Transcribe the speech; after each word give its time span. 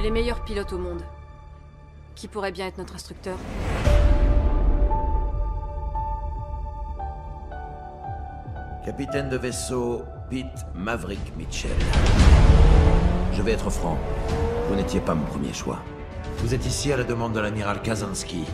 les 0.00 0.10
meilleurs 0.10 0.42
pilotes 0.44 0.72
au 0.72 0.78
monde. 0.78 1.02
Qui 2.14 2.28
pourrait 2.28 2.52
bien 2.52 2.66
être 2.66 2.78
notre 2.78 2.94
instructeur? 2.94 3.36
Capitaine 8.84 9.28
de 9.28 9.36
vaisseau 9.36 10.02
Pete 10.30 10.46
Maverick 10.74 11.36
Mitchell. 11.36 11.70
Je 13.32 13.42
vais 13.42 13.52
être 13.52 13.70
franc, 13.70 13.98
vous 14.68 14.74
n'étiez 14.74 15.00
pas 15.00 15.14
mon 15.14 15.24
premier 15.24 15.52
choix. 15.52 15.78
Vous 16.38 16.54
êtes 16.54 16.66
ici 16.66 16.92
à 16.92 16.96
la 16.96 17.04
demande 17.04 17.32
de 17.34 17.40
l'amiral 17.40 17.82
Kazansky, 17.82 18.44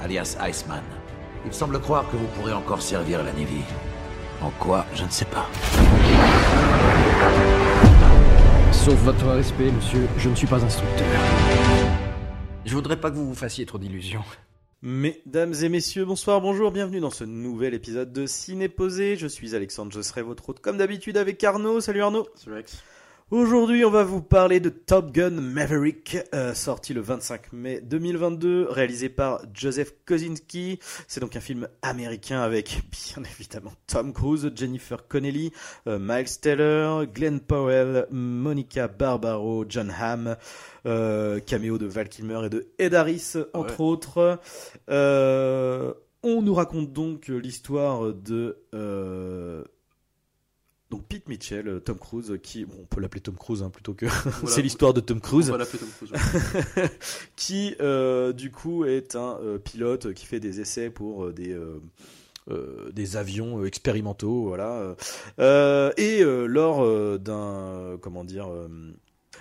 alias 0.00 0.36
Iceman. 0.40 0.82
Il 1.46 1.52
semble 1.52 1.78
croire 1.80 2.04
que 2.10 2.16
vous 2.16 2.26
pourrez 2.28 2.54
encore 2.54 2.80
servir 2.80 3.22
la 3.22 3.32
Navy. 3.32 3.62
En 4.40 4.50
quoi, 4.58 4.86
je 4.94 5.04
ne 5.04 5.10
sais 5.10 5.26
pas. 5.26 5.46
Sauf 8.84 9.00
votre 9.00 9.26
respect, 9.28 9.70
monsieur, 9.70 10.06
je 10.18 10.28
ne 10.28 10.34
suis 10.34 10.46
pas 10.46 10.62
instructeur. 10.62 11.06
Je 12.66 12.74
voudrais 12.74 13.00
pas 13.00 13.10
que 13.10 13.16
vous 13.16 13.26
vous 13.26 13.34
fassiez 13.34 13.64
trop 13.64 13.78
d'illusions. 13.78 14.22
Mesdames 14.82 15.54
et 15.62 15.70
messieurs, 15.70 16.04
bonsoir, 16.04 16.42
bonjour, 16.42 16.70
bienvenue 16.70 17.00
dans 17.00 17.08
ce 17.08 17.24
nouvel 17.24 17.72
épisode 17.72 18.12
de 18.12 18.26
Ciné 18.26 18.68
Posé. 18.68 19.16
Je 19.16 19.26
suis 19.26 19.56
Alexandre, 19.56 19.90
je 19.90 20.02
serai 20.02 20.20
votre 20.20 20.50
hôte 20.50 20.60
comme 20.60 20.76
d'habitude 20.76 21.16
avec 21.16 21.42
Arnaud. 21.42 21.80
Salut 21.80 22.02
Arnaud. 22.02 22.28
Salut 22.34 22.56
Alex. 22.56 22.84
Aujourd'hui, 23.34 23.84
on 23.84 23.90
va 23.90 24.04
vous 24.04 24.22
parler 24.22 24.60
de 24.60 24.68
Top 24.68 25.10
Gun 25.10 25.30
Maverick, 25.32 26.18
euh, 26.36 26.54
sorti 26.54 26.94
le 26.94 27.00
25 27.00 27.52
mai 27.52 27.80
2022, 27.80 28.68
réalisé 28.70 29.08
par 29.08 29.40
Joseph 29.52 29.92
Kosinski. 30.06 30.78
C'est 31.08 31.18
donc 31.18 31.34
un 31.34 31.40
film 31.40 31.66
américain 31.82 32.42
avec, 32.42 32.80
bien 32.92 33.24
évidemment, 33.36 33.72
Tom 33.88 34.12
Cruise, 34.12 34.52
Jennifer 34.54 35.08
Connelly, 35.08 35.50
euh, 35.88 35.98
Miles 36.00 36.38
Teller, 36.40 37.08
Glenn 37.12 37.40
Powell, 37.40 38.06
Monica 38.12 38.86
Barbaro, 38.86 39.64
John 39.68 39.92
Hamm, 40.00 40.36
euh, 40.86 41.40
caméo 41.40 41.76
de 41.76 41.86
Val 41.86 42.08
Kilmer 42.08 42.46
et 42.46 42.50
de 42.50 42.68
Ed 42.78 42.94
Harris, 42.94 43.32
entre 43.52 43.80
autres. 43.80 44.38
Euh, 44.90 45.92
on 46.22 46.40
nous 46.40 46.54
raconte 46.54 46.92
donc 46.92 47.26
l'histoire 47.26 48.14
de 48.14 48.62
donc 50.94 51.06
Pete 51.06 51.28
Mitchell, 51.28 51.66
euh, 51.68 51.80
Tom 51.80 51.98
Cruise, 51.98 52.38
qui 52.42 52.64
bon, 52.64 52.74
on 52.82 52.84
peut 52.84 53.00
l'appeler 53.00 53.20
Tom 53.20 53.34
Cruise 53.34 53.62
hein, 53.62 53.70
plutôt 53.70 53.94
que 53.94 54.06
c'est 54.46 54.62
l'histoire 54.62 54.94
de 54.94 55.00
Tom 55.00 55.20
Cruise, 55.20 55.50
On 55.50 55.56
l'appeler 55.56 55.80
Tom 55.80 55.88
Cruise. 55.88 56.12
ouais. 56.76 56.90
qui 57.36 57.74
euh, 57.80 58.32
du 58.32 58.50
coup 58.50 58.84
est 58.84 59.16
un 59.16 59.38
euh, 59.42 59.58
pilote 59.58 60.12
qui 60.14 60.24
fait 60.26 60.40
des 60.40 60.60
essais 60.60 60.90
pour 60.90 61.24
euh, 61.24 61.32
des 61.32 61.52
euh, 61.52 61.80
euh, 62.50 62.90
des 62.92 63.16
avions 63.16 63.62
euh, 63.62 63.66
expérimentaux, 63.66 64.44
voilà. 64.44 64.94
Euh, 65.38 65.92
et 65.96 66.22
euh, 66.22 66.46
lors 66.46 66.84
euh, 66.84 67.18
d'un 67.18 67.34
euh, 67.34 67.96
comment 67.96 68.22
dire 68.22 68.48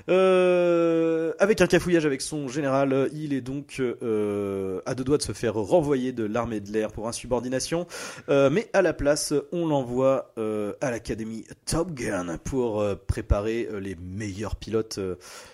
euh, 0.10 1.34
avec 1.40 1.62
un 1.62 1.68
cafouillage 1.68 2.06
avec 2.06 2.22
son 2.22 2.48
général, 2.48 3.10
il 3.14 3.34
est 3.34 3.42
donc 3.42 3.80
euh, 3.80 4.82
à 4.86 4.96
deux 4.96 5.04
doigts 5.04 5.18
de 5.18 5.24
se 5.24 5.32
faire 5.32 5.56
renvoyer 5.56 6.12
de 6.12 6.24
l'armée 6.24 6.60
de 6.60 6.72
l'air 6.72 6.92
pour 6.92 7.08
insubordination. 7.08 7.88
Euh, 8.30 8.50
mais 8.50 8.70
à 8.74 8.82
la 8.82 8.94
place, 8.94 9.34
on 9.52 9.68
l'envoie 9.68 10.34
euh, 10.38 10.74
à 10.82 10.92
l'académie 10.92 11.46
Top 11.66 11.92
Gun 11.92 12.38
pour 12.44 12.84
préparer 13.08 13.68
les 13.80 13.96
meilleurs 13.96 14.56
pilotes, 14.56 15.00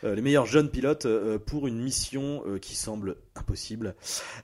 les 0.04 0.22
meilleurs 0.22 0.46
jeunes 0.46 0.70
pilotes 0.70 1.08
pour 1.46 1.68
une 1.68 1.80
mission 1.80 2.44
qui 2.62 2.76
semble 2.76 3.16
impossible. 3.40 3.96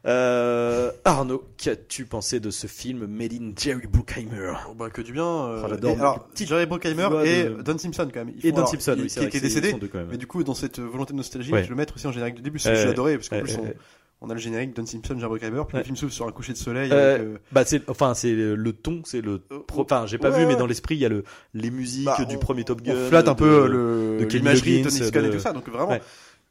Euh, 0.05 0.91
Arnaud, 1.03 1.43
qu'as-tu 1.57 2.05
pensé 2.05 2.39
de 2.39 2.49
ce 2.49 2.67
film 2.67 3.05
Made 3.07 3.33
in 3.33 3.51
Jerry 3.57 3.87
Bruckheimer? 3.87 4.53
Oh, 4.69 4.73
bah, 4.73 4.89
que 4.89 5.01
du 5.01 5.13
bien. 5.13 5.25
euh, 5.25 5.61
Oh, 5.65 5.85
et 5.87 5.91
alors, 5.99 6.27
Jerry 6.35 6.65
Bruckheimer 6.65 7.07
et 7.25 7.43
de- 7.43 7.61
Don 7.61 7.77
Simpson 7.77 8.07
quand 8.13 8.25
même. 8.25 8.33
Et 8.43 8.51
Don 8.51 8.57
alors, 8.57 8.69
Simpson, 8.69 8.93
il- 8.97 9.03
oui, 9.03 9.07
qui, 9.07 9.15
qui 9.19 9.25
est 9.25 9.31
c'est- 9.31 9.39
décédé. 9.41 9.67
ils 9.69 9.71
sont 9.71 9.77
deux 9.77 9.87
quand 9.87 9.99
même. 9.99 10.07
Mais 10.11 10.17
du 10.17 10.27
coup, 10.27 10.43
dans 10.43 10.53
cette 10.55 10.79
volonté 10.79 11.13
de 11.13 11.17
nostalgie, 11.17 11.51
Ouais. 11.51 11.63
je 11.63 11.69
le 11.69 11.75
mettre 11.75 11.95
aussi 11.95 12.07
en 12.07 12.11
générique 12.11 12.35
de 12.35 12.41
début, 12.41 12.57
parce 12.57 12.65
que 12.65 12.69
Euh, 12.79 12.83
j'ai 12.83 12.89
adoré, 12.89 13.15
parce 13.17 13.29
qu'en 13.29 13.41
plus, 13.41 13.57
on, 13.57 13.73
on 14.21 14.29
a 14.29 14.33
le 14.33 14.39
générique 14.39 14.75
Don 14.75 14.85
Simpson, 14.85 15.15
Jerry 15.17 15.27
Bruckheimer, 15.27 15.61
puis 15.67 15.75
Ouais. 15.75 15.81
le 15.81 15.85
film 15.85 15.95
s'ouvre 15.97 16.11
sur 16.13 16.27
un 16.27 16.31
coucher 16.31 16.53
de 16.53 16.57
soleil. 16.57 16.89
Euh, 16.91 17.15
avec, 17.15 17.27
euh, 17.27 17.37
Bah 17.51 17.65
c'est 17.65 17.89
enfin 17.89 18.13
c'est 18.13 18.33
le 18.33 18.73
ton, 18.73 19.01
c'est 19.05 19.21
le 19.21 19.41
enfin 19.73 20.05
j'ai 20.05 20.17
pas 20.17 20.31
ouais, 20.31 20.39
vu 20.39 20.45
mais 20.45 20.55
dans 20.55 20.65
l'esprit 20.67 20.95
il 20.95 21.01
y 21.01 21.05
a 21.05 21.09
le 21.09 21.23
les 21.53 21.69
musiques 21.71 22.05
bah, 22.05 22.23
du 22.27 22.35
on- 22.35 22.39
premier 22.39 22.63
Top 22.63 22.81
Gun. 22.81 22.93
on 22.95 23.09
flatte 23.09 23.27
un 23.27 23.35
peu 23.35 23.63
de 23.63 23.67
le 23.67 24.17
l'imagerie, 24.25 24.81
Tony 24.83 24.95
Scott 24.97 25.23
et 25.25 25.29
tout 25.29 25.39
ça, 25.39 25.53
donc 25.53 25.67
vraiment. 25.69 25.97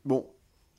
Bon, 0.04 0.27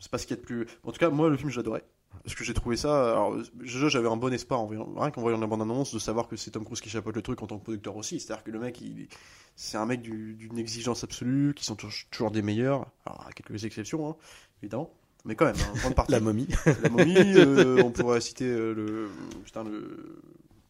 c'est 0.06 0.12
pas 0.12 0.20
ce 0.20 0.28
qu'il 0.28 0.36
y 0.38 0.40
a 0.40 0.42
de 0.44 0.46
plus. 0.46 0.68
En 0.84 0.92
tout 0.92 1.00
cas, 1.00 1.10
moi, 1.10 1.30
le 1.30 1.36
film, 1.36 1.50
je 1.50 1.58
l'adorais. 1.58 1.84
Parce 2.24 2.36
que 2.36 2.44
j'ai 2.44 2.54
trouvé 2.54 2.78
ça. 2.78 3.10
Alors, 3.14 3.36
j'avais 3.64 4.08
un 4.08 4.18
bon 4.18 4.32
espoir 4.32 4.60
en 4.62 4.68
voyant, 4.68 4.88
rien 4.96 5.10
qu'en 5.10 5.22
voyant 5.22 5.40
la 5.40 5.48
bande-annonce, 5.48 5.96
de 5.96 5.98
savoir 5.98 6.28
que 6.28 6.36
c'est 6.36 6.52
Tom 6.52 6.64
Cruise 6.64 6.80
qui 6.80 6.90
chapeaute 6.90 7.16
le 7.16 7.24
truc 7.24 7.42
en 7.42 7.48
tant 7.48 7.58
que 7.58 7.64
producteur 7.64 7.96
aussi. 7.98 8.20
C'est-à-dire 8.20 8.44
que 8.44 8.52
le 8.52 8.60
mec, 8.60 8.80
il, 8.82 9.08
c'est 9.56 9.78
un 9.78 9.88
mec 9.88 10.04
du- 10.04 10.36
d'une 10.36 10.60
exigence 10.60 11.04
absolue, 11.04 11.56
qui 11.56 11.66
sont 11.66 11.76
toujours, 11.76 12.30
des 12.30 12.44
meilleurs. 12.44 12.86
Alors, 13.08 13.26
à 13.28 13.32
quelques 13.32 13.66
exceptions, 13.66 14.08
hein, 14.08 14.16
évidemment. 14.62 14.94
Mais 15.26 15.36
quand 15.36 15.46
même, 15.46 15.56
hein, 15.56 15.72
en 15.74 15.78
grande 15.80 15.96
partie. 15.96 16.12
la 16.12 16.20
momie. 16.20 16.48
La 16.84 16.90
momie, 16.90 17.16
euh, 17.18 17.82
on 17.84 17.90
pourrait 17.90 18.22
citer 18.22 18.46
euh, 18.46 18.74
le, 18.76 19.10
putain, 19.44 19.64
le, 19.64 20.22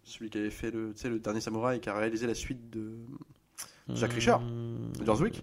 celui 0.03 0.29
qui 0.29 0.37
avait 0.37 0.49
fait 0.49 0.71
le, 0.71 0.93
le 1.03 1.19
dernier 1.19 1.41
samouraï, 1.41 1.81
qui 1.81 1.89
a 1.89 1.93
réalisé 1.97 2.25
la 2.25 2.35
suite 2.35 2.69
de 2.69 2.93
Jack 3.93 4.13
Reacher, 4.13 4.35
de 4.99 5.05
George 5.05 5.21
Wick. 5.21 5.41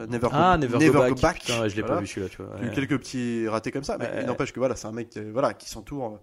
Euh, 0.00 0.06
Never 0.06 0.28
Go, 0.28 0.56
Never, 0.78 1.08
Go, 1.10 1.14
Back. 1.20 1.40
Putain, 1.40 1.60
ouais, 1.62 1.68
je 1.70 1.76
l'ai 1.76 1.82
Voilà. 1.82 1.96
pas 1.96 2.00
vu 2.00 2.06
celui-là 2.06 2.28
tu 2.28 2.42
vois. 2.42 2.54
Ouais. 2.56 2.70
quelques 2.74 2.98
petits 2.98 3.46
ratés 3.48 3.70
comme 3.70 3.84
ça, 3.84 3.96
mais 3.98 4.06
Ouais. 4.06 4.20
il 4.22 4.26
n'empêche 4.26 4.52
que 4.52 4.58
voilà, 4.58 4.74
c'est 4.76 4.86
un 4.88 4.92
mec 4.92 5.16
euh, 5.16 5.30
voilà, 5.32 5.54
qui 5.54 5.68
s'entoure. 5.68 6.20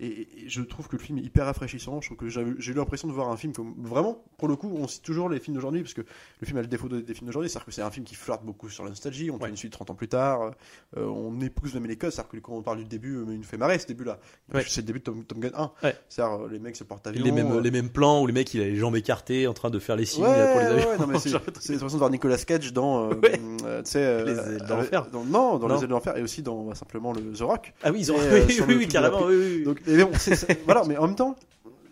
Et, 0.00 0.06
et 0.44 0.48
je 0.48 0.62
trouve 0.62 0.86
que 0.88 0.96
le 0.96 1.02
film 1.02 1.18
est 1.18 1.22
hyper 1.22 1.46
rafraîchissant. 1.46 2.00
Je 2.00 2.06
trouve 2.08 2.18
que 2.18 2.28
j'ai 2.28 2.40
eu 2.42 2.74
l'impression 2.74 3.08
de 3.08 3.12
voir 3.12 3.28
un 3.30 3.36
film 3.36 3.52
comme 3.52 3.74
vraiment, 3.78 4.22
pour 4.36 4.46
le 4.48 4.56
coup, 4.56 4.70
on 4.76 4.86
cite 4.86 5.02
toujours 5.02 5.28
les 5.28 5.40
films 5.40 5.54
d'aujourd'hui 5.56 5.82
parce 5.82 5.94
que 5.94 6.02
le 6.02 6.46
film 6.46 6.56
a 6.58 6.62
le 6.62 6.68
défaut 6.68 6.88
de- 6.88 7.00
des 7.00 7.14
films 7.14 7.26
d'aujourd'hui, 7.26 7.50
c'est-à-dire 7.50 7.66
que 7.66 7.72
c'est 7.72 7.82
un 7.82 7.90
film 7.90 8.04
qui 8.06 8.14
flirte 8.14 8.44
beaucoup 8.44 8.68
sur 8.68 8.84
la 8.84 8.90
nostalgie. 8.90 9.30
On 9.30 9.38
fait 9.38 9.44
Ouais. 9.44 9.50
une 9.50 9.56
suite 9.56 9.72
30 9.72 9.90
ans 9.90 9.94
plus 9.94 10.08
tard, 10.08 10.52
euh, 10.96 11.04
on 11.06 11.40
épouse 11.40 11.74
même 11.74 11.86
les 11.86 11.96
codes, 11.96 12.10
c'est-à-dire 12.12 12.30
que 12.30 12.36
quand 12.38 12.52
on 12.52 12.62
parle 12.62 12.78
du 12.78 12.84
début, 12.84 13.16
euh, 13.16 13.24
il 13.30 13.38
nous 13.38 13.42
fait 13.42 13.56
marrer 13.56 13.78
ce 13.78 13.86
début-là. 13.86 14.18
Ouais. 14.54 14.62
C'est 14.68 14.82
le 14.82 14.86
début 14.86 15.00
de 15.00 15.04
Tom, 15.04 15.24
Tom 15.24 15.40
Gun 15.40 15.50
1. 15.54 15.72
Ouais. 15.82 15.96
C'est-à-dire 16.08 16.44
euh, 16.44 16.48
les 16.50 16.58
mecs 16.60 16.76
se 16.76 16.84
portent 16.84 17.06
avion. 17.06 17.24
les 17.24 17.32
mêmes 17.32 17.50
euh, 17.52 17.60
les 17.60 17.70
mêmes 17.70 17.90
plans 17.90 18.22
où 18.22 18.26
le 18.26 18.32
mec 18.32 18.54
il 18.54 18.60
a 18.62 18.64
les 18.64 18.76
jambes 18.76 18.94
écartées 18.96 19.46
en 19.48 19.54
train 19.54 19.70
de 19.70 19.78
faire 19.80 19.96
les 19.96 20.04
signes 20.06 20.22
pour 20.24 20.32
les 20.60 20.66
avions. 20.66 21.18
c'est 21.18 21.30
c'est 21.60 21.74
façon 21.78 21.96
de 21.96 21.98
voir 21.98 22.10
Nicolas 22.10 22.36
Cage 22.38 22.72
dans, 22.72 23.10
euh, 23.10 23.14
Ouais. 23.14 23.32
tu 23.38 23.90
sais, 23.90 24.24
Les 24.24 24.32
ailes 24.38 24.58
de 24.62 24.68
l'enfer. 24.68 25.06
non, 25.12 25.24
dans 25.58 25.66
Non. 25.68 25.74
les 25.74 25.80
ailes 25.82 25.88
de 25.88 25.92
l'enfer 25.92 26.16
et 26.16 26.22
aussi 26.22 26.42
dans 26.42 26.62
bah, 26.64 26.74
simplement 26.74 27.12
le 27.12 27.20
The 27.32 27.40
Rock. 27.42 27.72
Ah 27.82 27.90
oui 27.90 27.98
ils 28.00 28.12
ont 28.12 28.16
Et, 28.16 28.18
oui, 28.48 28.60
oui, 28.60 28.74
oui, 28.76 28.84
le 28.86 28.90
carrément 28.90 29.24
oui 29.26 29.34
oui. 29.36 29.54
oui. 29.58 29.64
Donc, 29.64 29.80
mais 29.88 30.04
bon, 30.04 30.10
c'est- 30.18 30.64
voilà, 30.64 30.84
mais 30.86 30.96
en 30.96 31.06
même 31.06 31.16
temps, 31.16 31.34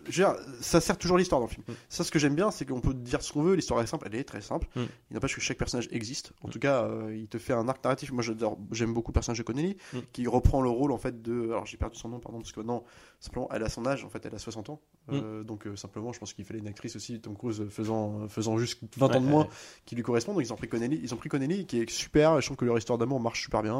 je 0.09 0.21
veux 0.23 0.29
dire, 0.29 0.35
ça 0.61 0.79
sert 0.81 0.97
toujours 0.97 1.17
l'histoire 1.17 1.39
dans 1.41 1.47
le 1.47 1.51
film. 1.51 1.63
Mm. 1.67 1.73
Ça, 1.89 2.03
ce 2.03 2.11
que 2.11 2.19
j'aime 2.19 2.35
bien, 2.35 2.51
c'est 2.51 2.65
qu'on 2.65 2.81
peut 2.81 2.93
dire 2.93 3.21
ce 3.21 3.31
qu'on 3.33 3.43
veut. 3.43 3.55
L'histoire 3.55 3.81
est 3.81 3.87
simple, 3.87 4.07
elle 4.11 4.19
est 4.19 4.23
très 4.23 4.41
simple. 4.41 4.67
Mm. 4.75 4.81
Il 5.09 5.13
n'empêche 5.13 5.35
que 5.35 5.41
chaque 5.41 5.57
personnage 5.57 5.87
existe. 5.91 6.33
En 6.43 6.49
tout 6.49 6.59
cas, 6.59 6.83
euh, 6.83 7.15
il 7.15 7.27
te 7.27 7.37
fait 7.37 7.53
un 7.53 7.67
arc 7.67 7.83
narratif. 7.83 8.11
Moi, 8.11 8.23
j'aime 8.71 8.93
beaucoup 8.93 9.11
le 9.11 9.13
personnage 9.13 9.37
de 9.37 9.43
Connelly, 9.43 9.77
Mm. 9.93 9.97
qui 10.13 10.27
reprend 10.27 10.61
le 10.61 10.69
rôle 10.69 10.91
en 10.91 10.97
fait 10.97 11.21
de. 11.21 11.45
Alors, 11.49 11.65
j'ai 11.65 11.77
perdu 11.77 11.97
son 11.97 12.09
nom, 12.09 12.19
pardon, 12.19 12.39
parce 12.39 12.51
que 12.51 12.59
maintenant, 12.59 12.83
simplement, 13.19 13.49
elle 13.51 13.63
a 13.63 13.69
son 13.69 13.85
âge. 13.85 14.03
En 14.05 14.09
fait, 14.09 14.25
elle 14.25 14.35
a 14.35 14.39
60 14.39 14.69
ans. 14.69 14.81
Mm. 15.07 15.11
Euh, 15.13 15.43
donc, 15.43 15.67
euh, 15.67 15.75
simplement, 15.75 16.13
je 16.13 16.19
pense 16.19 16.33
qu'il 16.33 16.45
fallait 16.45 16.59
une 16.59 16.67
actrice 16.67 16.95
aussi, 16.95 17.19
Tom 17.19 17.35
Cruise, 17.35 17.65
faisant, 17.69 18.27
faisant 18.27 18.57
juste 18.57 18.81
20 18.97 19.05
ans 19.05 19.09
de 19.19 19.25
Ouais, 19.25 19.31
moins, 19.31 19.43
ouais. 19.43 19.49
qui 19.85 19.95
lui 19.95 20.03
correspond. 20.03 20.33
Donc, 20.33 20.43
ils 20.43 20.53
ont 20.53 20.57
pris 20.57 20.67
Connelly, 20.69 20.99
ils 21.01 21.13
ont 21.13 21.17
pris 21.17 21.29
Connelly, 21.29 21.65
qui 21.65 21.79
est 21.79 21.89
super. 21.89 22.39
Je 22.41 22.45
trouve 22.47 22.57
que 22.57 22.65
leur 22.65 22.77
histoire 22.77 22.97
d'amour 22.97 23.19
marche 23.19 23.41
super 23.43 23.63
bien. 23.63 23.75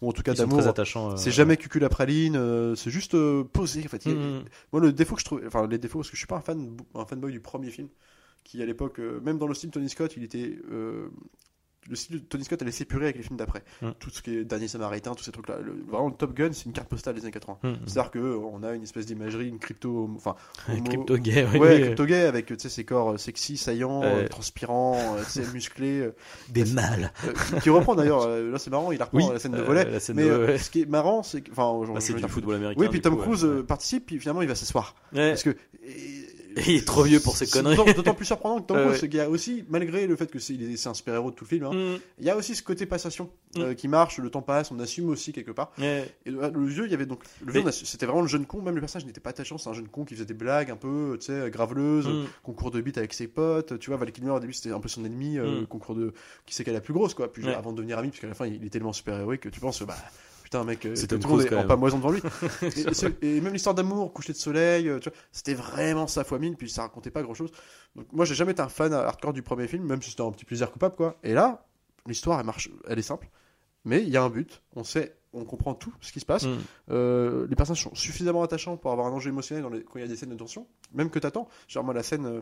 Ou 0.00 0.08
en 0.08 0.12
tout 0.12 0.22
cas 0.22 0.34
d'amour. 0.34 0.62
C'est 1.16 1.30
jamais 1.30 1.56
cucul 1.56 1.84
à 1.84 1.88
praline, 1.88 2.74
c'est 2.76 2.90
juste 2.90 3.16
posé 3.52 3.82
en 3.84 3.88
fait. 3.88 4.06
Mm, 4.06 4.10
mm. 4.12 4.44
Moi 4.72 4.82
le 4.82 4.92
défaut 4.92 5.14
que 5.14 5.20
je 5.20 5.24
trouve, 5.24 5.40
enfin 5.54 5.66
les 5.68 5.78
défauts 5.78 6.00
parce 6.00 6.10
que 6.10 6.16
je 6.16 6.20
suis 6.20 6.26
pas 6.26 6.36
un 6.36 6.40
fan, 6.40 6.76
un 6.94 7.06
fanboy 7.06 7.32
du 7.32 7.40
premier 7.40 7.70
film, 7.70 7.88
qui 8.44 8.62
à 8.62 8.66
l'époque, 8.66 9.00
euh, 9.00 9.20
même 9.20 9.38
dans 9.38 9.46
le 9.46 9.54
style 9.54 9.70
Tony 9.70 9.88
Scott, 9.88 10.14
il 10.16 10.24
était, 10.24 10.58
euh, 10.70 11.08
le 11.88 11.96
style 11.96 12.16
de 12.16 12.24
Tony 12.24 12.44
Scott 12.44 12.60
allait 12.62 12.70
s'épurer 12.70 13.04
avec 13.04 13.16
les 13.16 13.22
films 13.22 13.36
d'après. 13.36 13.62
Mm. 13.82 13.90
Tout 13.98 14.10
ce 14.10 14.22
qui 14.22 14.36
est 14.36 14.44
Dernier 14.44 14.68
Samaritain, 14.68 15.14
tous 15.14 15.24
ces 15.24 15.32
trucs 15.32 15.48
là. 15.48 15.56
Le, 15.62 15.74
vraiment 15.88 16.08
le 16.08 16.14
Top 16.14 16.34
Gun, 16.34 16.50
c'est 16.52 16.64
une 16.66 16.72
carte 16.72 16.88
postale 16.88 17.14
des 17.14 17.22
années 17.22 17.30
80. 17.30 17.58
Mm, 17.62 17.68
mm. 17.68 17.76
C'est-à-dire 17.86 18.10
que 18.10 18.18
euh, 18.18 18.66
a 18.66 18.74
une 18.74 18.82
espèce 18.82 19.06
d'imagerie, 19.06 19.48
une 19.48 19.58
crypto, 19.58 20.10
enfin 20.16 20.34
homo- 20.68 20.84
Crypto 20.84 21.16
gay 21.18 21.46
oui, 21.52 21.58
Ouais, 21.58 21.80
crypto 21.82 22.04
gay 22.06 22.22
avec 22.24 22.46
tu 22.46 22.54
sais 22.58 22.68
ses 22.68 22.84
corps 22.84 23.12
euh, 23.12 23.16
sexy, 23.18 23.56
saillants, 23.56 24.02
euh, 24.04 24.26
transpirants, 24.28 25.16
euh, 25.18 25.42
musclés, 25.52 26.08
des 26.48 26.64
mâles. 26.64 27.12
euh, 27.26 27.58
qui 27.60 27.70
reprend 27.70 27.94
d'ailleurs. 27.94 28.28
là 28.28 28.58
c'est 28.58 28.70
marrant, 28.70 28.90
il 28.92 29.02
reprend 29.02 29.18
Oui, 29.18 29.24
la 29.32 29.38
scène 29.38 29.52
de 29.52 29.62
volet. 29.62 29.84
mais 30.14 30.24
de 30.24 30.56
ce 30.56 30.70
qui 30.70 30.82
est 30.82 30.86
marrant, 30.88 31.22
c'est 31.22 31.42
que, 31.42 31.50
enfin, 31.52 31.92
Bah, 31.92 32.00
c'est 32.00 32.14
du 32.14 32.22
football 32.28 32.54
américain. 32.56 32.80
oui, 32.80 32.88
puis 32.88 33.00
Tom 33.00 33.16
coup, 33.16 33.22
Cruise 33.22 33.44
ouais. 33.44 33.62
participe, 33.62 34.06
puis 34.06 34.18
finalement 34.18 34.42
il 34.42 34.48
va 34.48 34.54
s'asseoir. 34.54 34.94
Ouais. 35.12 35.30
Parce 35.30 35.42
que. 35.42 35.50
et- 35.84 36.26
Il 36.66 36.76
est 36.76 36.86
trop 36.86 37.02
vieux 37.02 37.20
pour 37.20 37.36
ces 37.36 37.46
conneries. 37.46 37.76
d'autant- 37.94 38.14
plus 38.14 38.24
surprenant 38.26 38.60
que 38.60 38.66
Tom 38.66 38.76
Cruise, 38.78 39.02
ouais. 39.02 39.08
qu'il 39.08 39.18
y 39.18 39.20
a 39.20 39.28
aussi, 39.28 39.64
malgré 39.68 40.06
le 40.06 40.14
fait 40.16 40.30
que 40.30 40.38
c'est 40.38 40.54
est- 40.54 40.86
un 40.86 40.94
super-héros 40.94 41.30
de 41.30 41.36
tout 41.36 41.44
le 41.44 41.48
film, 41.48 41.64
hein, 41.64 41.72
Mm. 41.72 41.98
il 42.20 42.24
y 42.24 42.30
a 42.30 42.36
aussi 42.36 42.54
ce 42.54 42.62
côté 42.62 42.86
passation 42.86 43.30
euh, 43.58 43.74
qui 43.74 43.88
marche, 43.88 44.18
le 44.18 44.30
temps 44.30 44.42
passe, 44.42 44.70
on 44.70 44.78
assume 44.80 45.08
aussi 45.08 45.32
quelque 45.32 45.50
part. 45.52 45.72
Ouais. 45.78 46.08
Et 46.26 46.30
le, 46.30 46.40
le 46.50 46.64
vieux, 46.66 46.84
il 46.86 46.90
y 46.90 46.94
avait 46.94 47.06
donc. 47.06 47.22
Le 47.44 47.70
c'était 47.72 48.06
vraiment 48.06 48.22
le 48.22 48.28
jeune 48.28 48.46
con, 48.46 48.60
même 48.62 48.74
le 48.74 48.80
personnage 48.80 49.06
n'était 49.06 49.20
pas 49.20 49.30
attachant, 49.30 49.58
c'est 49.58 49.68
un 49.70 49.74
jeune 49.74 49.88
con 49.88 50.04
qui 50.04 50.14
faisait 50.14 50.24
des 50.26 50.34
blagues 50.34 50.70
un 50.70 50.76
peu, 50.76 51.16
tu 51.20 51.26
sais, 51.26 51.50
graveleuses, 51.50 52.06
Mm. 52.08 52.24
concours 52.42 52.70
de 52.70 52.80
bite 52.80 52.98
avec 52.98 53.14
ses 53.14 53.26
potes, 53.28 53.78
tu 53.78 53.90
vois, 53.90 53.96
Val 53.98 54.10
Kilmer 54.12 54.30
au 54.30 54.40
début 54.40 54.52
c'était 54.52 54.70
un 54.72 54.80
peu 54.80 54.88
son 54.88 55.04
ennemi, 55.04 55.38
euh, 55.38 55.62
Mm. 55.62 55.66
concours 55.66 55.94
de. 55.94 56.12
qui 56.46 56.54
c'est 56.54 56.62
qu'elle 56.64 56.74
est 56.74 56.78
la 56.78 56.80
plus 56.80 56.94
grosse, 56.94 57.14
quoi, 57.14 57.32
puis 57.32 57.44
Ouais. 57.44 57.54
avant 57.54 57.72
de 57.72 57.76
devenir 57.78 57.98
ami, 57.98 58.08
parce 58.08 58.20
qu'à 58.20 58.26
la 58.28 58.34
fin 58.34 58.46
il 58.46 58.64
est 58.64 58.70
tellement 58.70 58.92
super-héroïque 58.92 59.40
que 59.42 59.48
tu 59.48 59.60
penses, 59.60 59.82
bah. 59.82 59.94
Putain, 60.54 60.64
mec, 60.64 60.86
euh, 60.86 60.94
C'est 60.94 61.08
tout 61.08 61.16
le 61.16 61.28
monde 61.28 61.52
en 61.52 61.66
pamoison 61.66 61.98
devant 61.98 62.10
lui. 62.12 62.20
et, 63.22 63.40
même 63.40 63.52
l'histoire 63.52 63.74
d'amour, 63.74 64.12
coucher 64.12 64.32
de 64.32 64.38
soleil, 64.38 64.88
euh, 64.88 65.00
tu 65.00 65.08
vois, 65.08 65.18
c'était 65.32 65.54
vraiment 65.54 66.06
sa 66.06 66.22
fois 66.22 66.38
mille, 66.38 66.56
puis 66.56 66.70
ça 66.70 66.82
racontait 66.82 67.10
pas 67.10 67.22
grand 67.22 67.34
chose. 67.34 67.50
Donc 67.96 68.06
moi, 68.12 68.24
j'ai 68.24 68.36
jamais 68.36 68.52
été 68.52 68.62
un 68.62 68.68
fan 68.68 68.92
hardcore 68.92 69.32
du 69.32 69.42
premier 69.42 69.66
film, 69.66 69.84
même 69.84 70.00
si 70.00 70.10
c'était 70.10 70.22
un 70.22 70.30
petit 70.30 70.44
plaisir 70.44 70.70
coupable, 70.70 70.94
quoi. 70.94 71.18
Et 71.24 71.34
là, 71.34 71.66
l'histoire, 72.06 72.38
elle 72.38 72.46
marche, 72.46 72.70
elle 72.88 72.98
est 72.98 73.02
simple. 73.02 73.28
mais 73.84 74.00
il 74.02 74.08
y 74.10 74.16
a 74.16 74.22
un 74.22 74.30
but. 74.30 74.62
On 74.76 74.84
sait, 74.84 75.16
on 75.32 75.44
comprend 75.44 75.74
tout 75.74 75.92
ce 76.00 76.12
qui 76.12 76.20
se 76.20 76.24
passe. 76.24 76.44
Mm. 76.44 76.58
Euh, 76.90 77.46
les 77.50 77.56
personnages 77.56 77.82
sont 77.82 77.94
suffisamment 77.96 78.42
attachants 78.44 78.76
pour 78.76 78.92
avoir 78.92 79.08
un 79.08 79.10
enjeu 79.12 79.30
émotionnel 79.30 79.62
dans 79.64 79.70
les- 79.70 79.82
quand 79.82 79.96
il 79.96 80.02
y 80.02 80.04
a 80.04 80.08
des 80.08 80.14
scènes 80.16 80.30
de 80.30 80.36
tension, 80.36 80.66
même 80.92 81.10
que 81.10 81.18
t'attends. 81.18 81.48
Genre 81.68 81.82
moi 81.84 81.92
la 81.92 82.02
scène, 82.04 82.26
euh, 82.26 82.40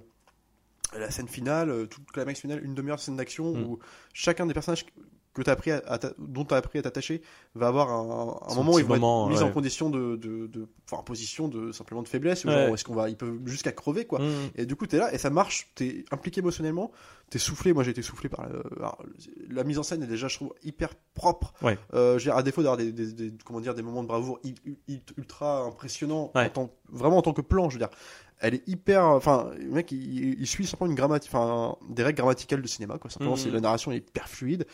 la 0.98 1.10
scène 1.10 1.26
finale, 1.28 1.70
euh, 1.70 1.86
toute 1.86 2.14
la 2.16 2.24
max 2.26 2.38
finale, 2.40 2.62
une 2.62 2.74
demi-heure 2.74 2.98
de 2.98 3.00
scène 3.00 3.16
d'action 3.16 3.54
Mm. 3.54 3.62
où 3.64 3.78
chacun 4.12 4.44
des 4.46 4.52
personnages 4.54 4.84
que 5.34 5.40
t'as 5.42 5.52
appris 5.52 5.70
à, 5.70 5.82
à 5.86 5.98
t'a- 5.98 6.12
dont 6.18 6.44
t'as 6.44 6.56
appris 6.58 6.78
à 6.78 6.82
t'attacher 6.82 7.22
va 7.54 7.68
avoir 7.68 7.90
un, 7.90 8.54
moment 8.54 8.72
où 8.74 8.78
ils 8.78 8.84
vont 8.84 8.94
moment, 8.96 9.30
être 9.30 9.36
mis 9.38 9.42
en 9.42 9.50
condition 9.50 9.88
de, 9.88 10.16
de, 10.16 10.46
de- 10.46 10.68
enfin 10.86 10.98
en 10.98 11.02
position 11.02 11.48
de 11.48 11.72
simplement 11.72 12.02
de 12.02 12.08
faiblesse 12.08 12.44
ou 12.44 12.48
Ouais. 12.48 12.70
est-ce 12.72 12.84
qu'on 12.84 12.94
va, 12.94 13.08
ils 13.08 13.16
peuvent 13.16 13.38
jusqu'à 13.46 13.72
crever 13.72 14.04
quoi. 14.04 14.18
Mm. 14.18 14.32
Et 14.56 14.66
du 14.66 14.76
coup, 14.76 14.86
t'es 14.86 14.98
là 14.98 15.12
et 15.14 15.18
ça 15.18 15.30
marche, 15.30 15.70
t'es 15.74 16.04
impliqué 16.10 16.40
émotionnellement, 16.40 16.92
t'es 17.30 17.38
soufflé. 17.38 17.72
Moi, 17.72 17.82
j'ai 17.82 17.92
été 17.92 18.02
soufflé 18.02 18.28
par 18.28 18.44
alors, 18.78 19.02
la 19.48 19.64
mise 19.64 19.78
en 19.78 19.82
scène 19.82 20.02
est 20.02 20.06
déjà, 20.06 20.28
je 20.28 20.36
trouve, 20.36 20.52
hyper 20.62 20.90
propre. 21.14 21.54
Ouais. 21.62 21.78
Euh, 21.94 22.18
dire, 22.18 22.36
à 22.36 22.42
défaut 22.42 22.62
d'avoir 22.62 22.76
des, 22.76 22.92
des- 22.92 23.12
des- 23.12 23.32
comment 23.44 23.60
dire, 23.60 23.74
des 23.74 23.82
moments 23.82 24.02
de 24.02 24.08
bravoure 24.08 24.38
ultra 25.16 25.62
impressionnants, 25.62 26.30
Ouais. 26.34 26.46
en 26.46 26.50
tant- 26.50 26.70
vraiment 26.90 27.18
en 27.18 27.22
tant 27.22 27.32
que 27.32 27.40
plan, 27.40 27.68
je 27.70 27.76
veux 27.76 27.78
dire, 27.78 27.90
elle 28.40 28.54
est 28.54 28.68
hyper. 28.68 29.04
Enfin, 29.04 29.50
le 29.58 29.70
mec, 29.70 29.92
il, 29.92 30.38
il 30.40 30.46
suit 30.46 30.66
simplement 30.66 30.90
une 30.90 30.96
grammatique, 30.96 31.30
enfin, 31.32 31.76
des 31.88 32.02
règles 32.02 32.18
grammaticales 32.18 32.60
de 32.60 32.66
cinéma, 32.66 32.98
quoi. 32.98 33.10
Simplement, 33.10 33.36
c'est 33.36 33.50
la 33.50 33.60
narration 33.60 33.92
est 33.92 33.98
hyper 33.98 34.28
fluide. 34.28 34.66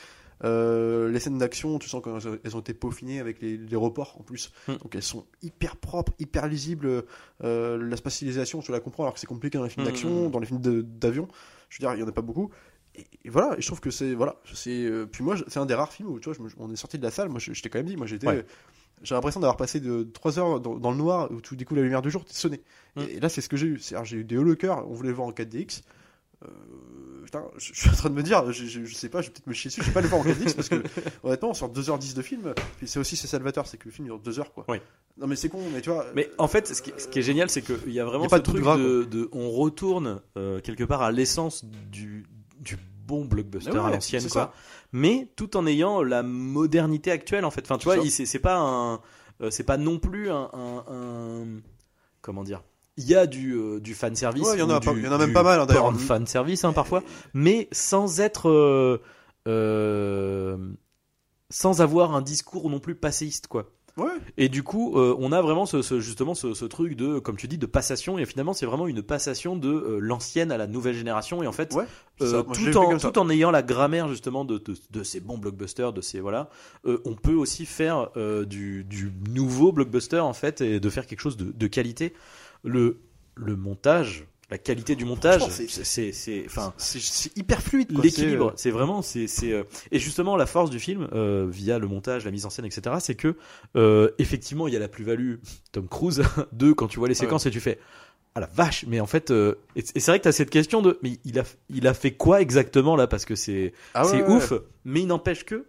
Euh, 0.44 1.08
les 1.11 1.19
scènes 1.20 1.38
d'action, 1.38 1.79
tu 1.79 1.88
sens 1.88 2.02
qu'elles 2.02 2.56
ont 2.56 2.61
été 2.61 2.75
peaufinées 2.75 3.19
avec 3.20 3.40
les, 3.43 3.56
les 3.56 3.76
reports 3.76 4.17
en 4.20 4.23
plus. 4.23 4.52
Mm. 4.69 4.75
Donc 4.76 4.94
elles 4.94 5.02
sont 5.02 5.26
hyper 5.43 5.76
propres, 5.76 6.12
hyper 6.19 6.46
lisibles. 6.46 7.05
Euh, 7.43 7.76
la 7.79 7.96
spatialisation, 7.96 8.61
tu 8.61 8.70
la 8.73 8.81
comprends 8.81 9.02
alors 9.05 9.14
que 9.14 9.20
c'est 9.20 9.26
compliqué 9.26 9.58
dans 9.58 9.64
les 9.64 9.70
films 9.70 9.85
Mm. 9.85 9.88
d'action, 9.88 10.29
dans 10.31 10.38
les 10.38 10.46
films 10.46 10.61
d'avion. 10.61 11.29
Je 11.69 11.76
veux 11.82 11.88
dire, 11.88 11.96
il 11.96 12.00
y 12.00 12.02
en 12.05 12.08
a 12.08 12.12
pas 12.12 12.23
beaucoup. 12.23 12.50
Et, 12.94 13.06
et 13.25 13.31
voilà, 13.31 13.56
et 13.58 13.61
je 13.61 13.67
trouve 13.67 13.81
que 13.81 13.90
c'est 13.90 14.14
voilà, 14.14 14.37
c'est 14.55 14.70
euh, 14.85 15.06
puis 15.06 15.23
moi 15.23 15.37
c'est 15.46 15.58
un 15.61 15.67
des 15.67 15.75
rares 15.75 15.93
films 15.93 16.08
où 16.11 16.19
tu 16.20 16.29
vois, 16.31 16.35
je 16.38 16.43
me- 16.43 16.49
on 16.58 16.73
est 16.73 16.76
sorti 16.76 16.99
de 16.99 17.02
la 17.02 17.11
salle. 17.11 17.29
Moi, 17.29 17.38
je, 17.38 17.52
je 17.52 17.62
t'ai 17.62 17.69
quand 17.69 17.79
même 17.79 17.87
dit, 17.87 17.96
moi 17.96 18.06
j'étais, 18.06 18.26
Ouais. 18.26 18.44
j'ai 19.02 19.14
l'impression 19.14 19.38
d'avoir 19.41 19.56
passé 19.56 19.79
de 19.81 20.02
3 20.02 20.38
heures 20.38 20.61
dans, 20.61 20.76
dans 20.76 20.91
le 20.91 20.96
noir 20.96 21.31
où 21.31 21.41
tout 21.41 21.55
d'un 21.55 21.64
coup 21.64 21.75
la 21.76 21.82
lumière 21.82 22.02
du 22.02 22.11
jour 22.11 22.25
sonné. 22.29 22.61
Mm. 22.96 23.00
Et, 23.00 23.05
et 23.17 23.20
là, 23.20 23.29
c'est 23.29 23.41
ce 23.41 23.49
que 23.49 23.56
j'ai 23.56 23.67
eu. 23.69 23.79
C'est-à-dire, 23.79 24.05
j'ai 24.05 24.17
eu 24.19 24.25
des 24.25 24.37
hauts 24.37 24.43
le 24.44 24.55
cœur. 24.56 24.88
On 24.88 24.94
voulait 24.94 25.11
le 25.11 25.14
voir 25.14 25.29
en 25.29 25.32
4DX. 25.32 25.82
Euh, 26.44 27.25
putain, 27.25 27.44
je, 27.56 27.73
je 27.75 27.81
suis 27.81 27.90
en 27.90 27.94
train 27.94 28.11
de 28.11 28.14
me 28.14 28.23
dire, 28.23 28.50
je, 28.52 28.64
je, 28.67 28.85
je 28.85 28.94
sais 28.94 29.08
pas, 29.08 29.20
je 29.23 29.26
vais 29.26 29.32
peut-être 29.32 29.46
me 29.49 29.52
chier 29.52 29.70
dessus, 29.70 29.81
je 29.82 29.87
vais 29.88 29.93
pas 29.93 30.00
le 30.00 30.08
voir 30.08 30.20
en 30.20 30.25
4DX 30.25 30.55
parce 30.55 30.69
que 30.69 30.82
honnêtement, 31.25 31.52
sur 31.52 31.69
2h10 31.69 32.14
de 32.14 32.23
film, 32.23 32.55
c'est 32.87 33.00
aussi 33.00 33.17
c'est 33.17 33.26
salvateur, 33.26 33.67
c'est 33.67 33.76
que 33.76 33.87
le 33.87 33.90
film 33.90 34.06
dure 34.06 34.20
2 34.20 34.38
heures 34.38 34.52
quoi. 34.52 34.64
Oui. 34.69 34.79
Non 35.17 35.26
mais 35.26 35.35
c'est 35.35 35.49
con, 35.49 35.58
mais 35.75 35.81
tu 35.81 35.90
vois. 35.90 36.06
Mais 36.14 36.31
en 36.38 36.46
fait, 36.46 36.69
ce 36.69 36.81
qui, 36.81 36.93
ce 36.96 37.08
qui 37.08 37.19
est 37.19 37.23
génial, 37.23 37.50
c'est 37.50 37.62
qu'il 37.62 37.90
y 37.93 37.99
a 37.99 38.05
vraiment 38.05 38.25
Y 38.25 38.26
a 38.26 38.31
pas 38.31 38.37
ce 38.37 38.43
de 38.43 38.46
truc 38.46 38.62
de, 38.62 39.05
de- 39.05 39.29
on 39.32 39.50
retourne 39.50 40.20
euh, 40.37 40.61
quelque 40.61 40.85
part 40.85 41.02
à 41.02 41.11
l'essence 41.11 41.64
du, 41.64 42.25
du 42.61 42.76
bon 43.05 43.25
blockbuster 43.25 43.73
Mais 43.73 43.79
ouais, 43.81 43.84
à 43.87 43.91
l'ancienne, 43.91 44.23
quoi. 44.23 44.31
ça. 44.31 44.52
Mais 44.93 45.29
tout 45.34 45.56
en 45.56 45.67
ayant 45.67 46.02
la 46.05 46.23
modernité 46.23 47.11
actuelle, 47.11 47.44
en 47.44 47.50
fait. 47.50 47.62
Enfin, 47.62 47.79
tu 47.79 47.84
vois, 47.87 47.96
c'est 48.08 48.38
pas 48.38 48.58
un, 48.58 49.00
euh, 49.41 49.50
c'est 49.50 49.64
pas 49.64 49.76
non 49.76 49.99
plus 49.99 50.31
un, 50.31 50.49
un- 50.52 50.84
un- 50.88 51.61
comment 52.20 52.44
dire? 52.44 52.62
Il 52.99 53.09
y 53.09 53.15
a 53.15 53.27
du, 53.27 53.53
euh, 53.55 53.81
du 53.81 53.95
fan 53.95 54.15
service. 54.15 54.43
Ouais, 54.47 54.56
il 54.56 54.59
y 54.59 54.62
en 54.62 54.69
a 54.71 54.81
pas- 54.81 54.93
du- 54.93 54.99
il 55.00 55.05
y 55.06 55.09
en 55.09 55.12
a 55.12 55.19
même 55.19 55.33
pas 55.33 55.43
mal, 55.43 55.61
hein, 55.61 55.67
d'ailleurs. 55.67 55.95
fan 55.99 56.27
service, 56.27 56.65
hein, 56.65 56.73
parfois. 56.75 57.03
Mais 57.33 57.69
sans 57.73 58.21
être, 58.21 58.50
euh, 58.50 58.99
euh, 59.47 60.56
sans 61.50 61.81
avoir 61.81 62.15
un 62.15 62.23
discours 62.23 62.69
non 62.71 62.81
plus 62.81 62.95
passéiste, 62.95 63.47
quoi. 63.47 63.71
Ouais. 63.97 64.12
Et 64.37 64.49
du 64.49 64.62
coup, 64.62 64.97
euh, 64.97 65.17
on 65.19 65.33
a 65.33 65.43
vraiment 65.43 65.67
ce, 65.67 65.83
ce- 65.83 65.99
justement 65.99 66.35
ce, 66.37 66.55
ce 66.55 66.65
truc 66.65 66.95
de, 66.95 67.19
comme 67.19 67.37
tu 67.37 67.49
dis, 67.49 67.59
de 67.59 67.67
passation. 67.67 68.17
Et 68.17 68.27
finalement, 68.27 68.53
c'est 68.53 68.65
vraiment 68.67 68.87
une 68.87 69.03
passation 69.03 69.56
de 69.56 69.99
l'ancienne 70.01 70.53
à 70.53 70.56
la 70.56 70.69
nouvelle 70.69 70.94
génération. 70.94 71.43
Et 71.43 71.49
en 71.49 71.53
fait, 71.53 71.75
Ouais, 71.75 71.85
ça. 72.21 72.44
Tout, 72.44 72.77
en, 72.77 72.97
tout 72.99 73.19
en 73.19 73.29
ayant 73.29 73.51
la 73.51 73.62
grammaire 73.62 74.06
justement 74.09 74.44
de, 74.44 74.59
de, 74.59 74.77
de 74.91 75.03
ces 75.03 75.19
bons 75.19 75.37
blockbusters, 75.39 75.93
de 75.93 76.01
ces 76.01 76.21
voilà, 76.21 76.49
on 76.85 77.15
peut 77.17 77.35
aussi 77.35 77.67
faire 77.67 78.11
du, 78.47 78.85
du 78.85 79.12
nouveau 79.31 79.73
blockbuster 79.73 80.21
en 80.21 80.33
fait 80.33 80.61
et 80.61 80.79
de 80.79 80.91
faire 80.91 81.06
quelque 81.06 81.21
chose 81.21 81.37
de, 81.37 81.51
de 81.51 81.67
qualité. 81.67 82.12
Le, 82.64 82.99
le 83.37 83.56
montage, 83.56 84.26
la 84.50 84.58
qualité 84.58 84.96
du 84.96 85.05
montage, 85.05 85.46
c'est- 85.49 86.44
enfin, 86.46 86.72
C'est 86.78 87.37
hyper 87.37 87.60
fluide. 87.62 87.90
l'équilibre 88.02 88.52
C'est, 88.56 88.62
c'est 88.64 88.70
vraiment 88.70 89.02
c'est 89.02 89.26
c'est 89.26 89.52
euh, 89.52 89.64
et 89.93 89.99
justement 89.99 90.37
la 90.37 90.46
force 90.46 90.70
du 90.70 90.78
film 90.81 91.06
euh, 91.12 91.46
via 91.49 91.78
le 91.78 91.87
montage 91.87 92.25
la 92.25 92.31
mise 92.31 92.46
en 92.46 92.50
scène 92.50 92.64
etc 92.64 92.96
c'est 93.00 93.14
que 93.14 93.37
euh, 93.76 94.10
effectivement 94.19 94.66
il 94.66 94.72
y 94.75 94.76
a 94.76 94.81
la 94.81 94.88
plus-value 94.88 95.34
Tom 95.72 95.87
Cruise 95.88 96.22
de 96.52 96.72
quand 96.72 96.88
tu 96.88 96.99
vois 96.99 97.08
les 97.08 97.12
ouais. 97.14 97.20
séquences 97.20 97.44
et 97.46 97.50
tu 97.50 97.60
fais 97.60 97.78
ah 98.34 98.40
la 98.40 98.46
vache 98.46 98.87
mais 98.88 99.00
en 99.00 99.06
fait 99.06 99.31
euh, 99.31 99.55
et, 99.76 99.81
et 99.81 100.00
c'est 100.00 100.10
vrai 100.10 100.19
que 100.19 100.22
tu 100.22 100.28
as 100.28 100.32
cette 100.32 100.50
question 100.50 100.81
de 100.82 100.99
mais 101.02 101.19
il 101.25 101.38
a 101.38 101.44
il 101.69 101.87
a 101.87 101.93
fait 101.94 102.12
quoi 102.12 102.40
exactement 102.40 102.96
là 102.96 103.06
parce 103.06 103.25
que 103.26 103.34
c'est 103.34 103.72
Ah 103.94 104.05
ouais, 104.06 104.10
c'est 104.10 104.22
ouais, 104.22 104.28
ouf 104.34 104.52
mais 104.87 105.00
il 105.02 105.06
n'empêche 105.06 105.44
que 105.44 105.66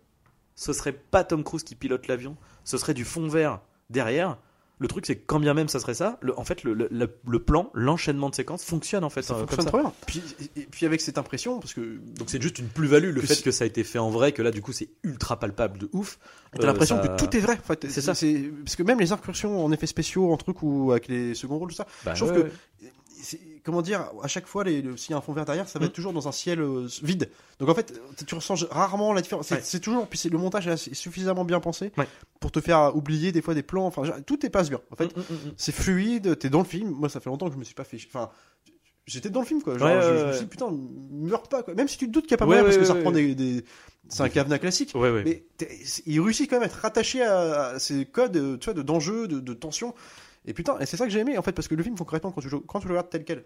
ce 0.55 0.71
serait 0.73 0.93
pas 0.93 1.23
Tom 1.25 1.43
Cruise 1.43 1.63
qui 1.63 1.75
pilote 1.75 2.07
l'avion 2.07 2.37
ce 2.63 2.77
serait 2.77 2.93
du 2.93 3.03
fond 3.05 3.27
vert 3.27 3.59
derrière 3.89 4.37
le 4.81 4.87
truc 4.87 5.05
c'est 5.05 5.17
que 5.17 5.25
quand 5.25 5.39
bien 5.39 5.53
même 5.53 5.67
ça 5.67 5.79
serait 5.79 5.93
ça 5.93 6.17
le, 6.21 6.37
en 6.39 6.43
fait 6.45 6.63
le, 6.63 6.73
le, 6.73 6.87
le- 6.91 7.39
plan 7.43 7.69
l'enchaînement 7.73 8.29
de 8.29 8.35
séquences 8.35 8.63
fonctionne 8.63 9.03
en 9.03 9.09
fait 9.09 9.21
Ça 9.21 9.33
euh, 9.33 9.39
fonctionne 9.39 9.57
comme 9.57 9.65
ça. 9.65 9.71
trop 9.71 9.79
bien. 9.81 9.93
Puis, 10.07 10.21
et, 10.55 10.61
et 10.61 10.65
puis 10.65 10.85
avec 10.85 11.01
cette 11.01 11.17
impression, 11.17 11.59
parce 11.59 11.73
que 11.73 11.97
Donc 12.17 12.29
c'est 12.29 12.41
juste 12.41 12.59
une 12.59 12.67
plus-value 12.69 13.13
le 13.13 13.21
Que 13.21 13.27
fait 13.27 13.41
que 13.43 13.51
ça 13.51 13.65
a 13.65 13.67
été 13.67 13.83
fait 13.83 13.99
en 13.99 14.09
vrai, 14.09 14.31
que 14.31 14.41
là 14.41 14.51
du 14.51 14.61
coup 14.61 14.71
c'est 14.71 14.89
ultra 15.03 15.37
palpable 15.39 15.77
de 15.79 15.89
ouf. 15.93 16.17
T'as 16.53 16.63
Euh, 16.63 16.65
l'impression 16.67 17.01
ça- 17.01 17.07
que 17.07 17.17
tout 17.23 17.35
est 17.35 17.39
vrai. 17.41 17.57
En 17.61 17.67
fait. 17.67 17.85
C'est 17.89 18.01
ça. 18.01 18.13
Parce 18.13 18.75
que 18.75 18.83
même 18.83 18.99
les 18.99 19.11
incursions 19.11 19.63
en 19.63 19.71
effets 19.71 19.85
spéciaux, 19.87 20.31
en 20.31 20.37
trucs 20.37 20.63
ou 20.63 20.91
avec 20.91 21.07
les 21.07 21.35
seconds 21.35 21.57
rôles, 21.59 21.69
tout 21.69 21.75
ça. 21.75 21.85
Bah, 22.05 22.13
je 22.15 22.23
trouve 22.23 22.35
ouais, 22.37 22.43
que 22.43 22.83
ouais. 22.85 22.91
Comment 23.63 23.81
dire, 23.81 24.09
à 24.23 24.27
chaque 24.27 24.47
fois, 24.47 24.63
s'il 24.65 25.11
y 25.11 25.13
a 25.13 25.17
un 25.17 25.21
fond 25.21 25.33
vert 25.33 25.45
derrière, 25.45 25.67
ça 25.67 25.79
va 25.79 25.85
Mm. 25.85 25.87
être 25.87 25.93
toujours 25.93 26.13
dans 26.13 26.27
un 26.27 26.31
ciel 26.31 26.59
euh, 26.61 26.87
vide. 27.03 27.29
Donc 27.59 27.69
en 27.69 27.75
fait, 27.75 27.99
tu 28.25 28.35
ressens 28.35 28.65
rarement 28.71 29.13
la 29.13 29.21
différence. 29.21 29.47
C'est 29.47 29.73
Ouais. 29.73 29.79
toujours, 29.79 30.07
puis 30.07 30.19
le 30.29 30.37
montage 30.37 30.67
est 30.67 30.93
suffisamment 30.93 31.45
bien 31.45 31.59
pensé 31.59 31.91
Ouais. 31.97 32.07
pour 32.39 32.51
te 32.51 32.61
faire 32.61 32.95
oublier 32.95 33.31
des 33.31 33.41
fois 33.41 33.53
des 33.53 33.63
plans. 33.63 33.85
Enfin, 33.85 34.03
tout 34.25 34.45
est 34.45 34.49
passe 34.49 34.69
bien. 34.69 34.79
En 34.91 34.95
fait, 34.95 35.15
Mm, 35.15 35.19
mm, 35.19 35.33
mm. 35.49 35.53
c'est 35.57 35.71
fluide. 35.73 36.37
T'es 36.39 36.49
dans 36.49 36.59
le 36.59 36.65
film. 36.65 36.89
Moi, 36.91 37.09
ça 37.09 37.19
fait 37.19 37.29
longtemps 37.29 37.47
que 37.47 37.53
je 37.53 37.59
me 37.59 37.63
suis 37.63 37.75
pas 37.75 37.83
fait. 37.83 37.97
Enfin. 38.07 38.29
J'étais 39.05 39.31
dans 39.31 39.39
le 39.39 39.45
film 39.47 39.63
quoi, 39.63 39.75
genre 39.75 39.87
Ouais, 39.87 40.01
je, 40.03 40.25
me 40.27 40.31
suis 40.33 40.41
dit 40.43 40.47
putain 40.49 40.69
meurs 41.09 41.41
pas 41.47 41.63
quoi, 41.63 41.73
même 41.73 41.87
si 41.87 41.97
tu 41.97 42.05
te 42.05 42.11
doutes 42.11 42.25
qu'il 42.25 42.31
y 42.31 42.33
a 42.35 42.37
pas 42.37 42.45
moyen 42.45 42.63
parce 42.63 42.77
que 42.77 42.83
ça 42.83 42.93
reprend 42.93 43.09
des, 43.09 43.33
des... 43.33 43.65
c'est 44.07 44.21
un 44.21 44.29
cadenas 44.29 44.59
classique, 44.59 44.91
Ouais, 44.93 45.09
ouais. 45.09 45.23
mais 45.23 45.45
il 46.05 46.21
réussit 46.21 46.47
quand 46.47 46.57
même 46.57 46.63
à 46.63 46.65
être 46.67 46.73
rattaché 46.79 47.23
à, 47.23 47.69
à 47.69 47.79
ces 47.79 48.05
codes, 48.05 48.37
euh, 48.37 48.57
tu 48.57 48.65
vois, 48.65 48.75
de 48.75 48.83
d'enjeux, 48.83 49.27
de, 49.27 49.39
de 49.39 49.53
tension. 49.55 49.95
Et 50.49 50.53
putain, 50.53 50.79
et 50.79 50.87
c'est 50.87 50.97
ça 50.97 51.05
que 51.05 51.11
j'ai 51.11 51.19
aimé 51.19 51.37
en 51.37 51.43
fait, 51.43 51.51
parce 51.51 51.67
que 51.67 51.75
le 51.75 51.83
film 51.83 51.95
concrètement, 51.95 52.31
quand 52.31 52.41
tu, 52.41 52.49
quand 52.49 52.79
tu 52.79 52.87
le 52.87 52.95
regardes 52.95 53.11
tel 53.11 53.23
quel, 53.23 53.45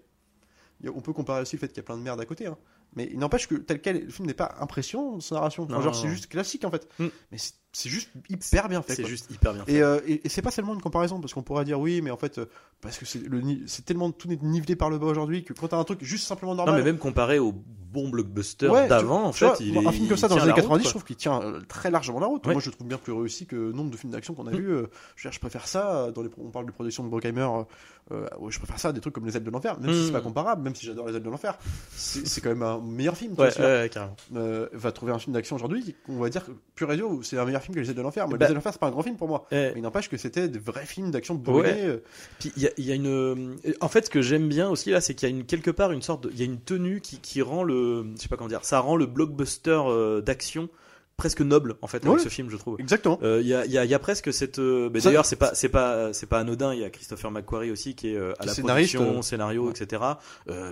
on 0.86 1.02
peut 1.02 1.12
comparer 1.12 1.42
aussi 1.42 1.58
le 1.58 1.60
fait 1.60 1.68
qu'il 1.68 1.78
y 1.78 1.80
a 1.82 1.84
plein 1.84 1.98
de 1.98 2.02
merde 2.02 2.22
à 2.22 2.26
côté, 2.26 2.48
hein. 2.48 2.58
Mais 2.96 3.10
il 3.12 3.20
n'empêche 3.20 3.48
que 3.48 3.56
tel 3.56 3.82
quel, 3.82 4.06
le 4.06 4.10
film 4.12 4.28
n'est 4.28 4.34
pas 4.34 4.56
impressionnant, 4.60 5.20
sa 5.20 5.36
narration. 5.36 5.64
Enfin, 5.64 5.74
Non, 5.76 5.82
genre, 5.82 5.94
non, 5.94 6.00
c'est 6.00 6.08
non. 6.08 6.14
juste 6.14 6.28
classique 6.28 6.64
en 6.66 6.72
fait. 6.72 6.88
Mm. 7.00 7.08
Mais 7.32 7.38
c'est- 7.38 7.90
juste 7.90 8.10
hyper 8.30 8.70
bien 8.70 8.82
fait. 8.84 8.94
C'est 8.96 9.06
juste 9.06 9.32
hyper 9.32 9.54
bien 9.54 9.66
fait. 9.66 9.74
Et, 9.74 9.82
euh, 9.82 10.00
et, 10.06 10.22
et 10.26 10.30
c'est 10.30 10.44
pas 10.44 10.52
seulement 10.52 10.76
une 10.76 10.82
comparaison, 10.82 11.20
parce 11.20 11.34
qu'on 11.34 11.42
pourrait 11.42 11.66
dire 11.66 11.80
oui, 11.80 12.02
mais 12.02 12.12
en 12.12 12.18
fait, 12.18 12.38
euh, 12.38 12.46
parce 12.82 12.98
que 13.00 13.06
c'est 13.06 13.86
tellement 13.86 14.12
tout 14.12 14.32
est 14.32 14.42
nivelé 14.44 14.76
par 14.76 14.90
le 14.92 15.00
bas 15.00 15.08
aujourd'hui 15.08 15.44
que 15.44 15.54
quand 15.54 15.70
t'as 15.70 15.78
un 15.78 15.84
truc 15.84 16.04
juste 16.04 16.26
simplement 16.28 16.52
non 16.54 16.58
normal. 16.66 16.76
mais 16.76 16.84
même 16.84 17.00
comparé 17.00 17.40
au 17.40 17.52
bon 17.52 18.10
blockbuster 18.10 18.68
Ouais, 18.70 18.88
d'avant, 18.88 19.24
en 19.26 19.34
fait, 19.34 19.46
vois, 19.46 19.56
il 19.60 19.76
est, 19.78 19.88
un 19.88 19.92
film 19.92 20.08
comme 20.08 20.18
ça 20.18 20.28
dans 20.28 20.36
les 20.36 20.42
années 20.42 20.50
la 20.50 20.54
route, 20.56 20.64
90, 20.64 20.84
je 20.86 20.90
trouve 20.90 21.04
qu'il 21.04 21.16
tient 21.16 21.42
euh, 21.42 21.62
très 21.68 21.90
largement 21.92 22.20
la 22.20 22.28
route. 22.28 22.46
Ouais. 22.46 22.54
Moi, 22.54 22.62
je 22.62 22.70
le 22.70 22.76
trouve 22.76 22.88
bien 22.88 22.98
plus 22.98 23.14
réussi 23.14 23.46
que 23.48 23.72
nombre 23.72 23.90
de 23.92 23.98
films 23.98 24.12
d'action 24.12 24.34
qu'on 24.36 24.46
a 24.48 24.52
Mm. 24.52 24.56
vus. 24.56 24.70
euh, 24.70 24.88
je, 25.16 25.24
veux 25.24 25.30
dire, 25.30 25.32
je 25.32 25.40
préfère 25.40 25.68
ça. 25.68 25.96
euh, 26.06 26.12
Dans 26.12 26.22
les, 26.22 26.30
on 26.38 26.50
parle 26.52 26.66
de 26.68 26.72
production 26.72 27.04
de 27.04 27.10
Bruckheimer. 27.10 27.42
euh, 27.42 27.64
euh, 28.12 28.28
je 28.50 28.58
préfère 28.60 28.80
ça 28.80 28.90
à 28.90 28.94
des 28.94 29.00
trucs 29.02 29.14
comme 29.16 29.26
Les 29.26 29.36
Ailes 29.38 29.44
de 29.44 29.50
l'Enfer, 29.52 29.80
même 29.80 29.94
si 29.94 30.02
Mm. 30.02 30.06
c'est 30.08 30.12
pas 30.12 30.22
comparable, 30.22 30.62
même 30.64 30.76
si 30.76 30.86
j'adore 30.86 31.08
Les 31.08 31.16
Ailes 31.16 31.24
de 31.24 31.30
l'Enfer. 31.30 31.58
C'est 31.96 32.42
quand 32.42 32.50
même 32.50 32.64
un 32.64 32.78
meilleur 32.84 33.18
film. 33.18 33.34
Ouais, 33.38 33.50
ouais, 33.60 33.90
carrément. 33.92 34.16
Euh, 34.36 34.68
va 34.74 34.92
trouver 34.92 35.12
un 35.12 35.20
film 35.20 35.34
d'action 35.34 35.56
aujourd'hui, 35.56 35.96
on 36.10 36.18
va 36.20 36.30
dire 36.30 36.46
pur 36.76 36.92
et 36.92 36.96
dur, 36.98 37.20
c'est 37.24 37.38
un 37.38 37.46
meilleur 37.46 37.62
film 37.62 37.74
que 37.76 37.80
Les 37.80 37.90
Ailes 37.90 37.96
de 37.96 38.02
l'Enfer. 38.02 38.28
Moi, 38.28 38.38
Bah- 38.38 38.46
Les 38.46 38.50
Ailes 38.50 38.52
de 38.52 38.56
l'Enfer, 38.58 38.74
c'est 38.74 38.80
pas 38.80 38.88
un 38.88 38.92
grand 38.92 39.04
film 39.04 39.16
pour 39.16 39.28
moi. 39.28 39.46
Eh, 39.52 39.56
Mais 39.56 39.74
il 39.78 39.82
n'empêche 39.82 40.10
que 40.10 40.18
c'était 40.18 40.48
des 40.48 40.60
vrais 40.60 40.86
films 40.86 41.12
d'action 41.12 41.36
brûlés. 41.36 41.70
Ouais. 41.72 41.82
euh, 41.84 41.98
Puis 42.40 42.52
il 42.58 42.64
y 42.64 42.68
a, 42.68 42.72
il 42.78 42.86
y 42.86 42.92
a 42.92 42.96
une. 42.96 43.08
euh, 43.08 43.56
En 43.82 43.88
fait, 43.88 44.06
ce 44.06 44.10
que 44.10 44.22
j'aime 44.22 44.48
bien 44.50 44.70
aussi 44.70 44.92
là, 44.92 45.02
c'est 45.02 45.14
qu'il 45.16 45.30
y 45.30 45.32
a 45.32 45.36
une, 45.36 45.46
quelque 45.46 45.72
part 45.72 45.92
une 45.92 46.02
sorte 46.02 46.24
de. 46.26 46.30
Il 46.32 46.38
y 46.40 46.42
a 46.42 46.46
une 46.46 46.60
tenue 46.60 47.02
qui, 47.02 47.18
qui 47.20 47.42
rend 47.42 47.64
le. 47.64 48.06
Je 48.16 48.22
sais 48.22 48.28
pas 48.30 48.38
comment 48.38 48.50
dire. 48.50 48.64
Ça 48.66 48.80
rend 48.80 48.96
le 48.96 49.06
blockbuster 49.06 49.82
euh, 49.86 50.22
d'action 50.22 50.70
presque 51.18 51.42
noble 51.42 51.76
en 51.82 51.88
fait 51.88 51.98
avec 52.06 52.18
Ouais. 52.18 52.24
ce 52.24 52.30
film, 52.30 52.50
je 52.50 52.58
trouve. 52.58 52.80
Exactement. 52.80 53.20
Euh, 53.24 53.40
Il 53.42 53.48
y, 53.48 53.54
a, 53.54 53.66
y, 53.66 53.78
a, 53.78 53.86
y 53.86 53.94
a 53.94 54.00
presque 54.00 54.34
cette. 54.34 54.60
euh, 54.60 54.90
bah, 54.90 55.00
D'ailleurs, 55.00 55.26
c'est 55.26 55.36
pas 55.36 55.54
c'est 55.54 55.70
pas 55.70 56.12
c'est 56.14 56.26
pas 56.26 56.40
anodin. 56.40 56.74
Il 56.74 56.80
y 56.80 56.84
a 56.84 56.90
Christopher 56.90 57.30
McQuarrie 57.32 57.72
aussi 57.72 57.96
qui 57.96 58.10
est 58.10 58.16
euh, 58.18 58.34
à 58.40 58.46
la 58.46 58.54
production, 58.56 59.22
scénario, 59.22 59.66
ouais. 59.68 59.72
etc. 59.72 60.02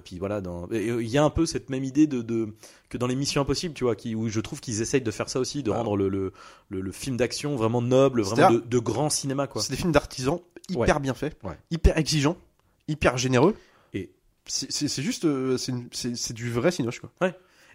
Puis 0.03 0.17
voilà, 0.19 0.41
dans... 0.41 0.67
il 0.71 1.01
y 1.07 1.17
a 1.17 1.23
un 1.23 1.29
peu 1.29 1.45
cette 1.45 1.69
même 1.69 1.83
idée 1.83 2.07
de, 2.07 2.21
de 2.21 2.49
que 2.89 2.97
dans 2.97 3.07
les 3.07 3.15
Missions 3.15 3.41
Impossibles, 3.41 3.73
tu 3.73 3.83
vois, 3.83 3.95
qui 3.95 4.15
où 4.15 4.27
je 4.29 4.39
trouve 4.39 4.59
qu'ils 4.59 4.81
essayent 4.81 5.01
de 5.01 5.11
faire 5.11 5.29
ça 5.29 5.39
aussi, 5.39 5.63
de 5.63 5.71
Ah. 5.71 5.77
rendre 5.77 5.95
le, 5.95 6.09
le, 6.09 6.33
le, 6.69 6.81
le 6.81 6.91
film 6.91 7.17
d'action 7.17 7.55
vraiment 7.55 7.81
noble, 7.81 8.21
vraiment 8.21 8.51
de, 8.51 8.79
grand 8.79 9.09
cinéma 9.09 9.47
quoi. 9.47 9.61
C'est 9.61 9.71
des 9.71 9.77
films 9.77 9.91
d'artisans 9.93 10.39
hyper 10.69 10.99
bien 10.99 11.13
faits, 11.13 11.37
Ouais. 11.43 11.57
hyper 11.69 11.97
exigeants, 11.97 12.35
hyper 12.87 13.17
généreux. 13.17 13.55
Et- 13.93 14.09
c'est 14.47 15.01
juste, 15.03 15.25
c'est 15.91 16.33
du 16.33 16.51
vrai 16.51 16.71
cinoche 16.71 16.99
quoi. 16.99 17.11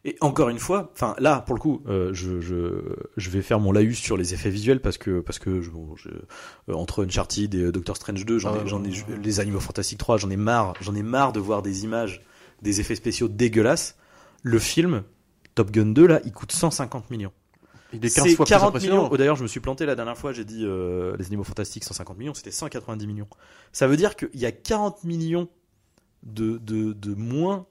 Et 0.09 0.17
encore 0.21 0.49
une 0.51 0.61
fois, 0.61 0.91
enfin 0.95 1.17
là 1.19 1.41
pour 1.41 1.55
le 1.57 1.61
coup, 1.61 1.83
euh, 1.89 2.15
je, 2.15 2.41
je, 2.41 2.81
je 3.17 3.31
vais 3.31 3.43
faire 3.43 3.59
mon 3.59 3.73
laïus 3.73 3.99
sur 3.99 4.17
les 4.17 4.35
effets 4.35 4.51
visuels 4.51 4.81
parce 4.81 4.99
que 4.99 5.19
parce 5.21 5.41
que 5.41 5.61
je, 5.61 5.69
bon, 5.71 5.97
je- 5.97 6.09
euh, 6.09 6.75
entre 6.75 7.05
Uncharted 7.05 7.53
et 7.55 7.59
euh, 7.65 7.73
Doctor 7.73 7.97
Strange 7.97 8.25
2, 8.25 8.39
j'en 8.39 8.55
Ah 8.55 8.63
ai, 8.65 8.69
j'en 8.69 8.85
ai 8.85 8.91
les 9.21 9.41
Animaux 9.41 9.59
Fantastiques 9.61 9.99
3, 9.99 10.17
j'en 10.19 10.31
ai 10.31 10.37
marre, 10.37 10.75
j'en 10.81 10.95
ai 10.95 11.03
marre 11.03 11.33
de 11.33 11.41
voir 11.41 11.61
des 11.61 11.83
images, 11.83 12.23
des 12.63 12.81
effets 12.81 12.95
spéciaux 12.95 13.27
dégueulasses. 13.27 13.97
Le 14.43 14.61
film 14.61 15.03
Top 15.57 15.73
Gun 15.73 15.87
2 15.87 16.07
là, 16.07 16.21
il 16.25 16.33
coûte 16.33 16.53
150 16.53 17.11
millions. 17.11 17.33
Il 17.93 18.05
est 18.05 18.15
15 18.15 18.25
C'est 18.29 18.35
fois 18.37 18.45
plus 18.47 18.51
40 18.51 18.69
impressionnant. 18.69 18.97
millions. 18.99 19.09
Oh, 19.11 19.17
D'ailleurs, 19.17 19.37
je 19.37 19.43
me 19.43 19.49
suis 19.49 19.61
planté 19.61 19.87
la 19.87 19.97
dernière 19.97 20.17
fois, 20.17 20.33
j'ai 20.33 20.45
dit 20.45 20.63
euh, 20.65 21.17
les 21.19 21.27
animaux 21.27 21.43
fantastiques 21.45 21.83
150 21.85 22.17
millions, 22.17 22.35
c'était 22.35 22.51
190 22.53 23.07
millions. 23.09 23.29
Ça 23.73 23.87
veut 23.89 23.97
dire 23.97 24.15
qu'il 24.15 24.29
y 24.35 24.47
a 24.47 24.53
40 24.53 25.03
millions 25.05 25.49
de, 26.23 26.59
de, 26.59 26.93
de 26.93 27.15
moins. 27.15 27.67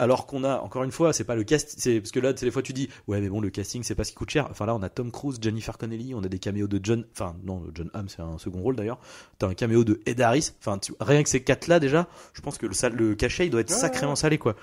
Alors 0.00 0.26
qu'on 0.26 0.44
a, 0.44 0.58
encore 0.60 0.84
une 0.84 0.92
fois, 0.92 1.12
c'est 1.12 1.24
pas 1.24 1.34
le 1.34 1.42
casting, 1.44 1.76
c'est 1.78 2.00
parce 2.00 2.12
que 2.12 2.20
là, 2.20 2.32
des 2.32 2.50
fois 2.52 2.62
tu 2.62 2.72
dis, 2.72 2.88
ouais, 3.08 3.20
mais 3.20 3.28
bon, 3.28 3.40
le 3.40 3.50
casting, 3.50 3.82
c'est 3.82 3.94
pas 3.96 4.04
ce 4.04 4.10
qui 4.10 4.16
coûte 4.16 4.30
cher. 4.30 4.46
Enfin 4.50 4.64
là, 4.66 4.74
on 4.76 4.82
a 4.82 4.88
Tom 4.88 5.10
Cruise, 5.10 5.38
Jennifer 5.42 5.76
Connelly, 5.76 6.14
on 6.14 6.22
a 6.22 6.28
des 6.28 6.38
caméos 6.38 6.68
de 6.68 6.78
John, 6.82 7.04
enfin 7.12 7.34
non, 7.44 7.64
John 7.74 7.90
Hamm, 7.94 8.08
c'est 8.08 8.20
un 8.22 8.38
second 8.38 8.60
rôle 8.60 8.76
d'ailleurs. 8.76 9.00
T'as 9.38 9.48
un 9.48 9.54
caméo 9.54 9.82
de 9.84 10.00
Ed 10.06 10.20
Harris. 10.20 10.52
Enfin, 10.60 10.78
tu- 10.78 10.92
rien 11.00 11.22
que 11.24 11.28
ces 11.28 11.42
quatre 11.42 11.66
là 11.66 11.80
déjà, 11.80 12.06
je 12.32 12.40
pense 12.40 12.58
que 12.58 12.66
le, 12.66 12.74
sal- 12.74 12.94
le 12.94 13.14
cachet, 13.16 13.46
il 13.46 13.50
doit 13.50 13.60
être 13.60 13.70
sacrément 13.70 14.14
salé 14.16 14.38
quoi. 14.38 14.54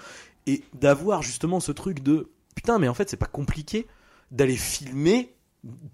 Et 0.47 0.63
d'avoir 0.73 1.21
justement 1.21 1.59
ce 1.59 1.71
truc 1.73 2.01
de, 2.01 2.29
putain, 2.55 2.79
mais 2.79 2.87
en 2.87 2.93
fait, 2.93 3.09
c'est 3.09 3.17
pas 3.17 3.25
compliqué 3.25 3.87
d'aller 4.31 4.55
filmer 4.55 5.33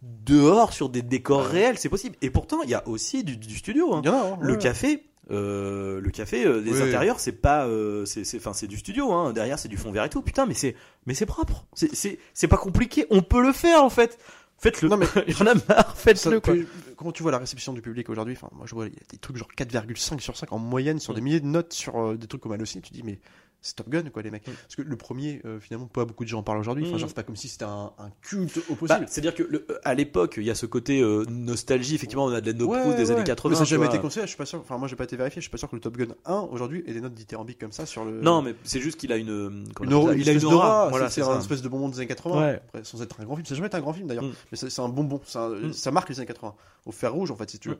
dehors 0.01 0.73
sur 0.73 0.89
des 0.89 1.01
décors 1.01 1.43
réels, 1.45 1.77
c'est 1.77 1.89
possible. 1.89 2.15
Et 2.21 2.29
pourtant, 2.29 2.61
il 2.63 2.69
y 2.69 2.73
a 2.73 2.87
aussi 2.87 3.23
du, 3.23 3.37
du 3.37 3.57
studio. 3.57 3.93
hein. 3.93 4.01
Hein, 4.05 4.37
Le 4.41 4.53
ouais. 4.53 4.59
café, 4.59 5.05
euh, 5.29 6.01
le 6.01 6.09
café, 6.09 6.45
euh, 6.45 6.59
les 6.61 6.71
Oui. 6.73 6.81
intérieurs, 6.81 7.19
c'est 7.19 7.31
pas, 7.33 7.65
euh, 7.67 8.05
c'est, 8.05 8.23
c'est, 8.23 8.37
enfin, 8.37 8.53
c'est 8.53 8.67
du 8.67 8.77
studio. 8.77 9.13
Hein. 9.13 9.33
Derrière, 9.33 9.59
c'est 9.59 9.69
du 9.69 9.77
fond 9.77 9.91
vert 9.91 10.03
et 10.03 10.09
tout. 10.09 10.21
Putain, 10.21 10.45
mais 10.45 10.53
c'est, 10.55 10.75
mais 11.05 11.13
c'est 11.13 11.25
propre. 11.25 11.65
C'est, 11.73 11.93
c'est, 11.95 12.19
c'est 12.33 12.47
pas 12.47 12.57
compliqué. 12.57 13.05
On 13.11 13.21
peut 13.21 13.41
le 13.41 13.53
faire 13.53 13.83
en 13.83 13.89
fait. 13.89 14.17
Faites-le. 14.57 14.89
Non, 14.89 14.97
mais- 14.97 15.05
il 15.27 15.37
y 15.37 15.41
en 15.41 15.47
a 15.47 15.53
marre. 15.67 15.95
Faites-le 15.97 16.39
quoi. 16.39 16.53
comment 16.95 17.11
tu 17.11 17.23
vois 17.23 17.31
la 17.31 17.37
réception 17.39 17.73
du 17.73 17.81
public 17.81 18.09
aujourd'hui? 18.09 18.35
Enfin, 18.35 18.49
moi 18.51 18.65
je 18.67 18.75
vois 18.75 18.87
il 18.87 18.93
y 18.93 18.97
a 18.97 19.01
des 19.09 19.17
trucs 19.17 19.37
genre 19.37 19.47
4,5 19.57 20.19
sur 20.19 20.35
5 20.37 20.51
en 20.51 20.59
moyenne 20.59 20.99
sur 20.99 21.13
des 21.13 21.21
milliers 21.21 21.39
de 21.39 21.47
notes 21.47 21.73
sur 21.73 21.97
euh, 21.99 22.15
des 22.17 22.27
trucs 22.27 22.41
comme 22.41 22.51
aussi. 22.61 22.81
Tu 22.81 22.93
dis 22.93 23.01
mais 23.03 23.19
c'est 23.61 23.75
Top 23.75 23.89
Gun 23.89 24.03
quoi 24.11 24.21
les 24.23 24.31
mecs. 24.31 24.47
Mm. 24.47 24.51
Parce 24.63 24.75
que 24.75 24.81
le 24.81 24.95
premier 24.95 25.41
euh, 25.45 25.59
finalement 25.59 25.85
pas 25.87 26.05
beaucoup 26.05 26.23
de 26.23 26.29
gens 26.29 26.39
en 26.39 26.43
parlent 26.43 26.59
aujourd'hui. 26.59 26.83
Enfin 26.85 26.95
Mm. 26.95 26.99
genre 26.99 27.09
c'est 27.09 27.15
pas 27.15 27.23
comme 27.23 27.35
si 27.35 27.47
c'était 27.47 27.65
un, 27.65 27.91
un 27.99 28.09
culte 28.21 28.57
au 28.69 28.73
Bah, 28.73 28.77
possible. 28.79 29.05
c'est-à-dire 29.07 29.35
que 29.35 29.43
le- 29.43 29.65
à 29.83 29.93
l'époque, 29.93 30.35
il 30.37 30.43
y 30.43 30.49
a 30.49 30.55
ce 30.55 30.65
côté 30.65 31.01
euh, 31.01 31.25
nostalgie. 31.29 31.95
Effectivement, 31.95 32.25
on 32.25 32.31
a 32.33 32.41
de 32.41 32.51
la 32.51 32.65
Ouais, 32.65 32.95
des 32.95 33.05
ouais. 33.09 33.11
années 33.15 33.23
80. 33.23 33.49
Mais 33.51 33.55
ça 33.55 33.61
n'a 33.61 33.65
jamais 33.65 33.85
été 33.87 33.99
conseillé. 33.99 34.25
Je 34.25 34.29
suis 34.29 34.37
pas 34.37 34.45
sûr. 34.45 34.59
Enfin 34.59 34.77
moi 34.77 34.87
j'ai 34.87 34.95
pas 34.95 35.03
été 35.03 35.15
vérifié. 35.15 35.41
Je 35.41 35.43
suis 35.43 35.51
pas 35.51 35.57
sûr 35.57 35.69
que 35.69 35.75
le 35.75 35.81
Top 35.81 35.95
Gun 35.97 36.07
1 36.25 36.33
aujourd'hui 36.51 36.83
ait 36.87 36.93
des 36.93 37.01
notes 37.01 37.13
dithyrambiques 37.13 37.59
comme 37.59 37.71
ça 37.71 37.85
sur 37.85 38.03
le. 38.05 38.19
Non, 38.21 38.41
mais 38.41 38.55
c'est 38.63 38.79
juste 38.81 38.99
qu'il 38.99 39.11
a 39.11 39.17
une, 39.17 39.29
euh, 39.29 39.63
aura, 39.95 40.15
il 40.15 40.27
a 40.29 40.33
une 40.33 40.45
aura. 40.45 40.89
Voilà, 40.89 41.09
c'est 41.09 41.21
c'est 41.21 41.27
c'est 41.27 41.31
un 41.33 41.39
espèce 41.39 41.61
de 41.61 41.69
bonbon 41.69 41.89
des 41.89 41.97
années 41.99 42.07
80. 42.07 42.39
Ouais. 42.39 42.61
Après, 42.69 42.83
sans 42.83 43.01
être 43.01 43.19
un 43.21 43.25
grand 43.25 43.35
film, 43.35 43.45
ça 43.45 43.53
n'a 43.53 43.57
jamais 43.57 43.67
été 43.67 43.77
un 43.77 43.81
grand 43.81 43.93
film 43.93 44.07
d'ailleurs, 44.07 44.23
Mm. 44.23 44.33
mais 44.51 44.57
c'est 44.57 44.69
c'est 44.69 44.81
un 44.81 44.89
bonbon, 44.89 45.21
c'est 45.25 45.37
Mm. 45.39 45.73
ça 45.73 45.91
marque 45.91 46.09
les 46.09 46.17
années 46.19 46.25
80. 46.27 46.55
Au 46.87 46.91
fer 46.91 47.13
rouge, 47.13 47.29
en 47.29 47.35
fait, 47.35 47.49
si 47.49 47.59
tu 47.59 47.69
veux. 47.69 47.77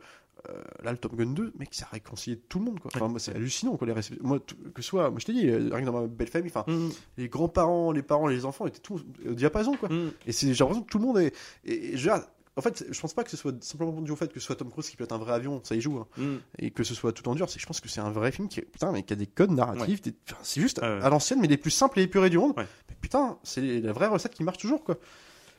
Euh, 0.49 0.53
là, 0.83 0.91
le 0.91 0.97
Top 0.97 1.15
Gun 1.15 1.27
2, 1.33 1.53
mec, 1.59 1.69
ça 1.71 1.85
a 1.85 1.93
réconcilié 1.93 2.37
tout 2.49 2.57
le 2.59 2.65
monde, 2.65 2.79
quoi. 2.79 2.89
Enfin, 2.95 3.07
moi, 3.07 3.19
c'est 3.19 3.35
hallucinant, 3.35 3.77
quoi, 3.77 3.85
les 3.87 3.93
récep- 3.93 4.17
Moi, 4.21 4.39
tout- 4.39 4.55
que 4.73 4.81
ce 4.81 4.87
soit, 4.89 5.09
moi, 5.11 5.19
je 5.19 5.25
t'ai 5.25 5.33
dit, 5.33 5.47
euh, 5.47 5.69
rien 5.71 5.81
que 5.81 5.85
dans 5.85 6.01
ma 6.01 6.07
belle 6.07 6.29
famille, 6.29 6.51
enfin, 6.55 6.63
Mm, 6.71 6.89
les 7.17 7.29
grands-parents, 7.29 7.91
les 7.91 8.01
parents, 8.01 8.25
les 8.27 8.43
enfants 8.45 8.65
étaient 8.65 8.79
tous 8.79 9.03
au 9.29 9.33
diapason, 9.33 9.75
quoi. 9.77 9.89
mm. 9.89 10.11
Et 10.25 10.31
c'est, 10.31 10.53
j'ai 10.53 10.63
l'impression 10.63 10.83
que 10.83 10.89
tout 10.89 10.97
le 10.97 11.05
monde 11.05 11.19
est, 11.19 11.33
et, 11.63 11.93
et 11.93 11.97
je 11.97 12.09
en 12.57 12.61
fait, 12.61 12.83
je 12.91 12.99
pense 12.99 13.13
pas 13.13 13.23
que 13.23 13.29
ce 13.29 13.37
soit 13.37 13.63
simplement 13.63 14.01
dû 14.01 14.11
au 14.11 14.15
fait 14.17 14.27
que 14.33 14.39
ce 14.39 14.45
soit 14.47 14.55
Tom 14.57 14.69
Cruise 14.71 14.89
qui 14.89 14.97
pilote 14.97 15.11
un 15.13 15.17
vrai 15.17 15.31
avion, 15.33 15.61
ça 15.63 15.73
y 15.75 15.79
joue, 15.79 15.99
hein, 15.99 16.07
Mm. 16.17 16.35
et 16.59 16.71
que 16.71 16.83
ce 16.83 16.93
soit 16.95 17.13
tout 17.13 17.27
en 17.29 17.35
dur, 17.35 17.49
c'est 17.49 17.59
je 17.59 17.65
pense 17.67 17.79
que 17.79 17.87
c'est 17.87 18.01
un 18.01 18.09
vrai 18.11 18.31
film 18.31 18.47
qui, 18.49 18.61
putain, 18.61 18.91
mais 18.91 19.03
qui 19.03 19.13
a 19.13 19.15
des 19.15 19.27
codes 19.27 19.51
narratifs, 19.51 20.01
des- 20.01 20.13
enfin, 20.27 20.39
c'est 20.43 20.59
juste 20.59 20.79
ouais. 20.81 20.87
à 20.87 21.09
l'ancienne, 21.09 21.39
mais 21.39 21.47
les 21.47 21.57
plus 21.57 21.71
simples 21.71 21.99
et 21.99 22.03
épurés 22.03 22.29
du 22.31 22.39
monde. 22.39 22.53
Mais 22.57 22.65
putain, 22.99 23.37
c'est 23.43 23.79
la 23.79 23.93
vraie 23.93 24.07
recette 24.07 24.33
qui 24.33 24.43
marche 24.43 24.57
toujours, 24.57 24.83
quoi. 24.83 24.97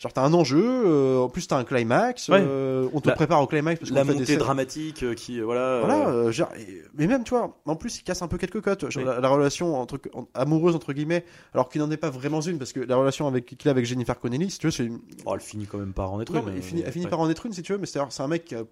Genre, 0.02 0.12
t'as 0.12 0.22
un 0.22 0.34
enjeu, 0.34 0.60
euh, 0.64 1.18
en 1.20 1.28
plus 1.28 1.46
t'as 1.46 1.58
un 1.58 1.62
climax, 1.62 2.28
Ouais. 2.28 2.40
euh, 2.44 2.88
on 2.92 3.00
te 3.00 3.08
La- 3.08 3.14
prépare 3.14 3.40
au 3.40 3.46
climax 3.46 3.78
parce 3.78 3.92
La 3.92 4.04
fait 4.04 4.16
des 4.16 4.36
dramatique 4.36 5.04
euh, 5.04 5.14
qui, 5.14 5.38
euh, 5.40 5.44
voilà. 5.44 5.78
Voilà, 5.84 6.30
genre, 6.32 6.48
et- 6.58 6.82
mais 6.98 7.06
même, 7.06 7.22
tu 7.22 7.30
vois, 7.30 7.56
en 7.66 7.76
plus, 7.76 7.98
il 8.00 8.02
casse 8.02 8.20
un 8.20 8.26
peu 8.26 8.36
quelques 8.36 8.60
cotes. 8.60 8.90
Genre, 8.90 9.04
Oui. 9.04 9.08
la, 9.08 9.20
la 9.20 9.28
relation 9.28 9.76
entre, 9.80 10.00
en- 10.12 10.26
amoureuse, 10.34 10.74
entre 10.74 10.92
guillemets, 10.92 11.24
alors 11.54 11.68
qu'il 11.68 11.80
n'en 11.80 11.88
est 11.92 11.96
pas 11.96 12.10
vraiment 12.10 12.40
une, 12.40 12.58
parce 12.58 12.72
que 12.72 12.80
la 12.80 12.96
relation 12.96 13.28
avec, 13.28 13.46
qu'il 13.46 13.68
a 13.68 13.70
avec 13.70 13.86
Jennifer 13.86 14.18
Connelly, 14.18 14.50
si 14.50 14.58
tu 14.58 14.66
veux, 14.66 14.70
c'est 14.72 14.86
une. 14.86 14.98
Oh, 15.24 15.34
elle 15.36 15.40
finit 15.40 15.66
quand 15.66 15.78
même 15.78 15.92
par 15.92 16.12
en 16.12 16.20
être 16.20 16.34
une. 16.34 16.46
mais 16.46 16.52
elle 16.56 16.62
finit, 16.62 16.82
elle 16.84 16.92
finit 16.92 17.06
par 17.06 17.20
en 17.20 17.30
être 17.30 17.46
une, 17.46 17.52
si 17.52 17.62
tu 17.62 17.70
veux, 17.72 17.78
mais 17.78 17.86
c'est 17.86 18.00
c'est 18.10 18.22
un 18.24 18.28
mec 18.28 18.44
qui 18.44 18.56
a- 18.56 18.64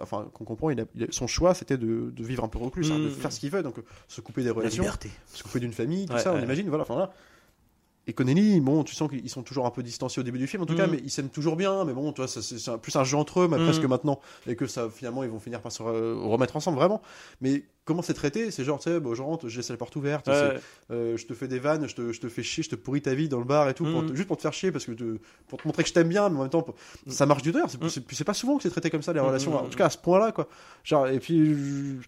enfin, 0.00 0.28
qu'on 0.32 0.44
comprend, 0.44 0.70
il 0.70 0.80
a, 0.80 0.84
il 0.94 1.02
a- 1.02 1.06
son 1.10 1.26
choix, 1.26 1.54
c'était 1.54 1.76
de, 1.76 2.12
de 2.14 2.22
vivre 2.24 2.44
un 2.44 2.48
peu 2.48 2.58
reclus, 2.60 2.86
hein, 2.92 2.98
de 3.00 3.06
Mm. 3.08 3.10
faire 3.10 3.32
ce 3.32 3.40
qu'il 3.40 3.50
veut, 3.50 3.64
donc 3.64 3.78
euh, 3.78 3.82
se 4.06 4.20
couper 4.20 4.42
des 4.42 4.48
La 4.50 4.54
relations, 4.54 4.84
liberté. 4.84 5.10
se 5.32 5.42
couper 5.42 5.58
d'une 5.58 5.72
famille, 5.72 6.06
tout 6.06 6.12
Ouais, 6.12 6.20
ça, 6.20 6.32
on 6.32 6.40
imagine, 6.40 6.68
voilà, 6.68 6.82
enfin 6.82 6.96
là. 6.96 7.12
Et 8.08 8.14
Connelly, 8.14 8.58
bon, 8.60 8.84
tu 8.84 8.94
sens 8.94 9.10
qu'ils 9.10 9.28
sont 9.28 9.42
toujours 9.42 9.66
un 9.66 9.70
peu 9.70 9.82
distanciés 9.82 10.18
au 10.20 10.22
début 10.22 10.38
du 10.38 10.46
film, 10.46 10.62
en 10.62 10.66
tout 10.66 10.72
Mm. 10.72 10.76
cas, 10.78 10.86
mais 10.86 10.98
ils 11.04 11.10
s'aiment 11.10 11.28
toujours 11.28 11.56
bien, 11.56 11.84
mais 11.84 11.92
bon, 11.92 12.12
ça, 12.26 12.40
c'est 12.40 12.76
plus 12.78 12.96
un 12.96 13.04
jeu 13.04 13.18
entre 13.18 13.40
eux, 13.40 13.48
mais 13.48 13.58
Mm. 13.58 13.64
presque 13.64 13.84
maintenant, 13.84 14.18
et 14.46 14.56
que 14.56 14.66
ça, 14.66 14.88
finalement, 14.88 15.22
ils 15.24 15.28
vont 15.30 15.38
finir 15.38 15.60
par 15.60 15.70
se 15.70 15.82
re- 15.82 16.18
remettre 16.26 16.56
ensemble, 16.56 16.78
vraiment. 16.78 17.02
Mais 17.42 17.64
comment 17.84 18.00
c'est 18.00 18.14
traité? 18.14 18.50
C'est 18.50 18.64
genre, 18.64 18.78
tu 18.78 18.84
sais, 18.90 18.98
bon, 18.98 19.14
je 19.14 19.20
rentre, 19.20 19.48
je 19.50 19.58
laisse 19.58 19.68
la 19.68 19.76
porte 19.76 19.94
ouverte, 19.96 20.26
Ouais. 20.28 20.58
euh, 20.90 21.18
je 21.18 21.26
te 21.26 21.34
fais 21.34 21.48
des 21.48 21.58
vannes, 21.58 21.86
je 21.86 21.94
te, 21.94 22.10
je 22.12 22.18
te 22.20 22.30
fais 22.30 22.42
chier, 22.42 22.62
je 22.62 22.70
te 22.70 22.76
pourris 22.76 23.02
ta 23.02 23.12
vie 23.14 23.28
dans 23.28 23.40
le 23.40 23.44
bar 23.44 23.68
et 23.68 23.74
tout, 23.74 23.84
pour 23.84 24.02
Mm. 24.02 24.06
te- 24.06 24.14
juste 24.14 24.26
pour 24.28 24.38
te 24.38 24.42
faire 24.42 24.54
chier, 24.54 24.72
parce 24.72 24.86
que 24.86 24.92
te- 24.92 25.18
pour 25.48 25.58
te 25.60 25.68
montrer 25.68 25.82
que 25.82 25.90
je 25.90 25.94
t'aime 25.94 26.08
bien, 26.08 26.30
mais 26.30 26.38
en 26.38 26.42
même 26.42 26.50
temps, 26.50 26.62
pour- 26.62 26.76
ça 27.08 27.26
marche 27.26 27.42
du 27.42 27.52
tonnerre. 27.52 27.68
C'est 27.68 27.76
Mm. 27.78 28.24
pas 28.24 28.32
souvent 28.34 28.56
que 28.56 28.62
c'est 28.62 28.70
traité 28.70 28.88
comme 28.88 29.02
ça, 29.02 29.12
les 29.12 29.20
Mm, 29.20 29.24
relations, 29.26 29.50
mm, 29.52 29.66
en 29.66 29.68
tout 29.68 29.76
cas 29.76 29.84
à 29.86 29.90
ce 29.90 29.98
point-là, 29.98 30.32
quoi. 30.32 30.48
Genre, 30.82 31.08
et 31.08 31.18
puis, 31.20 31.54
je- 31.54 32.06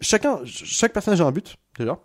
chacun, 0.00 0.40
chaque 0.44 0.92
personnage 0.92 1.20
a 1.20 1.24
un 1.26 1.32
but, 1.32 1.56
déjà. 1.76 1.98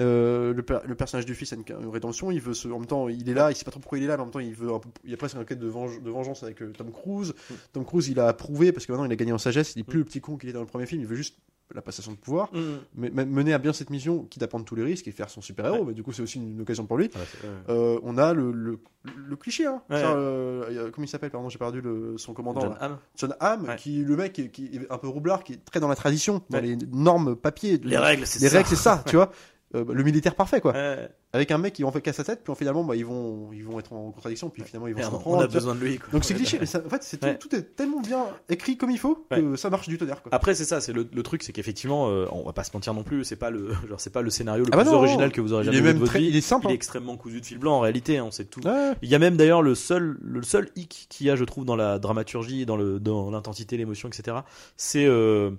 Euh, 0.00 0.52
le, 0.52 0.62
per- 0.62 0.80
le 0.86 0.94
personnage 0.94 1.24
du 1.24 1.34
fils 1.34 1.52
a 1.52 1.56
une, 1.56 1.64
une 1.80 1.88
rédemption, 1.88 2.30
il 2.30 2.40
veut 2.40 2.52
se, 2.52 2.68
en 2.68 2.78
même 2.78 2.86
temps 2.86 3.08
il 3.08 3.28
est 3.28 3.32
là, 3.34 3.50
il 3.50 3.56
sait 3.56 3.64
pas 3.64 3.70
trop 3.70 3.80
pourquoi 3.80 3.96
il 3.98 4.04
est 4.04 4.06
là, 4.06 4.16
mais 4.16 4.22
en 4.22 4.26
même 4.26 4.32
temps 4.32 4.38
il 4.38 4.54
veut 4.54 4.70
un 4.70 4.80
il 5.02 5.10
y 5.10 5.14
a 5.14 5.16
presque 5.16 5.36
un 5.36 5.44
quête 5.44 5.58
de, 5.58 5.66
venge- 5.68 6.02
de 6.02 6.10
vengeance 6.10 6.42
avec 6.42 6.60
euh, 6.62 6.72
Tom 6.76 6.92
Cruise. 6.92 7.32
Mm. 7.50 7.54
Tom 7.72 7.84
Cruise 7.86 8.08
il 8.08 8.20
a 8.20 8.28
approuvé 8.28 8.70
parce 8.70 8.84
que 8.84 8.92
maintenant 8.92 9.06
il 9.06 9.12
a 9.12 9.16
gagné 9.16 9.32
en 9.32 9.38
sagesse, 9.38 9.72
il 9.76 9.80
est 9.80 9.84
plus 9.84 9.98
le 10.00 10.04
petit 10.04 10.20
con 10.20 10.36
qu'il 10.36 10.50
est 10.50 10.52
dans 10.52 10.60
le 10.60 10.66
premier 10.66 10.84
film, 10.84 11.00
il 11.00 11.06
veut 11.06 11.16
juste 11.16 11.38
la 11.74 11.80
passation 11.82 12.12
de 12.12 12.16
pouvoir, 12.18 12.50
Mm. 12.52 12.60
mais 12.96 13.24
mener 13.24 13.52
à 13.54 13.58
bien 13.58 13.72
cette 13.72 13.88
mission, 13.90 14.24
quitte 14.24 14.42
à 14.42 14.46
prendre 14.46 14.66
tous 14.66 14.74
les 14.74 14.84
risques 14.84 15.08
et 15.08 15.10
faire 15.10 15.30
son 15.30 15.40
super 15.40 15.64
héros, 15.66 15.78
Ouais. 15.78 15.84
mais 15.88 15.94
du 15.94 16.02
coup 16.02 16.12
c'est 16.12 16.22
aussi 16.22 16.36
une, 16.38 16.50
une 16.52 16.60
occasion 16.60 16.84
pour 16.86 16.98
lui. 16.98 17.06
Ouais. 17.06 17.48
Euh, 17.70 17.98
on 18.02 18.18
a 18.18 18.34
le, 18.34 18.52
le, 18.52 18.78
le 19.16 19.36
cliché, 19.36 19.64
hein. 19.66 19.80
Ouais. 19.90 20.00
Ça, 20.00 20.90
comment 20.92 21.04
il 21.04 21.08
s'appelle, 21.08 21.30
pardon, 21.30 21.48
j'ai 21.48 21.58
perdu 21.58 21.80
le, 21.80 22.18
son 22.18 22.34
commandant. 22.34 22.60
John. 22.60 22.76
Hamm. 22.78 22.98
John 23.16 23.34
Hamm, 23.40 23.74
qui 23.78 24.04
le 24.04 24.16
mec 24.16 24.34
qui, 24.34 24.50
qui 24.50 24.66
est 24.66 24.92
un 24.92 24.98
peu 24.98 25.08
roublard, 25.08 25.44
qui 25.44 25.54
est 25.54 25.64
très 25.64 25.80
dans 25.80 25.88
la 25.88 25.96
tradition, 25.96 26.42
dans 26.50 26.60
les 26.60 26.76
normes 26.92 27.34
papier. 27.36 27.78
Les 27.82 27.96
règles, 27.98 28.26
c'est 28.26 28.40
les 28.40 28.48
ça. 28.50 28.56
règles, 28.58 28.68
c'est 28.68 28.76
ça, 28.76 29.02
tu 29.06 29.16
vois. 29.16 29.30
Euh, 29.74 29.84
le 29.86 30.02
militaire 30.02 30.34
parfait, 30.34 30.62
quoi. 30.62 30.72
Ouais. 30.72 31.10
Avec 31.34 31.50
un 31.50 31.58
mec 31.58 31.74
qui 31.74 31.84
en 31.84 31.92
fait 31.92 32.00
qu'à 32.00 32.14
sa 32.14 32.24
tête, 32.24 32.40
puis 32.42 32.54
finalement, 32.56 32.84
bah, 32.84 32.96
ils 32.96 33.04
vont, 33.04 33.50
ils 33.52 33.62
vont 33.62 33.78
être 33.78 33.92
en 33.92 34.10
contradiction, 34.12 34.48
puis 34.48 34.62
finalement, 34.62 34.86
ils 34.88 34.94
vont 34.94 35.00
se 35.00 35.02
Merde, 35.04 35.12
comprendre. 35.16 35.36
on 35.36 35.40
a 35.42 35.46
besoin 35.46 35.74
de 35.74 35.80
lui. 35.80 35.98
quoi. 35.98 36.08
Donc 36.12 36.24
c'est 36.24 36.32
cliché, 36.32 36.56
mais 36.58 36.64
ça- 36.64 36.80
en 36.84 36.88
fait, 36.88 37.02
c'est 37.02 37.18
tout, 37.18 37.26
Ouais. 37.26 37.36
tout 37.36 37.54
est 37.54 37.76
tellement 37.76 38.00
bien 38.00 38.24
écrit 38.48 38.78
comme 38.78 38.88
il 38.90 38.98
faut 38.98 39.26
que 39.30 39.56
ça 39.56 39.68
marche 39.68 39.86
du 39.90 39.98
tonnerre, 39.98 40.22
quoi. 40.22 40.32
Après 40.34 40.54
c'est 40.54 40.64
ça, 40.64 40.80
c'est 40.80 40.94
le, 40.94 41.06
le 41.12 41.22
truc, 41.22 41.42
c'est 41.42 41.52
qu'effectivement, 41.52 42.08
euh, 42.08 42.24
on 42.32 42.44
va 42.44 42.54
pas 42.54 42.64
se 42.64 42.70
mentir 42.72 42.94
non 42.94 43.02
plus, 43.02 43.24
c'est 43.24 43.36
pas 43.36 43.50
le, 43.50 43.72
genre 43.90 44.00
c'est 44.00 44.08
pas 44.12 44.22
le 44.22 44.30
scénario 44.30 44.64
le 44.64 44.70
Ah 44.72 44.76
bah 44.78 44.84
plus 44.84 44.90
non, 44.92 44.96
original 44.98 45.30
que 45.30 45.42
vous 45.42 45.52
aurez 45.52 45.64
il 45.64 45.66
jamais 45.66 45.76
est 45.76 45.80
vu 45.82 45.86
même 45.88 45.94
de 45.96 46.00
votre 46.00 46.12
très, 46.12 46.20
vie. 46.20 46.28
il 46.28 46.36
est 46.36 46.40
simple. 46.40 46.64
Il 46.64 46.68
est 46.70 46.72
hein. 46.72 46.74
extrêmement 46.76 47.18
cousu 47.18 47.42
de 47.42 47.46
fil 47.46 47.58
blanc 47.58 47.74
en 47.74 47.80
réalité, 47.80 48.16
hein, 48.16 48.24
on 48.26 48.30
sait 48.30 48.46
tout. 48.46 48.62
Il 49.02 49.08
y 49.10 49.14
a 49.14 49.18
même 49.18 49.36
d'ailleurs 49.36 49.60
le 49.60 49.74
seul, 49.74 50.16
le 50.22 50.42
seul 50.42 50.70
hic 50.76 51.08
qu'il 51.10 51.26
y 51.26 51.30
a, 51.30 51.36
je 51.36 51.44
trouve, 51.44 51.66
dans 51.66 51.76
la 51.76 51.98
dramaturgie, 51.98 52.64
dans 52.64 52.78
le, 52.78 52.98
dans 53.00 53.30
l'intensité, 53.30 53.76
l'émotion, 53.76 54.08
etc. 54.08 54.38
C'est 54.78 55.04
euh, 55.04 55.50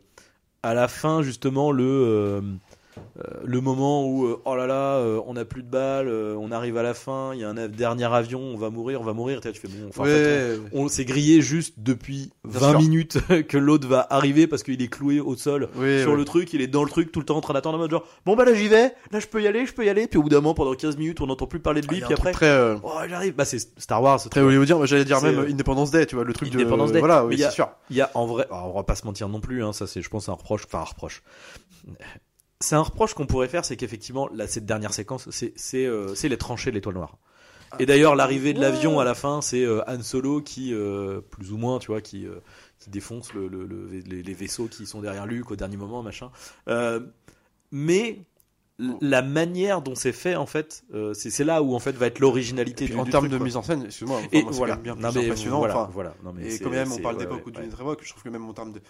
à 0.64 0.74
la 0.74 0.88
fin 0.88 1.22
justement 1.22 1.72
le, 1.72 1.84
euh, 1.86 2.42
le 3.44 3.62
moment 3.62 4.06
où 4.08 4.26
euh, 4.26 4.42
oh 4.46 4.56
là 4.56 4.68
là, 4.68 4.98
euh, 4.98 5.20
on 5.26 5.34
n'a 5.34 5.46
plus 5.46 5.64
de 5.64 5.68
balles, 5.70 6.08
euh, 6.08 6.36
on 6.40 6.52
arrive 6.52 6.78
à 6.78 6.84
la 6.84 6.94
fin, 6.94 7.32
il 7.34 7.40
y 7.40 7.44
a 7.44 7.50
un 7.50 7.68
dernier 7.68 8.06
avion, 8.06 8.40
on 8.40 8.58
va 8.58 8.70
mourir, 8.70 9.02
on 9.02 9.04
va 9.04 9.14
mourir. 9.14 9.42
Tu 9.42 9.48
vois, 9.48 9.54
tu 9.54 9.60
fais 9.62 9.68
bon, 9.68 9.88
enfin, 9.90 10.02
en 10.04 10.06
fait, 10.06 10.20
Ouais. 10.20 10.60
on 10.74 10.88
s'est 10.88 11.06
grillé 11.06 11.42
juste 11.42 11.76
depuis 11.78 12.32
Bien 12.44 12.60
20 12.60 12.70
sûr. 12.72 12.80
minutes 12.80 13.18
que 13.48 13.58
l'autre 13.58 13.88
va 13.88 14.06
arriver 14.10 14.48
parce 14.48 14.64
qu'il 14.64 14.82
est 14.82 14.88
cloué 14.88 15.20
au 15.20 15.36
sol 15.36 15.70
sur 15.74 15.82
ouais. 15.82 16.06
le 16.16 16.26
truc, 16.26 16.54
il 16.54 16.62
est 16.62 16.68
dans 16.68 16.84
le 16.84 16.90
truc 16.90 17.12
tout 17.12 17.20
le 17.20 17.26
temps 17.26 17.38
en 17.38 17.42
train 17.42 17.54
d'attendre 17.54 17.78
en 17.78 17.80
mode 17.82 17.92
genre 17.92 18.06
bon 18.26 18.36
bah 18.36 18.46
là 18.46 18.54
j'y 18.54 18.68
vais, 18.68 18.94
là 19.12 19.20
je 19.20 19.28
peux 19.28 19.42
y 19.42 19.48
aller, 19.48 19.66
je 19.66 19.74
peux 19.74 19.86
y 19.86 19.90
aller, 19.90 20.08
puis 20.08 20.18
au 20.20 20.24
bout 20.24 20.30
d'un 20.30 20.38
moment 20.38 20.54
pendant 20.54 20.74
15 20.74 20.98
minutes 20.98 21.22
on 21.22 21.28
n'entend 21.28 21.48
plus 21.48 21.60
parler 21.60 21.82
de 21.82 21.88
Ah, 21.90 21.94
lui, 21.94 22.02
puis 22.02 22.14
après 22.14 22.32
très, 22.32 22.50
euh, 22.50 22.76
oh 22.84 22.92
j'arrive, 23.08 23.36
bah 23.36 23.46
c'est 23.46 23.60
Star 23.80 24.02
Wars, 24.02 24.20
très 24.30 24.42
hollywoodien. 24.42 24.84
J'allais 24.86 25.06
dire 25.06 25.20
C'est, 25.20 25.32
même 25.32 25.40
euh, 25.40 25.50
Independence 25.52 25.92
Day, 25.92 26.06
tu 26.06 26.16
vois, 26.16 26.24
le 26.24 26.34
truc 26.34 26.54
Independence 26.54 26.90
de. 26.90 26.94
Day. 26.94 27.00
Voilà, 27.00 27.26
oui, 27.26 27.38
c'est 27.38 27.52
sûr. 27.52 27.70
Il 27.90 27.96
y 27.98 28.02
a 28.02 28.10
en 28.14 28.26
vrai, 28.26 28.46
alors, 28.50 28.72
on 28.74 28.78
va 28.78 28.84
pas 28.84 28.96
se 28.96 29.06
mentir 29.06 29.30
non 29.30 29.40
plus, 29.40 29.64
hein, 29.64 29.74
ça 29.74 29.88
c'est 29.88 30.02
je 30.02 30.10
pense 30.10 30.30
un 30.30 30.34
reproche, 30.34 30.64
enfin 30.66 30.80
un 30.80 30.84
reproche. 30.84 31.24
C'est 32.62 32.76
un 32.76 32.82
reproche 32.82 33.14
qu'on 33.14 33.26
pourrait 33.26 33.48
faire, 33.48 33.64
c'est 33.64 33.78
qu'effectivement 33.78 34.28
là 34.34 34.46
cette 34.46 34.66
dernière 34.66 34.94
séquence, 34.94 35.30
c'est 35.32 35.54
c'est 35.56 35.86
euh, 35.86 36.14
c'est 36.14 36.28
les 36.28 36.38
tranchées 36.38 36.72
de 36.72 36.76
l'étoile 36.76 36.96
noire. 36.96 37.18
Et 37.80 37.86
d'ailleurs 37.86 38.16
l'arrivée 38.18 38.52
de 38.54 38.60
l'avion 38.60 39.00
à 39.00 39.06
la 39.06 39.14
fin, 39.16 39.42
c'est 39.42 39.64
euh, 39.64 39.82
Han 39.88 40.02
Solo 40.02 40.42
qui 40.42 40.74
euh, 40.74 41.22
plus 41.22 41.54
ou 41.54 41.58
moins, 41.58 41.80
tu 41.80 41.88
vois, 41.88 42.02
qui 42.02 42.28
euh, 42.28 42.40
qui 42.80 42.90
défonce 42.90 43.34
le, 43.34 43.48
le- 43.48 43.66
le- 43.66 43.88
les, 43.88 44.24
les 44.24 44.34
vaisseaux 44.34 44.68
qui 44.68 44.86
sont 44.86 45.00
derrière 45.00 45.26
Luke 45.26 45.52
au 45.52 45.56
dernier 45.56 45.78
moment, 45.78 46.04
machin. 46.04 46.32
Mais 47.72 48.26
la 49.02 49.22
manière 49.22 49.82
dont 49.82 49.94
c'est 49.96 50.14
fait, 50.14 50.36
en 50.36 50.46
fait, 50.46 50.84
euh, 50.94 51.14
c'est 51.14 51.44
là 51.44 51.62
où 51.62 51.76
en 51.76 51.80
fait 51.80 51.92
va 51.94 52.08
être 52.08 52.20
l'originalité 52.20 52.86
du, 52.88 52.96
en 52.96 53.06
termes 53.06 53.28
de 53.30 53.38
quoi. 53.38 53.46
mise 53.46 53.56
en 53.58 53.62
scène, 53.64 53.84
excuse-moi, 53.86 54.20
enfin, 54.34 54.50
voilà, 54.52 54.76
bien 54.78 54.96
Non, 54.96 55.12
plus 55.12 55.20
mais 55.20 55.26
impressionnant. 55.28 55.58
voilà, 55.60 55.78
enfin, 55.80 55.92
voilà. 55.94 56.14
Non, 56.24 56.34
mais 56.34 56.54
Et 56.56 56.60
quand 56.60 56.70
même, 56.70 56.92
on 56.92 56.98
parle 57.00 57.16
ouais, 57.16 57.22
d'époque 57.22 57.38
ouais, 57.40 57.48
ou 57.48 57.52
d'une 57.52 57.64
ouais. 57.64 57.74
époque, 57.74 58.00
je 58.04 58.10
trouve 58.10 58.24
que 58.24 58.30
même 58.30 58.46
en 58.46 58.54
termes 58.54 58.72
de. 58.74 58.82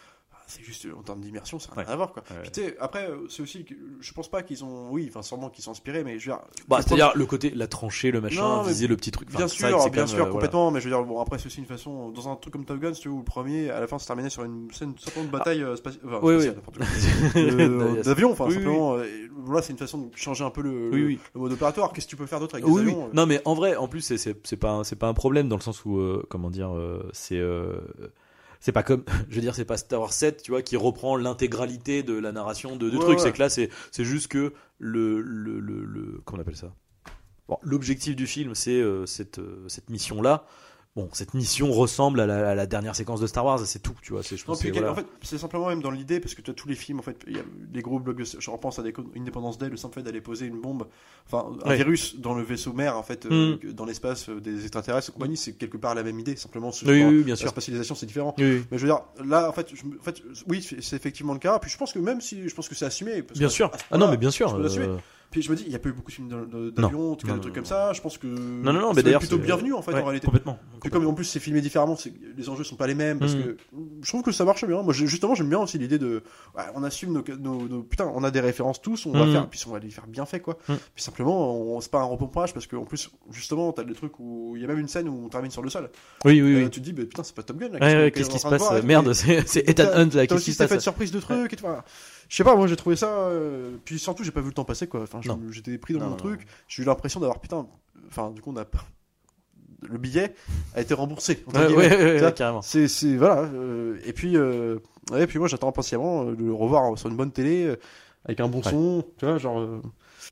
C'est 0.50 0.64
juste 0.64 0.88
en 0.98 1.02
termes 1.04 1.22
d'immersion, 1.22 1.60
ça 1.60 1.70
n'a 1.72 1.78
Ouais. 1.78 1.84
rien 1.86 1.94
à 1.94 1.96
voir 1.96 2.12
quoi. 2.12 2.24
Ouais. 2.32 2.50
Puis, 2.52 2.64
après, 2.80 3.10
euh, 3.10 3.28
c'est 3.30 3.42
aussi 3.42 3.66
je 4.02 4.14
pense 4.14 4.30
pas 4.30 4.44
qu'ils 4.44 4.64
ont, 4.64 4.90
oui, 4.92 5.06
enfin 5.10 5.22
sûrement 5.22 5.50
qu'ils 5.50 5.64
sont 5.64 5.72
inspirés, 5.72 6.04
mais 6.04 6.20
je 6.20 6.30
veux 6.30 6.36
dire, 6.36 6.44
Bah, 6.68 6.82
c'est-à-dire 6.82 7.12
le 7.16 7.26
côté, 7.26 7.52
la 7.52 7.68
tranchée, 7.68 8.12
le 8.12 8.20
machin, 8.22 8.42
Non, 8.42 8.62
viser 8.64 8.88
le 8.88 8.98
petit 8.98 9.12
truc. 9.12 9.30
Bien 9.30 9.48
sûr, 9.48 9.82
c'est 9.82 9.90
bien 9.90 10.06
sûr, 10.08 10.16
euh, 10.16 10.20
voilà. 10.22 10.32
complètement. 10.34 10.72
Mais 10.72 10.80
je 10.82 10.90
veux 10.90 10.96
dire, 10.96 11.04
bon, 11.06 11.22
après, 11.22 11.38
c'est 11.40 11.46
aussi 11.48 11.60
une 11.60 11.66
façon. 11.66 12.10
Dans 12.10 12.28
un 12.30 12.36
truc 12.36 12.52
comme 12.54 12.66
Top 12.66 12.80
Gun, 12.80 12.94
si 12.94 13.02
tu 13.02 13.08
veux, 13.10 13.14
où 13.14 13.20
le 13.20 13.24
premier, 13.24 13.70
à 13.70 13.80
la 13.80 13.88
fin, 13.88 14.00
se 14.00 14.08
terminait 14.08 14.30
sur 14.30 14.44
une 14.44 14.70
scène 14.72 14.94
de 14.94 15.28
bataille 15.30 15.62
euh, 15.64 15.76
spaci- 15.76 16.00
enfin. 16.06 16.20
Oui, 16.24 16.42
spatiale. 16.42 16.56
Euh, 17.36 18.04
d'avion, 18.04 18.32
enfin, 18.32 18.46
Oui, 18.46 18.52
oui. 18.52 18.56
simplement. 18.64 18.98
Voilà, 19.42 19.62
c'est 19.62 19.72
une 19.74 19.80
façon 19.80 19.98
de 20.00 20.16
changer 20.16 20.44
un 20.44 20.50
peu 20.50 20.62
le, 20.62 20.90
Oui, 20.92 21.00
le- 21.00 21.06
oui. 21.08 21.20
le 21.36 21.40
mode 21.42 21.52
opératoire. 21.54 21.94
Qu'est-ce 21.94 22.06
que 22.08 22.12
tu 22.12 22.16
peux 22.18 22.26
faire 22.26 22.40
d'autre 22.40 22.56
avec 22.56 22.66
Oui, 22.68 22.82
des 22.82 22.88
oui. 22.88 22.94
avions 22.94 23.10
Non, 23.14 23.26
mais 23.26 23.42
en 23.46 23.54
vrai, 23.54 23.76
en 23.76 23.88
plus, 23.88 24.02
c'est- 24.02 24.56
pas 24.58 24.82
pas 25.00 25.08
un 25.08 25.14
problème 25.14 25.48
dans 25.48 25.56
le 25.56 25.62
sens 25.62 25.86
où 25.86 26.02
comment 26.30 26.50
dire, 26.50 26.72
c'est 27.14 27.40
c'est 28.60 28.72
pas 28.72 28.84
comme, 28.84 29.04
je 29.30 29.36
veux 29.36 29.42
dire, 29.42 29.56
c'est 29.56 29.66
pas 29.66 29.78
Star 29.78 30.02
Wars 30.02 30.14
7, 30.14 30.44
tu 30.44 30.52
vois, 30.52 30.62
qui 30.62 30.78
reprend 30.78 31.16
l'intégralité 31.18 32.04
de 32.04 32.14
la 32.14 32.32
narration 32.32 32.76
de, 32.76 32.90
de 32.90 32.98
Ouais, 32.98 33.00
trucs. 33.00 33.20
ouais. 33.20 33.20
C'est 33.20 33.34
que 33.34 33.40
là, 33.40 33.50
c'est 33.50 33.70
c'est 33.92 34.06
juste 34.06 34.28
que 34.30 34.54
le 34.80 35.22
le 35.22 35.60
le, 35.60 35.84
le- 35.86 36.22
comment 36.26 36.40
on 36.40 36.42
appelle 36.42 36.56
ça? 36.58 36.74
Bon, 37.48 37.58
l'objectif 37.64 38.16
du 38.16 38.28
film, 38.28 38.54
c'est 38.56 38.80
euh, 38.80 39.06
cette 39.06 39.40
euh, 39.40 39.66
cette 39.68 39.90
mission 39.90 40.22
là. 40.22 40.46
Bon, 41.00 41.10
cette 41.14 41.34
mission 41.34 41.72
ressemble 41.72 42.20
à 42.20 42.26
la, 42.26 42.50
à 42.50 42.56
la 42.56 42.66
dernière 42.66 42.94
séquence 42.94 43.22
de 43.22 43.28
Star 43.28 43.46
Wars, 43.46 43.60
c'est 43.60 43.80
tout, 43.82 43.94
tu 44.02 44.12
vois. 44.12 44.22
C'est 44.22 44.36
je 44.36 44.44
Non, 44.44 44.48
pense 44.48 44.60
puis 44.60 44.70
que, 44.70 44.74
voilà. 44.78 44.92
en 44.92 44.96
fait, 44.96 45.06
c'est 45.22 45.38
simplement 45.38 45.68
même 45.70 45.82
dans 45.82 45.92
l'idée, 45.92 46.20
parce 46.20 46.36
que 46.36 46.42
tu 46.42 46.52
as 46.52 46.54
tous 46.54 46.68
les 46.68 46.76
films, 46.76 47.00
en 47.00 47.04
fait, 47.04 47.18
il 47.26 47.38
y 47.38 47.40
a 47.40 47.44
des 47.72 47.82
gros 47.82 48.00
blocs, 48.00 48.22
je 48.38 48.50
repense 48.50 48.80
à 48.80 48.84
des 48.84 48.94
Independence 49.16 49.58
Day, 49.58 49.70
le 49.70 49.78
simple 49.78 49.96
fait 49.96 50.04
d'aller 50.04 50.20
poser 50.20 50.46
une 50.48 50.60
bombe, 50.60 50.88
enfin, 51.26 51.46
un 51.64 51.70
Ouais. 51.70 51.78
virus 51.78 52.20
dans 52.20 52.34
le 52.34 52.44
vaisseau 52.44 52.74
mère, 52.74 52.98
en 52.98 53.04
fait, 53.04 53.26
euh, 53.28 53.56
Mm. 53.64 53.72
dans 53.74 53.86
l'espace 53.86 54.28
euh, 54.28 54.42
des 54.42 54.62
extraterrestres 54.64 55.10
et 55.10 55.14
compagnie, 55.14 55.38
c'est 55.38 55.54
quelque 55.54 55.78
part 55.78 55.96
la 55.96 56.04
même 56.04 56.20
idée, 56.20 56.36
simplement. 56.36 56.72
ce- 56.74 56.84
Oui, 56.86 57.02
oui, 57.04 57.06
oui, 57.18 57.24
bien 57.24 57.34
la 57.34 57.38
sûr. 57.38 57.50
spatialisation, 57.50 57.96
c'est 57.96 58.06
différent. 58.06 58.36
Oui. 58.38 58.66
Mais 58.72 58.78
je 58.78 58.86
veux 58.86 58.92
dire, 58.92 59.02
là, 59.26 59.48
en 59.50 59.54
fait, 59.54 59.68
je 59.74 59.82
en 59.86 60.04
fait 60.04 60.22
oui, 60.48 60.62
c'est 60.62 60.96
effectivement 60.96 61.34
le 61.34 61.40
cas. 61.40 61.58
Puis 61.60 61.72
je 61.72 61.78
pense 61.78 61.94
que 61.94 62.00
même 62.00 62.20
si, 62.20 62.50
je 62.50 62.54
pense 62.54 62.68
que 62.68 62.76
c'est 62.76 62.86
assumé. 62.86 63.22
parce 63.22 63.40
Bien 63.40 63.48
que 63.48 63.54
sûr. 63.54 63.72
Ah 63.92 63.98
non, 63.98 64.10
mais 64.10 64.18
bien 64.18 64.32
sûr. 64.32 64.50
Puis 65.32 65.44
je 65.44 65.52
me 65.52 65.56
dis, 65.56 65.64
il 65.68 65.72
y 65.72 65.76
a 65.76 65.80
pas 65.80 65.90
eu 65.90 65.94
beaucoup 65.94 66.10
de 66.10 66.16
films 66.16 66.72
d'avion, 66.76 67.12
en 67.12 67.16
tout 67.16 67.28
cas, 67.28 67.34
des 67.34 67.40
trucs 67.42 67.54
comme 67.54 67.66
ça. 67.66 67.94
Je 67.94 68.02
pense 68.02 68.18
que. 68.18 68.26
Non, 68.26 68.74
non, 68.74 68.80
non, 68.82 68.90
c'est 68.90 68.96
mais 68.98 69.04
d'ailleurs, 69.04 69.20
plutôt 69.20 69.38
bienvenu, 69.38 69.74
en 69.74 69.82
fait, 69.84 69.94
ouais, 69.94 70.02
en 70.02 70.06
réalité. 70.06 70.26
Complètement. 70.26 70.58
Puis 70.82 70.90
comme 70.90 71.06
en 71.06 71.14
plus 71.14 71.26
c'est 71.26 71.40
filmé 71.40 71.62
différemment, 71.62 71.96
c'est- 71.98 72.14
les 72.38 72.50
enjeux 72.50 72.64
sont 72.64 72.78
pas 72.78 72.88
les 72.88 72.96
mêmes 72.96 73.20
parce 73.20 73.36
Mm. 73.36 73.44
que 73.44 73.58
je 74.02 74.08
trouve 74.08 74.24
que 74.24 74.32
ça 74.32 74.46
marche 74.46 74.66
bien. 74.66 74.82
Moi 74.82 74.94
justement 74.94 75.36
j'aime 75.36 75.50
bien 75.50 75.60
aussi 75.60 75.78
l'idée 75.78 76.00
de 76.00 76.24
ouais, 76.58 76.64
on 76.74 76.84
assume 76.84 77.12
nos, 77.12 77.24
nos, 77.38 77.68
nos- 77.68 77.84
putain 77.84 78.10
on 78.16 78.24
a 78.24 78.32
des 78.32 78.40
références 78.40 78.82
tous, 78.82 79.06
on 79.06 79.12
va 79.12 79.26
Mm. 79.26 79.32
faire 79.34 79.50
puis 79.50 79.62
on 79.68 79.72
va 79.72 79.80
les 79.80 79.90
faire 79.90 80.08
bien 80.08 80.26
fait 80.26 80.40
quoi. 80.40 80.58
Mm. 80.70 80.74
Puis 80.96 81.04
simplement 81.04 81.54
on- 81.76 81.82
c'est 81.82 81.92
pas 81.92 82.00
un 82.00 82.06
repompage 82.06 82.54
parce 82.54 82.66
que 82.66 82.78
en 82.78 82.86
plus 82.86 83.10
justement 83.30 83.74
t'as 83.74 83.84
des 83.84 83.94
trucs 83.94 84.18
où 84.20 84.54
il 84.56 84.62
y 84.62 84.66
a 84.66 84.68
même 84.70 84.80
une 84.80 84.88
scène 84.88 85.10
où 85.10 85.26
on 85.26 85.28
termine 85.28 85.52
sur 85.52 85.62
le 85.62 85.70
sol. 85.70 85.90
Oui, 86.24 86.42
oui, 86.42 86.54
Euh, 86.54 86.64
oui. 86.64 86.70
tu 86.70 86.80
te 86.80 86.86
dis 86.86 86.94
bah, 86.94 87.04
putain 87.04 87.24
c'est 87.24 87.36
pas 87.36 87.44
Top 87.44 87.58
Gun 87.58 87.70
là. 87.78 88.10
Qu'est-ce 88.10 88.30
qui 88.30 88.40
se 88.40 88.48
passe 88.48 88.72
et 88.72 88.82
Merde, 88.86 89.10
et- 89.10 89.14
c'est 89.46 89.60
et 89.60 89.70
Ethan 89.72 89.90
Hunt 89.94 90.10
là. 90.14 90.26
Qu'est-ce 90.28 90.46
qui 90.46 90.54
se 90.54 90.64
passe? 90.64 90.80
surprise 90.82 91.12
de 91.12 91.20
trucs 91.20 91.52
et 91.52 91.58
tout. 91.58 91.66
Je 92.30 92.36
sais 92.38 92.44
pas, 92.44 92.56
moi 92.56 92.68
j'ai 92.68 92.76
trouvé 92.78 92.96
ça. 92.96 93.10
euh, 93.10 93.76
Puis 93.84 94.00
surtout, 94.00 94.24
j'ai 94.24 94.32
pas 94.32 94.40
vu 94.42 94.48
le 94.48 94.54
temps 94.54 94.64
passer 94.64 94.88
quoi. 94.88 95.02
Enfin, 95.02 95.20
je- 95.22 95.28
Non. 95.30 95.40
j'étais 95.52 95.78
pris 95.78 95.94
dans 95.96 96.00
Non, 96.00 96.06
mon 96.06 96.12
non, 96.12 96.18
truc. 96.18 96.46
J'ai 96.68 96.84
eu 96.84 96.86
l'impression 96.86 97.20
d'avoir 97.20 97.42
putain. 97.42 97.68
Enfin, 98.08 98.32
du 98.32 98.42
coup, 98.42 98.52
on 98.56 98.58
a. 98.58 98.66
Le 99.82 99.98
billet 99.98 100.34
a 100.76 100.82
été 100.82 100.94
remboursé. 100.94 101.42
entre 101.48 101.60
Ouais, 101.62 101.68
guillemets. 101.68 101.88
ouais, 101.96 102.14
ouais, 102.20 102.22
ouais, 102.24 102.34
carrément. 102.34 102.62
C'est, 102.62 102.88
c'est 102.90 103.16
voilà. 103.16 103.42
euh, 103.44 103.98
et 104.06 104.12
puis, 104.14 104.36
euh, 104.36 104.78
ouais, 105.12 105.26
puis 105.26 105.40
moi, 105.40 105.48
j'attends 105.48 105.70
impatiemment 105.70 106.26
euh, 106.28 106.36
de 106.36 106.44
le 106.44 106.54
revoir 106.54 106.98
sur 106.98 107.10
une 107.10 107.16
bonne 107.16 107.32
télé 107.32 107.66
euh, 107.66 107.76
avec 108.26 108.42
un 108.42 108.48
bon 108.50 108.58
Ouais. 108.62 108.70
son. 108.72 109.06
Tu 109.18 109.26
vois, 109.26 109.38
genre. 109.38 109.60
euh, 109.60 109.82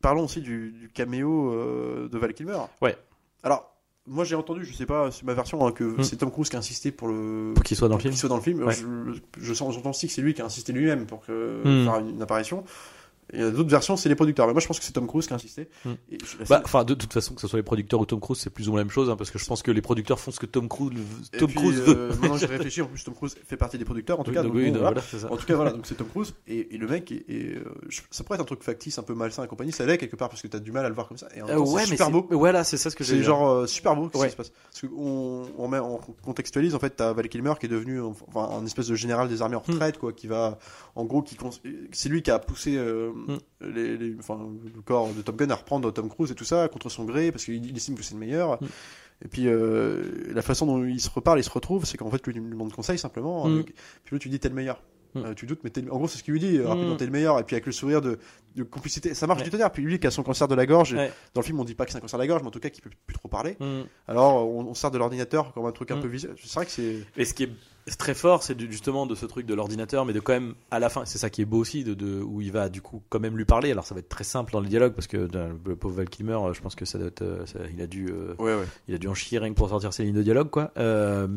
Parlons 0.01 0.25
aussi 0.25 0.41
du, 0.41 0.71
du 0.73 0.89
caméo 0.89 1.51
euh, 1.53 2.09
de 2.09 2.17
Val 2.19 2.33
Kilmer. 2.33 2.59
Ouais. 2.81 2.95
Alors, 3.41 3.73
moi, 4.07 4.23
j'ai 4.23 4.35
entendu, 4.35 4.63
je 4.65 4.73
sais 4.73 4.85
pas, 4.85 5.11
c'est 5.11 5.23
ma 5.23 5.33
version, 5.33 5.65
hein, 5.67 5.71
que 5.71 5.83
Hmm. 5.83 6.03
c'est 6.03 6.15
Tom 6.15 6.31
Cruise 6.31 6.49
qui 6.49 6.55
a 6.55 6.59
insisté 6.59 6.91
pour 6.91 7.07
le. 7.09 7.51
Pour 7.55 7.63
qu'il 7.63 7.75
soit 7.77 7.89
dans 7.89 7.95
le 7.95 8.01
film. 8.01 8.11
qu'il 8.13 8.19
soit 8.19 8.29
dans 8.29 8.37
le 8.37 8.41
film. 8.41 8.63
Ouais. 8.63 8.73
Je, 8.73 8.85
je 9.41 9.53
sens, 9.53 9.73
j'entends 9.73 9.89
aussi 9.91 10.07
que 10.07 10.13
c'est 10.13 10.21
lui 10.21 10.33
qui 10.33 10.41
a 10.41 10.45
insisté 10.45 10.71
lui-même 10.73 11.05
pour 11.05 11.25
que, 11.25 11.61
Hmm. 11.63 11.83
faire 11.85 11.99
une, 11.99 12.09
une 12.11 12.21
apparition. 12.21 12.63
Il 13.33 13.39
y 13.39 13.43
a 13.43 13.51
d'autres 13.51 13.69
versions, 13.69 13.97
c'est 13.97 14.07
les 14.09 14.15
producteurs. 14.15 14.47
Mais 14.47 14.53
moi, 14.53 14.61
je 14.61 14.67
pense 14.67 14.79
que 14.79 14.85
c'est 14.85 14.93
Tom 14.93 15.05
Cruise 15.07 15.27
qui 15.27 15.33
a 15.33 15.35
insisté. 15.35 15.67
Hmm. 15.85 15.91
Et 16.11 16.17
je- 16.23 16.37
la 16.39 16.45
Bah, 16.45 16.61
enfin, 16.63 16.83
de 16.85 16.93
toute 16.93 17.11
façon, 17.11 17.33
que 17.35 17.41
ce 17.41 17.47
soit 17.47 17.57
les 17.59 17.63
producteurs 17.63 17.99
ou 17.99 18.05
Tom 18.05 18.19
Cruise, 18.21 18.39
c'est 18.39 18.49
plus 18.49 18.67
ou 18.67 18.71
moins 18.71 18.79
la 18.79 18.85
même 18.85 18.91
chose, 18.91 19.09
hein, 19.09 19.15
parce 19.17 19.31
que 19.31 19.37
je 19.39 19.45
pense 19.45 19.61
que 19.63 19.71
les 19.71 19.81
producteurs 19.81 20.19
font 20.19 20.31
ce 20.31 20.39
que 20.39 20.45
Tom 20.45 20.69
Cruise, 20.69 20.97
Tom 21.37 21.47
puis, 21.49 21.55
Cruise 21.57 21.79
euh, 21.87 22.09
veut. 22.11 22.21
maintenant, 22.21 22.37
j'ai 22.37 22.45
réfléchi. 22.47 22.81
En 22.81 22.87
plus, 22.87 23.03
Tom 23.03 23.13
Cruise 23.15 23.35
fait 23.45 23.57
partie 23.57 23.77
des 23.77 23.85
producteurs. 23.85 24.19
En 24.19 24.23
tout 24.23 24.29
Oui, 24.31 24.35
cas, 24.35 24.43
donc 24.43 24.53
oui, 24.55 24.71
bon, 24.71 24.79
voilà. 24.79 25.01
voilà, 25.01 25.01
ça. 25.01 25.31
En 25.31 25.35
tout 25.37 25.45
cas, 25.45 25.55
voilà, 25.55 25.71
donc 25.71 25.85
c'est 25.85 25.95
Tom 25.95 26.07
Cruise. 26.07 26.33
Et, 26.47 26.73
et 26.73 26.77
le 26.77 26.87
mec, 26.87 27.11
euh, 27.29 27.55
ça 28.11 28.23
pourrait 28.23 28.35
être 28.37 28.41
un 28.43 28.45
truc 28.45 28.63
factice, 28.63 28.97
un 28.97 29.03
peu 29.03 29.13
malsain 29.13 29.43
et 29.43 29.47
compagnie. 29.47 29.71
Ça 29.71 29.85
l'est 29.85 29.97
quelque 29.97 30.15
part 30.15 30.29
parce 30.29 30.41
que 30.41 30.47
t'as 30.47 30.59
du 30.59 30.71
mal 30.71 30.85
à 30.85 30.89
le 30.89 30.95
voir 30.95 31.07
comme 31.07 31.17
ça. 31.17 31.27
Et 31.35 31.41
en 31.41 31.47
Euh, 31.49 31.55
temps, 31.55 31.63
ouais, 31.73 31.83
c'est 31.83 31.91
mais 31.91 31.97
super 31.97 32.11
beau. 32.11 32.27
Voilà, 32.31 32.63
c'est 32.63 32.77
ça 32.77 32.89
ce 32.89 32.95
que 32.95 33.03
j'ai 33.03 33.17
C'est 33.17 33.23
genre 33.23 33.49
euh, 33.49 33.67
super 33.67 33.95
beau 33.95 34.09
ce 34.13 34.17
Ouais. 34.17 34.27
qui 34.27 34.31
se 34.31 34.37
passe? 34.37 34.51
Parce 34.71 34.81
qu'on 34.93 35.43
on 35.57 35.67
met, 35.67 35.79
on 35.79 35.97
contextualise 36.23 36.75
en 36.75 36.79
fait, 36.79 36.91
t'as 36.91 37.11
Val 37.13 37.27
Kilmer 37.27 37.53
qui 37.59 37.65
est 37.65 37.69
devenu 37.69 37.99
enfin, 38.01 38.49
un 38.57 38.65
espèce 38.65 38.87
de 38.87 38.95
général 38.95 39.27
des 39.27 39.41
armées 39.41 39.55
en 39.55 39.63
Hmm. 39.67 39.71
retraite 39.73 39.97
quoi, 39.97 40.13
qui 40.13 40.27
va 40.27 40.59
en 40.95 41.03
gros 41.05 41.21
qui 41.21 41.35
c'est 41.91 42.09
lui 42.09 42.21
qui 42.21 42.31
a 42.31 42.39
poussé 42.39 42.77
euh, 43.29 43.37
les, 43.71 43.97
le 43.97 44.81
corps 44.83 45.13
de 45.13 45.21
Top 45.21 45.35
Gun 45.37 45.49
à 45.49 45.55
reprendre 45.55 45.91
Tom 45.91 46.09
Cruise 46.09 46.31
et 46.31 46.35
tout 46.35 46.45
ça 46.45 46.67
contre 46.67 46.89
son 46.89 47.05
gré 47.05 47.31
parce 47.31 47.45
qu'il 47.45 47.65
il 47.65 47.75
estime 47.75 47.95
que 47.95 48.03
c'est 48.03 48.13
le 48.13 48.19
meilleur. 48.19 48.61
Hmm. 48.61 48.67
Et 49.25 49.27
puis 49.27 49.47
euh, 49.47 50.31
la 50.33 50.41
façon 50.41 50.65
dont 50.65 50.83
il 50.85 51.01
se 51.01 51.09
reparle, 51.09 51.39
il 51.39 51.43
se 51.43 51.49
retrouve, 51.49 51.85
c'est 51.85 51.97
qu'en 51.97 52.11
fait 52.11 52.25
lui 52.27 52.33
lui 52.33 52.41
demande 52.49 52.71
conseil 52.71 52.97
simplement. 52.97 53.47
Hmm. 53.47 53.59
euh, 53.59 53.63
puis 53.63 54.15
lui 54.15 54.19
tu 54.19 54.29
dis 54.29 54.39
t'es 54.39 54.49
le 54.49 54.55
meilleur. 54.55 54.81
Hmm. 55.15 55.25
Euh, 55.25 55.33
tu 55.33 55.45
doutes, 55.45 55.59
mais 55.63 55.71
en 55.89 55.97
gros 55.97 56.07
c'est 56.07 56.17
ce 56.17 56.23
qu'il 56.23 56.33
lui 56.33 56.39
dit. 56.39 56.57
euh, 56.57 56.67
rapidement 56.67 56.93
Hmm. 56.93 56.97
t'es 56.97 57.05
le 57.05 57.11
meilleur. 57.11 57.39
Et 57.39 57.43
puis 57.43 57.55
avec 57.55 57.65
le 57.65 57.71
sourire 57.71 58.01
de, 58.01 58.17
de 58.55 58.63
complicité, 58.63 59.13
ça 59.13 59.27
marche 59.27 59.39
Ouais. 59.39 59.45
du 59.45 59.51
tonnerre. 59.51 59.71
Puis 59.71 59.83
lui 59.83 59.99
qui 59.99 60.07
a 60.07 60.11
son 60.11 60.23
cancer 60.23 60.47
de 60.47 60.55
la 60.55 60.65
gorge. 60.65 60.93
Ouais. 60.93 61.11
Dans 61.33 61.41
le 61.41 61.45
film 61.45 61.59
on 61.59 61.63
dit 61.63 61.75
pas 61.75 61.85
que 61.85 61.91
c'est 61.91 61.97
un 61.97 62.01
cancer 62.01 62.17
de 62.19 62.23
la 62.23 62.27
gorge, 62.27 62.41
mais 62.41 62.47
en 62.47 62.51
tout 62.51 62.59
cas 62.59 62.69
qu'il 62.69 62.83
peut 62.83 62.89
plus 63.05 63.15
trop 63.15 63.27
parler. 63.29 63.55
Mm. 63.59 63.81
Alors, 64.07 64.47
on, 64.49 64.65
on 64.65 64.73
sert 64.73 64.91
de 64.91 64.97
l'ordinateur 64.97 65.53
comme 65.53 65.65
un 65.65 65.71
truc 65.71 65.91
un 65.91 65.97
Mm. 65.97 66.01
peu 66.01 66.07
visuel. 66.07 66.35
C'est 66.43 66.53
vrai 66.55 66.65
que 66.65 66.71
c'est. 66.71 66.97
Et 67.17 67.25
ce 67.25 67.33
qui 67.33 67.43
est 67.43 67.49
très 67.97 68.13
fort, 68.13 68.43
c'est 68.43 68.59
justement 68.69 69.05
de 69.05 69.15
ce 69.15 69.25
truc 69.25 69.45
de 69.45 69.53
l'ordinateur, 69.53 70.05
mais 70.05 70.11
de 70.11 70.19
quand 70.19 70.33
même, 70.33 70.55
à 70.71 70.79
la 70.79 70.89
fin, 70.89 71.05
c'est 71.05 71.17
ça 71.17 71.29
qui 71.29 71.41
est 71.41 71.45
beau 71.45 71.57
aussi, 71.59 71.85
de, 71.85 71.93
de- 71.93 72.21
où 72.21 72.41
il 72.41 72.51
va 72.51 72.67
du 72.67 72.81
coup 72.81 73.01
quand 73.07 73.19
même 73.21 73.37
lui 73.37 73.45
parler. 73.45 73.71
Alors 73.71 73.85
ça 73.85 73.95
va 73.95 73.99
être 73.99 74.09
très 74.09 74.25
simple 74.25 74.51
dans 74.51 74.59
le 74.59 74.67
dialogue, 74.67 74.91
parce 74.93 75.07
que 75.07 75.29
le 75.65 75.75
pauvre 75.77 75.95
Val 75.95 76.09
Kilmer, 76.09 76.33
euh, 76.33 76.53
je 76.53 76.59
pense 76.61 76.75
que 76.75 76.83
ça 76.83 76.97
doit 76.97 77.07
être, 77.07 77.43
ça- 77.45 77.59
il, 77.73 77.81
a 77.81 77.87
dû, 77.87 78.07
euh, 78.09 78.33
Ouais, 78.39 78.55
ouais. 78.55 78.65
il 78.89 78.95
a 78.95 78.97
dû 78.97 79.07
en 79.07 79.13
chier 79.13 79.39
rien 79.39 79.49
que 79.49 79.55
pour 79.55 79.69
sortir 79.69 79.93
ses 79.93 80.03
lignes 80.03 80.15
de 80.15 80.21
dialogue, 80.23 80.49
quoi. 80.49 80.71
Euh, 80.77 81.27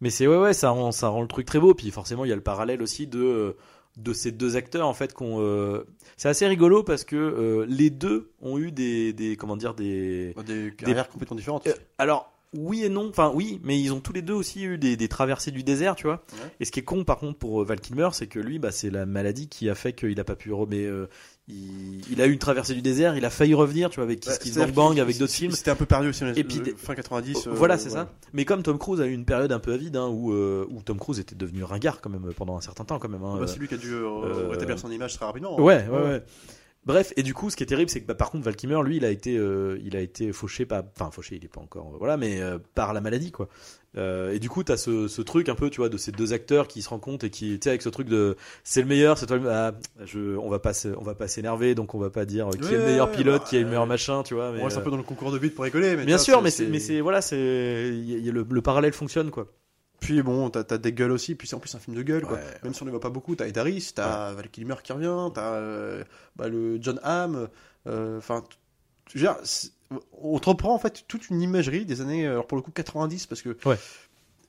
mais 0.00 0.10
c'est, 0.10 0.26
ouais, 0.26 0.36
ouais, 0.38 0.52
ça 0.52 0.70
rend, 0.70 0.92
ça 0.92 1.08
rend 1.08 1.22
le 1.22 1.28
truc 1.28 1.46
très 1.46 1.58
beau. 1.58 1.74
Puis 1.74 1.90
forcément, 1.90 2.24
il 2.24 2.28
y 2.28 2.32
a 2.32 2.36
le 2.36 2.42
parallèle 2.42 2.82
aussi 2.82 3.06
de, 3.06 3.18
euh, 3.20 3.56
de 3.96 4.12
ces 4.12 4.32
deux 4.32 4.56
acteurs, 4.56 4.86
en 4.86 4.94
fait, 4.94 5.14
qu'on. 5.14 5.40
euh, 5.40 5.84
c'est 6.16 6.28
assez 6.28 6.46
rigolo 6.46 6.82
parce 6.82 7.04
que 7.04 7.16
euh, 7.16 7.66
les 7.68 7.90
deux 7.90 8.30
ont 8.40 8.58
eu 8.58 8.72
des, 8.72 9.12
des 9.12 9.36
comment 9.36 9.56
dire, 9.56 9.74
des. 9.74 10.34
Des 10.46 10.72
carrières 10.76 11.08
complètement 11.08 11.36
différentes. 11.36 11.66
Euh, 11.66 11.72
alors, 11.98 12.32
oui 12.54 12.84
et 12.84 12.88
non. 12.88 13.08
Enfin, 13.08 13.32
oui, 13.34 13.60
mais 13.64 13.80
ils 13.80 13.92
ont 13.92 14.00
tous 14.00 14.12
les 14.12 14.22
deux 14.22 14.32
aussi 14.32 14.64
eu 14.64 14.78
des, 14.78 14.96
des 14.96 15.08
traversées 15.08 15.50
du 15.50 15.62
désert, 15.62 15.94
tu 15.94 16.04
vois. 16.06 16.24
Ouais. 16.32 16.50
Et 16.60 16.64
ce 16.64 16.70
qui 16.72 16.80
est 16.80 16.84
con, 16.84 17.04
par 17.04 17.18
contre, 17.18 17.38
pour 17.38 17.64
Val 17.64 17.80
Kilmer, 17.80 18.10
c'est 18.12 18.28
que 18.28 18.38
lui, 18.38 18.58
bah, 18.58 18.70
c'est 18.70 18.90
la 18.90 19.04
maladie 19.06 19.48
qui 19.48 19.68
a 19.68 19.74
fait 19.74 19.92
qu'il 19.92 20.18
a 20.20 20.24
pas 20.24 20.36
pu. 20.36 20.52
Mais 20.68 20.84
euh, 20.84 21.08
il, 21.48 22.00
il 22.10 22.20
a 22.20 22.26
eu 22.26 22.32
une 22.32 22.38
traversée 22.38 22.74
du 22.74 22.82
désert, 22.82 23.16
il 23.16 23.24
a 23.24 23.30
failli 23.30 23.54
revenir, 23.54 23.88
tu 23.90 23.96
vois, 23.96 24.04
avec 24.04 24.20
Kiss 24.20 24.32
Ouais, 24.32 24.38
Kiss 24.40 24.56
Bang 24.74 24.98
avec 24.98 25.16
d'autres 25.18 25.32
films. 25.32 25.52
C'était 25.52 25.70
un 25.70 25.76
peu 25.76 25.86
perdu 25.86 26.08
aussi. 26.08 26.24
Et 26.34 26.42
puis 26.44 26.60
des- 26.60 26.74
fin 26.76 26.94
90. 26.94 27.46
euh, 27.46 27.50
voilà, 27.52 27.78
c'est 27.78 27.86
ouais. 27.90 27.94
ça. 27.94 28.12
Mais 28.32 28.44
comme 28.44 28.62
Tom 28.62 28.78
Cruise 28.78 29.00
a 29.00 29.06
eu 29.06 29.12
une 29.12 29.24
période 29.24 29.52
un 29.52 29.60
peu 29.60 29.72
avide, 29.72 29.96
hein, 29.96 30.08
où, 30.08 30.32
euh, 30.32 30.66
où 30.70 30.82
Tom 30.82 30.98
Cruise 30.98 31.20
était 31.20 31.36
devenu 31.36 31.62
ringard 31.62 32.00
quand 32.00 32.10
même 32.10 32.32
pendant 32.36 32.56
un 32.56 32.60
certain 32.60 32.84
temps, 32.84 32.98
quand 32.98 33.08
même. 33.08 33.22
hein, 33.22 33.36
Bah, 33.36 33.42
euh, 33.44 33.46
c'est 33.46 33.58
lui 33.60 33.68
qui 33.68 33.74
a 33.74 33.78
dû 33.78 33.92
euh, 33.94 34.02
euh, 34.06 34.48
rétablir 34.50 34.78
son 34.78 34.90
image 34.90 35.14
très 35.14 35.24
rapidement. 35.24 35.60
Ouais, 35.60 35.86
ouais, 35.88 36.02
ouais. 36.02 36.22
Bref, 36.86 37.12
et 37.16 37.24
du 37.24 37.34
coup, 37.34 37.50
ce 37.50 37.56
qui 37.56 37.64
est 37.64 37.66
terrible, 37.66 37.90
c'est 37.90 38.00
que 38.00 38.06
bah, 38.06 38.14
par 38.14 38.30
contre, 38.30 38.44
Val 38.44 38.54
Kilmer, 38.54 38.80
lui, 38.84 38.96
il 38.98 39.04
a 39.04 39.10
été, 39.10 39.36
euh, 39.36 39.76
il 39.84 39.96
a 39.96 40.00
été 40.00 40.32
fauché, 40.32 40.64
pas, 40.66 40.84
enfin 40.94 41.10
fauché, 41.10 41.34
il 41.34 41.44
est 41.44 41.48
pas 41.48 41.60
encore, 41.60 41.90
euh, 41.94 41.98
voilà, 41.98 42.16
mais 42.16 42.40
euh, 42.40 42.58
par 42.76 42.92
la 42.92 43.00
maladie, 43.00 43.32
quoi. 43.32 43.48
Euh, 43.96 44.32
et 44.32 44.38
du 44.38 44.48
coup, 44.48 44.62
t'as 44.62 44.76
ce, 44.76 45.08
ce 45.08 45.20
truc 45.20 45.48
un 45.48 45.56
peu, 45.56 45.68
tu 45.68 45.78
vois, 45.80 45.88
de 45.88 45.96
ces 45.96 46.12
deux 46.12 46.32
acteurs 46.32 46.68
qui 46.68 46.82
se 46.82 46.88
rencontrent 46.88 47.24
et 47.24 47.30
qui, 47.30 47.54
tu 47.58 47.64
sais, 47.64 47.70
avec 47.70 47.82
ce 47.82 47.88
truc 47.88 48.08
de, 48.08 48.36
c'est 48.62 48.82
le 48.82 48.86
meilleur, 48.86 49.18
c'est 49.18 49.26
toi, 49.26 49.36
le- 49.38 49.50
ah, 49.50 49.72
je, 50.04 50.36
on 50.36 50.48
va 50.48 50.60
pas, 50.60 50.72
on 50.96 51.02
va 51.02 51.16
pas 51.16 51.26
s'énerver, 51.26 51.74
donc 51.74 51.94
on 51.94 51.98
va 51.98 52.10
pas 52.10 52.24
dire 52.24 52.48
qui 52.50 52.58
est 52.72 52.78
le 52.78 52.84
meilleur 52.84 53.10
pilote, 53.10 53.42
bah, 53.42 53.46
qui 53.48 53.56
est 53.56 53.60
le 53.62 53.66
meilleur 53.66 53.86
machin, 53.86 54.22
tu 54.22 54.34
vois. 54.34 54.52
Mais, 54.52 54.60
On 54.60 54.64
reste 54.64 54.78
un 54.78 54.82
peu 54.82 54.90
dans 54.90 54.96
le 54.96 55.02
concours 55.02 55.32
de 55.32 55.38
vite 55.38 55.54
pour 55.56 55.64
rigoler. 55.64 55.96
Mais 55.96 56.04
bien 56.04 56.18
sûr, 56.18 56.40
mais 56.40 56.50
c'est, 56.50 56.66
mais 56.66 56.78
c'est, 56.78 57.00
voilà, 57.00 57.20
c'est, 57.20 57.36
le 57.36 58.60
parallèle 58.62 58.92
fonctionne, 58.92 59.30
quoi. 59.32 59.48
Puis 60.00 60.22
bon, 60.22 60.50
t'as 60.50 60.62
t'as 60.64 60.78
des 60.78 60.92
gueules 60.92 61.10
aussi. 61.12 61.34
Puis 61.34 61.48
c'est 61.48 61.56
en 61.56 61.58
plus 61.58 61.74
un 61.74 61.78
film 61.78 61.96
de 61.96 62.02
gueule. 62.02 62.22
Quoi. 62.22 62.36
Ouais. 62.38 62.44
Même 62.62 62.74
si 62.74 62.82
on 62.82 62.86
ne 62.86 62.90
voit 62.90 63.00
pas 63.00 63.10
beaucoup, 63.10 63.34
t'as 63.34 63.46
Ed 63.48 63.56
Harris, 63.58 63.92
t'as 63.94 64.32
Val 64.32 64.48
Kilmer 64.50 64.74
qui 64.82 64.92
revient, 64.92 65.32
t'as 65.34 65.54
euh, 65.54 66.04
bah, 66.36 66.48
le 66.48 66.78
John 66.82 67.00
Hamm. 67.02 67.48
euh, 67.86 68.18
Enfin, 68.18 68.44
c'est- 69.44 69.70
on 70.20 70.38
te 70.38 70.48
reprend 70.48 70.74
en 70.74 70.78
fait 70.78 71.04
toute 71.06 71.30
une 71.30 71.40
imagerie 71.40 71.84
des 71.84 72.00
années, 72.00 72.26
euh, 72.26 72.32
alors 72.32 72.46
pour 72.46 72.56
le 72.56 72.62
coup 72.62 72.72
90, 72.72 73.26
parce 73.26 73.42
que. 73.42 73.56
Ouais. 73.64 73.78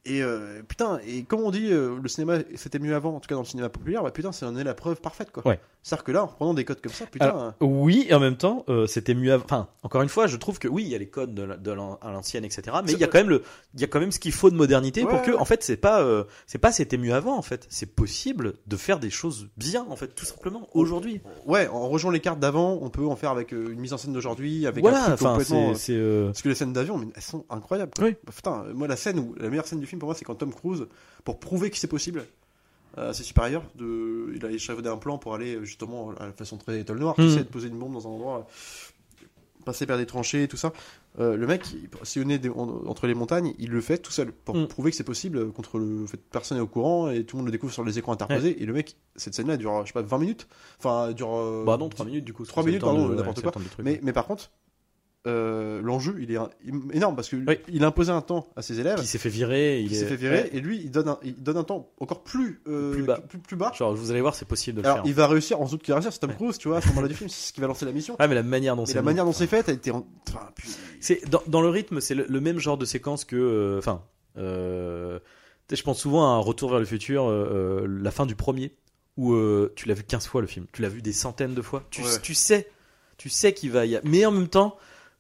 Et 0.06 0.24
euh, 0.24 0.64
putain, 0.64 1.00
et 1.06 1.24
comme 1.24 1.42
on 1.42 1.52
dit, 1.52 1.68
euh, 1.72 2.00
le 2.02 2.08
cinéma 2.08 2.38
c'était 2.56 2.80
mieux 2.80 2.96
avant, 2.96 3.14
en 3.16 3.20
tout 3.20 3.28
cas 3.28 3.36
dans 3.36 3.42
le 3.42 3.48
cinéma 3.48 3.68
populaire, 3.70 4.04
bah 4.04 4.12
putain, 4.12 4.30
en 4.42 4.56
est 4.58 4.64
la 4.64 4.74
preuve 4.74 5.02
parfaite 5.02 5.32
quoi. 5.32 5.46
Ouais. 5.46 5.60
C'est-à-dire 5.88 6.04
que 6.04 6.12
là, 6.12 6.24
en 6.24 6.28
prenant 6.28 6.54
des 6.54 6.66
codes 6.66 6.82
comme 6.82 6.92
ça, 6.92 7.06
putain. 7.06 7.26
Alors, 7.28 7.54
oui, 7.62 8.06
et 8.10 8.14
en 8.14 8.20
même 8.20 8.36
temps, 8.36 8.66
euh, 8.68 8.88
c'était 8.88 9.14
mieux. 9.14 9.32
av- 9.32 9.44
Enfin, 9.46 9.70
encore 9.84 10.02
une 10.02 10.10
fois, 10.10 10.28
je 10.28 10.36
trouve 10.36 10.60
que 10.60 10.68
oui, 10.68 10.84
il 10.84 10.90
y 10.90 10.96
a 10.96 10.98
les 10.98 11.08
codes 11.08 11.34
de, 11.34 11.44
la- 11.44 11.56
l'ancienne, 12.04 12.44
etc. 12.44 12.64
Mais 12.86 12.92
il 12.92 13.00
y 13.00 13.06
a 13.06 13.08
quand 13.08 13.20
même 13.20 13.30
le, 13.30 13.42
il 13.74 13.80
y 13.80 13.86
a 13.86 13.88
quand 13.88 14.02
même 14.02 14.12
ce 14.12 14.20
qu'il 14.20 14.34
faut 14.34 14.50
de 14.50 14.56
modernité 14.56 15.06
pour 15.06 15.22
que, 15.22 15.32
ouais. 15.32 15.38
en 15.38 15.46
fait, 15.46 15.64
c'est 15.64 15.78
pas, 15.78 16.02
euh, 16.02 16.26
c'est 16.46 16.58
pas 16.58 16.74
c'était 16.74 16.98
mieux 16.98 17.14
avant, 17.14 17.38
en 17.38 17.42
fait. 17.42 17.66
C'est 17.70 17.86
possible 17.96 18.56
de 18.68 18.76
faire 18.76 19.00
des 19.00 19.10
choses 19.10 19.48
bien, 19.56 19.86
en 19.90 19.96
fait, 19.96 20.10
tout 20.10 20.26
simplement 20.26 20.68
aujourd'hui. 20.74 21.22
Ouais, 21.46 21.70
en 21.70 21.88
rejoignant 21.88 22.12
les 22.14 22.20
cartes 22.20 22.40
d'avant, 22.42 22.78
on 22.82 22.90
peut 22.90 23.06
en 23.06 23.16
faire 23.16 23.32
avec 23.32 23.54
euh, 23.54 23.72
une 23.72 23.80
mise 23.80 23.94
en 23.94 23.98
scène 23.98 24.12
d'aujourd'hui, 24.12 24.68
avec 24.68 24.80
un 24.84 24.90
Voilà, 24.90 25.04
truc 25.06 25.14
enfin, 25.14 25.32
complètement. 25.38 25.74
c'est, 25.76 25.94
c'est, 25.94 25.94
euh, 25.96 26.26
Parce 26.28 26.42
que 26.42 26.50
les 26.50 26.56
scènes 26.56 26.74
d'avion, 26.74 26.98
mais 26.98 27.08
elles 27.16 27.22
sont 27.22 27.46
incroyables. 27.50 27.94
Quoi. 27.96 28.06
Oui. 28.08 28.16
Bah, 28.26 28.34
putain, 28.36 28.66
moi 28.74 28.90
la 28.90 28.98
scène 28.98 29.20
où 29.20 29.36
la 29.40 29.50
meilleure 29.50 29.68
scène 29.68 29.80
du 29.80 29.86
film 29.86 30.00
pour 30.00 30.08
moi, 30.08 30.16
c'est 30.16 30.26
quand 30.26 30.36
Tom 30.36 30.54
Cruise, 30.54 30.86
pour 31.24 31.40
prouver 31.40 31.70
que 31.70 31.78
c'est 31.78 31.88
possible, 31.88 32.26
euh, 32.98 33.10
assez 33.12 33.24
supérieur. 33.24 33.64
De, 33.76 34.32
il 34.36 34.46
a 34.46 34.52
échafaudé 34.52 34.90
un 34.90 34.98
plan 34.98 35.18
pour 35.18 35.34
aller 35.36 35.60
justement 35.64 36.12
à 36.20 36.26
la 36.28 36.32
façon 36.34 36.58
très 36.58 36.80
étoile 36.80 37.00
noire, 37.00 37.16
tu 37.16 37.30
sais, 37.30 37.40
de 37.44 37.50
poser 37.50 37.68
une 37.68 37.78
bombe 37.78 37.94
dans 37.94 38.08
un 38.08 38.12
endroit, 38.12 38.48
euh, 39.22 39.26
passer 39.66 39.86
par 39.86 39.98
des 39.98 40.06
tranchées 40.06 40.44
et 40.44 40.48
tout 40.48 40.58
ça. 40.58 40.72
Euh, 41.20 41.36
le 41.36 41.48
mec, 41.48 41.64
il- 41.74 41.90
sillonner 42.04 42.38
des- 42.38 42.50
en- 42.50 42.86
entre 42.86 43.08
les 43.08 43.16
montagnes, 43.16 43.54
il 43.58 43.72
le 43.72 43.82
fait 43.82 43.98
tout 43.98 44.12
seul 44.12 44.32
pour 44.32 44.56
Mhm. 44.56 44.68
prouver 44.68 44.92
que 44.92 44.98
c'est 44.98 45.04
possible 45.04 45.38
euh, 45.40 45.48
contre 45.52 45.80
le 45.80 46.06
fait 46.06 46.18
que 46.18 46.24
personne 46.32 46.58
n'est 46.58 46.64
au 46.64 46.68
courant 46.68 47.10
et 47.10 47.24
tout 47.24 47.36
le 47.36 47.40
monde 47.40 47.48
le 47.48 47.52
découvre 47.52 47.74
sur 47.74 47.84
les 47.84 47.98
écrans 47.98 48.14
interposés. 48.14 48.62
Et 48.62 48.66
le 48.66 48.74
mec, 48.74 48.96
cette 49.16 49.34
scène-là 49.34 49.58
dure, 49.58 49.82
je 49.82 49.88
sais 49.88 49.94
pas, 49.94 50.04
20 50.04 50.20
minutes? 50.20 50.48
Enfin, 50.80 51.12
dure. 51.14 51.34
euh, 51.36 51.64
Bah 51.66 51.76
non, 51.78 51.90
3 51.90 52.06
minutes 52.06 52.24
du 52.24 52.34
coup. 52.34 52.46
trois 52.46 52.62
c'est 52.64 52.68
le 52.68 52.72
minutes, 52.74 52.82
temps 52.82 52.94
pardon, 52.96 53.10
n'importe 53.10 53.42
quoi. 53.42 53.52
mais 54.04 54.14
par 54.14 54.26
contre, 54.28 54.52
euh, 55.28 55.82
l'enjeu, 55.82 56.16
il 56.20 56.32
est 56.32 56.38
un- 56.38 56.50
énorme 56.94 57.16
parce 57.16 57.30
que 57.30 57.36
Oui. 57.36 57.60
il 57.68 57.84
a 57.84 57.88
imposé 57.88 58.12
un 58.12 58.22
temps 58.22 58.48
à 58.56 58.62
ses 58.62 58.80
élèves. 58.80 58.98
il 59.02 59.06
s'est 59.08 59.18
fait 59.18 59.30
virer, 59.30 59.80
il, 59.82 59.88
Il 59.88 59.94
est- 59.94 60.00
s'est 60.00 60.06
fait 60.06 60.16
virer 60.16 60.42
Ouais. 60.44 60.50
et 60.54 60.60
lui, 60.62 60.80
il 60.84 60.90
donne 60.90 61.10
un, 61.10 61.20
il 61.24 61.36
donne 61.44 61.58
un 61.58 61.64
temps 61.64 61.90
encore 62.00 62.24
plus, 62.24 62.62
euh, 62.68 62.94
Plus 62.94 63.04
bas. 63.04 63.20
Plus, 63.28 63.38
plus 63.40 63.56
bas. 63.58 63.72
Genre, 63.76 63.94
vous 63.94 64.10
allez 64.12 64.22
voir, 64.22 64.34
c'est 64.36 64.48
possible 64.48 64.78
de 64.78 64.82
le 64.82 64.88
Alors, 64.88 64.98
faire. 65.04 65.08
il 65.08 65.14
va 65.14 65.28
réussir, 65.28 65.62
en 65.62 65.66
doute 65.66 65.84
qu'il 65.84 65.92
va 65.92 65.96
réussir, 65.98 66.14
c'est 66.14 66.20
Tom 66.20 66.30
Ouais. 66.32 66.36
Cruise, 66.38 66.58
tu 66.58 66.68
vois, 66.70 66.78
à 66.78 66.82
ce 66.82 66.88
moment-là 66.90 67.08
du 67.10 67.14
film, 67.14 67.30
c'est 67.30 67.48
ce 67.50 67.54
qui 67.54 67.62
va 67.62 67.68
lancer 67.68 67.86
la 67.86 67.92
mission. 67.92 68.16
Ah, 68.20 68.28
mais 68.28 68.36
la 68.36 68.44
manière 68.44 68.76
dont 68.76 68.86
c'est 68.86 68.96
la 68.96 69.02
manière 69.04 69.26
dont 69.26 69.34
c'est 69.34 69.48
fait, 69.48 69.68
a 69.70 69.74
été. 69.74 69.92
en- 69.92 70.08
Enfin, 70.30 70.50
puis- 70.56 70.70
C'est 71.00 71.30
dans, 71.30 71.42
dans 71.48 71.62
le 71.62 71.70
rythme, 71.70 72.00
c'est 72.02 72.16
le, 72.16 72.26
le 72.28 72.42
même 72.42 72.58
genre 72.60 72.78
de 72.78 72.86
séquence 72.86 73.24
que, 73.26 73.36
euh, 73.36 73.78
enfin, 73.78 74.02
euh, 74.38 75.20
je 75.72 75.82
pense 75.84 76.00
souvent 76.00 76.24
à 76.24 76.38
un 76.38 76.40
Retour 76.40 76.70
vers 76.70 76.80
le 76.80 76.86
futur, 76.86 77.30
la 77.30 78.12
fin 78.12 78.26
du 78.26 78.36
premier, 78.36 78.74
où 79.18 79.36
tu 79.76 79.88
l'as 79.88 79.94
vu 79.94 80.04
15 80.04 80.26
fois 80.28 80.42
le 80.42 80.48
film, 80.48 80.66
tu 80.72 80.82
l'as 80.82 80.90
vu 80.90 81.02
des 81.02 81.12
centaines 81.14 81.54
de 81.54 81.62
fois, 81.62 81.84
tu, 81.90 82.02
Ouais. 82.04 82.08
tu 82.22 82.34
sais, 82.34 82.70
tu 83.18 83.30
sais 83.30 83.54
qu'il 83.54 83.72
va 83.72 83.86
y, 83.86 83.96
a- 83.96 84.02
mais 84.04 84.26
en 84.26 84.32
même 84.32 84.48
temps, 84.48 84.78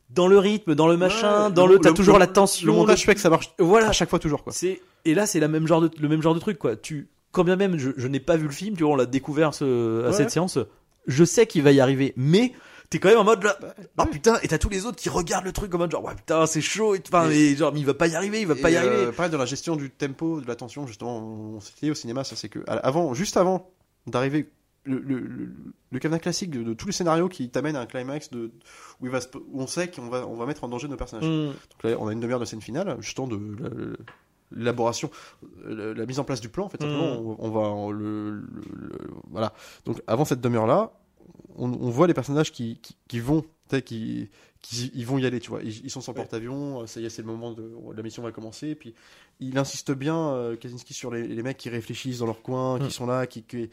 dans 0.10 0.28
le 0.28 0.40
rythme, 0.40 0.74
dans 0.76 0.88
le 0.88 0.98
machin, 0.98 1.48
Ouais, 1.48 1.52
dans 1.54 1.68
le, 1.68 1.80
t'as 1.80 1.90
le- 1.90 1.96
toujours 1.96 2.16
le- 2.16 2.20
la 2.22 2.28
tension, 2.28 2.66
Le 2.68 2.74
montage 2.74 3.04
fait 3.06 3.14
que 3.16 3.22
ça 3.22 3.30
marche 3.30 3.54
voilà, 3.60 3.90
à 3.90 3.92
chaque 3.92 4.10
fois, 4.10 4.20
toujours, 4.20 4.44
quoi. 4.44 4.54
c'est 4.54 4.82
et 5.06 5.14
là 5.14 5.26
c'est 5.26 5.40
la 5.40 5.48
même 5.48 5.68
genre 5.68 5.82
de 5.82 5.90
le 6.00 6.08
même 6.08 6.22
genre 6.22 6.34
de 6.36 6.40
truc 6.40 6.58
quoi. 6.58 6.76
Tu 6.76 7.08
quand 7.32 7.44
bien 7.44 7.56
même 7.56 7.78
je, 7.78 7.92
je 7.98 8.08
n'ai 8.08 8.20
pas 8.20 8.38
vu 8.38 8.46
le 8.46 8.54
film, 8.54 8.76
tu 8.76 8.84
vois, 8.84 8.94
on 8.94 8.96
l'a 8.96 9.06
découvert 9.06 9.54
ce, 9.54 10.04
à 10.06 10.08
Ouais. 10.08 10.14
cette 10.14 10.30
séance. 10.32 10.58
Je 11.08 11.24
sais 11.24 11.46
qu'il 11.48 11.62
va 11.64 11.72
y 11.72 11.80
arriver, 11.80 12.14
mais 12.18 12.52
t'es 12.90 13.00
quand 13.00 13.10
même 13.10 13.18
en 13.20 13.24
mode 13.26 13.44
là. 13.44 13.58
Ah 13.98 14.04
ouais. 14.06 14.10
putain, 14.12 14.40
et 14.44 14.48
t'as 14.48 14.58
tous 14.58 14.70
les 14.70 14.86
autres 14.86 14.98
qui 14.98 15.10
regardent 15.10 15.46
le 15.46 15.52
truc 15.54 15.74
en 15.76 15.78
mode 15.78 15.92
genre 15.92 16.04
ouais 16.06 16.16
putain 16.16 16.46
c'est 16.46 16.62
chaud, 16.62 16.96
et 16.96 17.02
enfin 17.08 17.26
Et- 17.30 17.52
mais 17.52 17.56
genre 17.56 17.74
mais 17.74 17.80
il 17.82 17.86
va 17.86 17.94
pas 17.94 18.08
y 18.08 18.16
arriver, 18.16 18.42
il 18.42 18.48
va 18.48 18.56
pas 18.56 18.70
y 18.70 18.74
Et, 18.74 18.78
arriver. 18.78 18.96
euh, 18.96 19.12
pareil, 19.12 19.32
dans 19.32 19.38
la 19.38 19.46
gestion 19.46 19.76
du 19.76 19.90
tempo, 19.90 20.42
de 20.42 20.48
la 20.48 20.56
tension, 20.56 20.88
justement, 20.88 21.18
on 21.20 21.60
s'est 21.60 21.90
au 21.90 21.94
cinéma, 21.94 22.24
ça 22.24 22.36
c'est 22.36 22.50
que, 22.50 22.60
avant, 22.68 23.14
juste 23.14 23.38
avant 23.38 23.70
d'arriver, 24.08 24.48
le, 24.88 25.00
le, 25.00 25.50
le, 25.92 26.00
cadenas 26.00 26.20
classique 26.20 26.50
de, 26.52 26.64
de 26.64 26.74
tous 26.74 26.88
les 26.88 26.94
scénarios 26.94 27.30
qui 27.30 27.50
t'amènent 27.50 27.76
à 27.76 27.82
un 27.82 27.86
climax 27.86 28.30
de, 28.32 28.52
où, 29.02 29.06
il 29.06 29.12
va 29.12 29.22
se- 29.22 29.28
où 29.38 29.62
on 29.62 29.68
sait 29.68 29.90
qu'on 29.92 30.08
va, 30.10 30.26
on 30.28 30.36
va 30.36 30.46
mettre 30.46 30.64
en 30.64 30.70
danger 30.70 30.88
nos 30.88 30.98
personnages. 30.98 31.26
Mm. 31.28 31.48
Donc 31.48 31.84
là, 31.84 31.96
on 32.00 32.08
a 32.08 32.14
une 32.14 32.20
demi-heure 32.20 32.40
de 32.40 32.46
scène 32.46 32.62
finale, 32.62 32.96
justement 33.02 33.28
de 33.28 33.36
la- 33.62 33.70
la- 33.70 33.96
l'élaboration, 34.52 35.12
la, 35.66 35.94
la 35.94 36.06
mise 36.06 36.20
en 36.20 36.24
place 36.24 36.40
du 36.42 36.50
plan, 36.50 36.66
en 36.66 36.70
fait, 36.70 36.82
simplement, 36.82 37.16
Mm. 37.22 37.26
on, 37.28 37.36
on 37.40 37.50
va, 37.52 37.60
on 37.70 37.92
le, 37.92 38.44
voilà. 39.30 39.54
Donc 39.86 40.02
avant 40.08 40.26
cette 40.26 40.42
demi-heure-là, 40.42 40.92
on, 41.58 41.66
on 41.72 41.90
voit 41.90 42.08
les 42.08 42.14
personnages 42.14 42.52
qui, 42.52 42.80
qui, 42.82 42.96
qui 43.08 43.20
vont, 43.20 43.44
qui, 43.86 44.30
qui 44.62 44.92
ils 44.96 45.06
vont 45.06 45.18
y 45.18 45.26
aller, 45.26 45.40
tu 45.42 45.50
vois. 45.50 45.62
Ils, 45.64 45.84
ils 45.86 45.90
sont 45.90 46.00
le 46.00 46.08
Ouais. 46.08 46.14
porte-avions, 46.16 46.88
ça 46.88 47.02
y 47.02 47.06
est, 47.06 47.10
c'est 47.10 47.22
le 47.22 47.28
moment 47.28 47.52
de 47.52 47.70
la 47.96 48.02
mission 48.04 48.24
va 48.24 48.32
commencer. 48.32 48.76
Puis 48.76 48.94
il 49.42 49.58
insiste 49.58 49.92
bien, 49.92 50.18
euh, 50.18 50.56
Kaczynski, 50.56 50.94
sur 50.94 51.12
les, 51.12 51.28
les 51.28 51.44
mecs 51.44 51.58
qui 51.58 51.70
réfléchissent 51.70 52.20
dans 52.20 52.26
leur 52.28 52.42
coin, 52.42 52.80
Mm. 52.80 52.88
qui 52.88 52.92
sont 52.94 53.06
là, 53.06 53.28
qui, 53.28 53.44
qui 53.44 53.70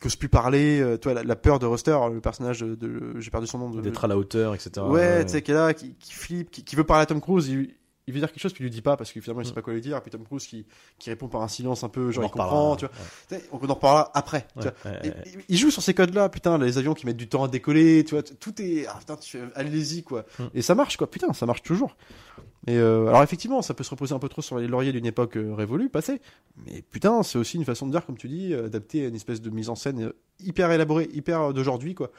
qu'osent 0.00 0.16
plus 0.16 0.28
parler. 0.28 0.80
euh, 0.80 0.96
toi, 0.96 1.14
la, 1.14 1.22
la 1.22 1.36
peur 1.36 1.58
de 1.58 1.66
Ruster, 1.66 1.96
le 2.12 2.20
personnage 2.20 2.60
de, 2.60 2.74
de- 2.74 3.14
j'ai 3.20 3.30
perdu 3.30 3.46
son 3.46 3.58
nom, 3.58 3.70
D'être 3.70 4.04
à 4.04 4.08
la 4.08 4.16
hauteur, 4.18 4.54
etc. 4.54 4.70
Ouais, 4.86 5.24
tu 5.24 5.32
sais, 5.32 5.42
qui 5.42 5.50
est 5.50 5.54
là, 5.54 5.74
qui, 5.74 5.94
qui 5.94 6.12
flippe, 6.12 6.50
qui, 6.50 6.64
qui 6.64 6.76
veut 6.76 6.84
parler 6.84 7.02
à 7.02 7.06
Tom 7.06 7.20
Cruise, 7.20 7.48
il, 7.48 7.74
il 8.06 8.14
veut 8.14 8.20
dire 8.20 8.30
quelque 8.32 8.40
chose, 8.40 8.54
puis 8.54 8.62
il 8.62 8.66
lui 8.66 8.70
dit 8.70 8.80
pas, 8.80 8.96
parce 8.96 9.12
que 9.12 9.20
finalement 9.20 9.42
il 9.42 9.44
sait 9.44 9.52
Mm. 9.52 9.54
pas 9.56 9.60
quoi 9.62 9.74
lui 9.74 9.82
dire, 9.82 9.96
et 9.98 10.00
puis 10.00 10.10
Tom 10.10 10.24
Cruise 10.24 10.46
qui, 10.46 10.64
qui 10.98 11.10
répond 11.10 11.28
par 11.28 11.42
un 11.42 11.48
silence 11.48 11.84
un 11.84 11.90
peu, 11.90 12.10
genre 12.10 12.24
il 12.24 12.30
comprend, 12.30 12.74
tu 12.76 12.86
vois. 12.86 13.38
On 13.52 13.56
en 13.68 13.74
reparlera 13.74 14.10
après, 14.14 14.46
tu 14.58 14.66
Ouais, 14.66 14.72
vois. 14.82 14.90
ouais, 14.92 14.98
Et- 15.04 15.08
ouais. 15.08 15.14
et- 15.26 15.44
il 15.50 15.56
joue 15.58 15.70
sur 15.70 15.82
ces 15.82 15.92
codes-là, 15.92 16.30
putain, 16.30 16.56
les 16.56 16.78
avions 16.78 16.94
qui 16.94 17.04
mettent 17.04 17.18
du 17.18 17.28
temps 17.28 17.44
à 17.44 17.48
décoller, 17.48 18.04
tu 18.04 18.14
vois, 18.14 18.22
tout 18.22 18.62
est, 18.62 18.86
ah, 18.86 18.96
putain, 18.98 19.16
tu 19.16 19.36
fais, 19.36 19.42
allez-y, 19.54 20.02
quoi. 20.04 20.24
Mm. 20.38 20.44
Et 20.54 20.62
ça 20.62 20.74
marche, 20.74 20.96
quoi, 20.96 21.10
putain, 21.10 21.32
ça 21.34 21.44
marche 21.44 21.62
toujours. 21.62 21.96
Et 22.68 22.76
euh, 22.76 23.06
alors 23.06 23.22
effectivement, 23.22 23.62
ça 23.62 23.72
peut 23.72 23.82
se 23.84 23.88
reposer 23.90 24.14
un 24.14 24.18
peu 24.18 24.28
trop 24.28 24.42
sur 24.42 24.58
les 24.58 24.66
lauriers 24.66 24.92
d'une 24.92 25.06
époque 25.06 25.36
euh, 25.36 25.54
révolue, 25.54 25.88
passée, 25.88 26.20
mais 26.66 26.82
putain, 26.90 27.22
c'est 27.22 27.38
aussi 27.38 27.56
une 27.56 27.64
façon 27.64 27.86
de 27.86 27.92
dire, 27.92 28.04
comme 28.04 28.18
tu 28.18 28.28
dis, 28.28 28.52
euh, 28.52 28.66
adapter 28.66 29.04
à 29.04 29.08
une 29.08 29.14
espèce 29.14 29.40
de 29.40 29.48
mise 29.48 29.70
en 29.70 29.74
scène 29.74 30.12
hyper 30.44 30.70
élaborée, 30.70 31.08
hyper 31.14 31.54
d'aujourd'hui, 31.54 31.94
quoi. 31.94 32.10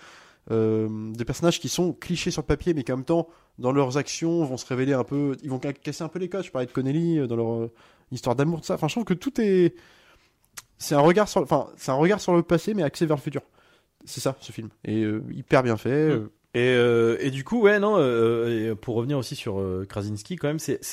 Des 0.50 1.26
personnages 1.26 1.60
qui 1.60 1.70
sont 1.70 1.94
clichés 1.94 2.32
sur 2.32 2.42
le 2.42 2.48
papier, 2.48 2.74
mais 2.74 2.84
qui 2.84 2.92
en 2.92 2.96
même 2.98 3.06
temps, 3.06 3.28
dans 3.60 3.72
leurs 3.72 3.98
actions, 3.98 4.44
vont 4.46 4.58
se 4.58 4.66
révéler 4.66 4.94
un 4.94 5.04
peu, 5.04 5.38
ils 5.44 5.50
vont 5.52 5.60
ca- 5.62 5.74
casser 5.74 6.04
un 6.04 6.08
peu 6.08 6.18
les 6.18 6.28
codes. 6.28 6.44
Je 6.44 6.50
parlais 6.50 6.66
de 6.66 6.72
Connelly 6.72 7.28
dans 7.28 7.36
leur 7.36 7.70
histoire 8.12 8.36
d'amour, 8.36 8.62
tout 8.62 8.66
ça. 8.66 8.74
Enfin, 8.74 8.88
je 8.88 8.96
trouve 8.96 9.04
que 9.06 9.14
tout 9.14 9.40
est, 9.40 9.76
c'est 10.80 10.96
un 10.96 11.02
regard 11.02 11.28
sur, 11.30 11.42
enfin, 11.44 11.68
c'est 11.78 11.92
un 11.92 11.96
regard 11.96 12.20
sur 12.20 12.34
le 12.34 12.42
passé, 12.42 12.74
mais 12.74 12.82
axé 12.82 13.06
vers 13.06 13.18
le 13.18 13.22
futur. 13.22 13.42
C'est 14.06 14.22
ça, 14.22 14.38
ce 14.40 14.52
film, 14.52 14.70
et 14.86 15.06
hyper 15.30 15.62
bien 15.62 15.78
fait. 15.78 15.90
euh, 15.92 16.32
Et, 16.56 16.62
euh, 16.62 17.18
et 17.20 17.30
du 17.30 17.44
coup, 17.44 17.62
ouais, 17.62 17.80
non, 17.80 17.96
euh, 17.98 18.74
pour 18.74 18.96
revenir 18.96 19.18
aussi 19.18 19.36
sur 19.36 19.60
euh, 19.60 19.86
Krasinski, 19.88 20.36
quand 20.36 20.48
même, 20.48 20.58
c'est. 20.58 20.80
tu 20.80 20.90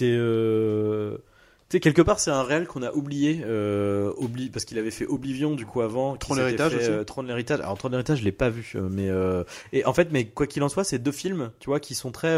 sais, 1.71 1.81
quelque 1.81 2.03
part, 2.03 2.21
c'est 2.21 2.31
un 2.31 2.42
réel 2.42 2.66
qu'on 2.66 2.83
a 2.83 2.92
oublié, 2.92 3.42
oubli, 4.19 4.51
parce 4.51 4.64
qu'il 4.66 4.79
avait 4.79 4.90
fait 4.90 5.07
Oblivion, 5.07 5.55
du 5.55 5.64
coup, 5.64 5.81
avant. 5.81 6.14
s'était 6.14 6.35
l'héritage 6.35 6.75
aussi. 6.75 6.90
Trône 7.07 7.27
l'héritage. 7.27 7.61
Alors, 7.61 7.79
Trône 7.79 7.92
l'héritage, 7.92 8.19
je 8.19 8.25
l'ai 8.25 8.33
pas 8.33 8.51
vu, 8.51 8.75
mais. 8.90 9.09
et 9.73 9.85
en 9.87 9.95
fait, 9.95 10.09
mais 10.12 10.27
quoi 10.27 10.47
qu'il 10.47 10.62
en 10.62 10.69
soit, 10.69 10.85
c'est 10.85 10.99
deux 10.99 11.12
films, 11.12 11.51
tu 11.59 11.71
vois, 11.71 11.81
qui 11.81 11.95
sont 11.95 12.12
très 12.12 12.37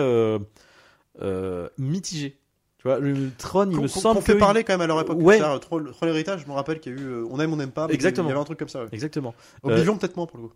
mitigés. 1.76 2.38
Tu 2.78 2.86
vois, 2.86 3.00
le 3.00 3.32
Trône, 3.36 3.72
il 3.72 3.80
me 3.80 3.88
semble 3.88 4.20
qu'on 4.20 4.24
fait 4.24 4.38
parler 4.38 4.62
quand 4.62 4.74
même 4.74 4.82
à 4.82 4.86
leur 4.86 5.00
époque. 5.00 5.18
Ouais. 5.20 5.40
Trop 5.60 5.80
l'héritage, 6.02 6.42
je 6.42 6.46
me 6.46 6.52
rappelle 6.52 6.78
qu'il 6.78 6.96
y 6.96 6.96
a 6.96 7.00
eu, 7.00 7.24
on 7.28 7.40
aime, 7.40 7.52
on 7.52 7.56
n'aime 7.56 7.72
pas. 7.72 7.88
Exactement. 7.88 8.28
Il 8.28 8.30
y 8.30 8.32
avait 8.32 8.40
un 8.40 8.44
truc 8.44 8.60
comme 8.60 8.68
ça. 8.68 8.84
Exactement. 8.92 9.34
Oblivion 9.64 9.98
peut-être 9.98 10.16
moins 10.16 10.26
pour 10.26 10.38
le 10.38 10.46
coup. 10.46 10.54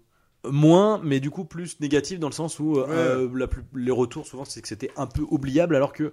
Moins, 0.50 1.00
mais 1.04 1.20
du 1.20 1.30
coup 1.30 1.44
plus 1.44 1.78
négatif 1.80 2.18
dans 2.18 2.28
le 2.28 2.32
sens 2.34 2.58
où 2.58 2.78
euh, 2.78 3.28
la 3.34 3.46
plus- 3.46 3.64
les 3.74 3.90
retours 3.92 4.26
souvent 4.26 4.44
c'est 4.44 4.60
que 4.62 4.68
c'était 4.68 4.90
un 4.96 5.06
peu 5.06 5.22
oubliable 5.30 5.76
alors 5.76 5.92
que 5.92 6.12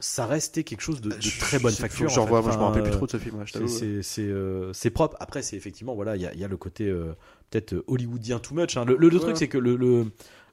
ça 0.00 0.26
restait 0.26 0.64
quelque 0.64 0.80
chose 0.80 1.00
de, 1.00 1.10
de 1.10 1.20
Je- 1.20 1.38
très 1.38 1.58
bonne 1.60 1.72
facture. 1.72 2.10
Moi 2.26 2.42
je 2.52 2.58
me 2.58 2.62
rappelle 2.64 2.82
plus 2.82 2.92
euh, 2.92 2.96
trop 2.96 3.06
de 3.06 3.10
ce 3.12 3.16
film. 3.18 3.44
c'est- 4.02 4.22
euh, 4.22 4.72
propre. 4.92 5.16
Après 5.20 5.40
c'est 5.42 5.56
effectivement 5.56 5.94
voilà 5.94 6.16
il 6.16 6.22
y 6.22 6.26
a, 6.26 6.34
y 6.34 6.42
a 6.44 6.48
le 6.48 6.56
côté 6.56 6.88
euh, 6.88 7.12
peut-être 7.50 7.84
hollywoodien 7.86 8.40
too 8.40 8.54
much. 8.54 8.76
hein. 8.76 8.84
Le, 8.84 8.96
le- 8.96 9.08
le 9.08 9.20
truc 9.20 9.36
c'est 9.36 9.48
que 9.48 9.58
le, 9.58 9.76
le 9.76 10.06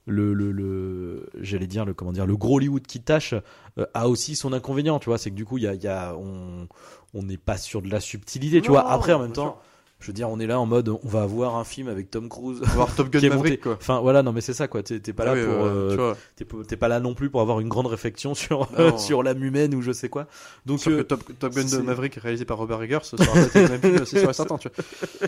le, 0.08 0.34
le, 0.34 0.52
le- 0.52 1.30
j'allais 1.42 1.68
dire 1.68 1.86
le 1.86 1.94
comment 1.94 2.12
dire 2.12 2.26
le 2.26 2.36
gros 2.36 2.58
Hollywood 2.58 2.82
qui 2.88 3.02
tâche 3.02 3.34
euh, 3.78 3.86
a 3.94 4.10
aussi 4.10 4.36
son 4.36 4.52
inconvénient 4.54 4.98
tu 5.00 5.06
vois 5.10 5.18
c'est 5.20 5.30
que 5.30 5.36
du 5.36 5.46
coup 5.46 5.58
il 5.60 5.64
y 5.64 5.68
a, 5.68 5.76
y 5.76 5.88
a 5.88 6.16
on 6.18 6.68
on 7.14 7.22
n'est 7.24 7.38
pas 7.38 7.58
sur 7.58 7.82
de 7.84 7.90
la 7.90 8.00
subtilité 8.00 8.62
tu 8.62 8.68
Non, 8.70 8.74
vois 8.74 8.92
après 8.92 9.14
en 9.14 9.20
même 9.20 9.32
temps 9.34 9.60
je 10.02 10.08
veux 10.08 10.14
dire 10.14 10.30
on 10.30 10.40
est 10.40 10.48
là 10.48 10.60
en 10.60 10.66
mode 10.66 10.90
on 10.90 11.00
va 11.08 11.22
avoir 11.22 11.56
un 11.56 11.64
film 11.64 11.88
avec 11.88 12.12
Tom 12.12 12.28
Cruise 12.28 12.60
On 12.62 12.66
va 12.66 12.74
voir 12.74 12.96
Top 12.96 13.10
Gun 13.12 13.30
Maverick, 13.30 13.62
quoi. 13.62 13.78
Enfin 13.80 14.00
voilà, 14.02 14.22
non 14.24 14.34
mais 14.34 14.42
c'est 14.42 14.54
ça 14.54 14.68
quoi. 14.68 14.84
T'es 14.84 15.00
pas 15.14 15.24
là 15.26 15.32
Ah 15.32 15.36
oui, 15.36 15.46
pour, 15.46 15.66
euh, 15.66 16.64
t'es 16.68 16.76
pas 16.76 16.88
là 16.88 17.00
non 17.00 17.14
plus 17.14 17.30
pour 17.30 17.40
avoir 17.42 17.60
une 17.60 17.70
grande 17.70 17.88
réflexion 17.88 18.34
sur 18.36 18.68
Non. 18.78 18.98
sur 18.98 19.24
l'âme 19.24 19.44
humaine 19.44 19.74
ou 19.76 19.82
je 19.82 19.92
sais 19.92 20.10
quoi. 20.10 20.28
Donc 20.66 20.80
Sauf 20.80 20.94
que 20.94 21.00
euh, 21.00 21.04
Top, 21.04 21.24
Top 21.40 21.54
Gun 21.54 21.64
de 21.66 21.78
Maverick 21.78 22.16
réalisé 22.16 22.44
par 22.46 22.58
Robert 22.58 22.82
Eggers, 22.84 23.00
ça 23.04 23.18
sera 23.18 23.34
peut-être 23.48 23.70
même 23.72 23.82
film, 23.82 24.06
c'est 24.06 24.20
sûr 24.20 24.30
et 24.30 24.34
certain, 24.34 24.58
tu 24.58 24.68
vois. 24.70 25.28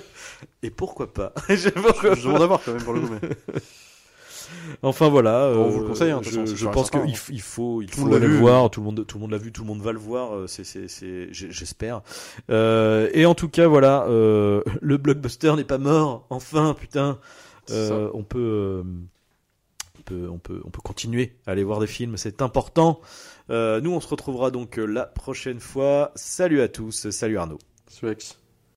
et 0.63 0.69
pourquoi 0.69 1.13
pas? 1.13 1.33
Je- 1.49 1.69
pourquoi 1.69 2.15
Je 2.15 2.23
demande 2.27 2.41
à 2.41 2.47
voir 2.47 2.61
quand 2.65 2.73
même 2.73 2.83
pour 2.83 2.93
le 2.93 3.01
coup, 3.01 3.09
mais. 3.21 3.29
Enfin 4.81 5.09
voilà. 5.09 5.51
On 5.55 5.65
euh, 5.65 5.69
vous 5.69 5.79
le 5.79 5.87
conseille, 5.87 6.11
hein, 6.11 6.21
je, 6.23 6.67
pense 6.67 6.89
qu'il 6.89 6.99
hein. 6.99 7.05
il 7.29 7.41
faut 7.41 7.81
il 7.81 7.89
faut 7.89 8.13
aller 8.13 8.27
le 8.27 8.37
voir. 8.37 8.69
Tout 8.69 8.81
le 8.81 8.85
monde 8.85 9.05
tout 9.05 9.17
le 9.17 9.21
monde 9.21 9.31
l'a 9.31 9.37
vu, 9.37 9.51
tout 9.51 9.61
le 9.61 9.67
monde 9.67 9.81
va 9.81 9.91
le 9.91 9.99
voir. 9.99 10.35
euh, 10.35 10.47
C'est 10.47 10.63
c'est 10.63 10.87
c'est 10.87 11.27
j'ai- 11.31 11.51
j'espère. 11.51 12.01
Euh, 12.49 13.09
et 13.13 13.25
en 13.25 13.35
tout 13.35 13.49
cas 13.49 13.67
voilà, 13.67 14.05
euh, 14.07 14.61
le 14.81 14.97
blockbuster 14.97 15.55
n'est 15.55 15.63
pas 15.63 15.77
mort. 15.77 16.25
Enfin 16.29 16.75
putain. 16.79 17.19
Euh, 17.71 18.09
on 18.13 18.23
peut, 18.23 18.39
euh, 18.39 18.83
on 19.97 20.01
peut, 20.03 20.29
on 20.29 20.37
peut, 20.37 20.61
on 20.65 20.69
peut 20.69 20.81
continuer 20.81 21.37
à 21.47 21.51
aller 21.51 21.63
voir 21.63 21.79
des 21.79 21.87
films, 21.87 22.17
c'est 22.17 22.41
important. 22.41 22.99
Euh, 23.49 23.79
nous, 23.81 23.91
on 23.91 24.01
se 24.01 24.07
retrouvera 24.07 24.51
donc 24.51 24.77
euh, 24.79 24.85
la 24.85 25.05
prochaine 25.05 25.59
fois. 25.61 26.11
Salut 26.15 26.61
à 26.61 26.67
tous, 26.67 27.09
salut 27.09 27.37
Arnaud. 27.37 27.59
Suex. 27.87 28.37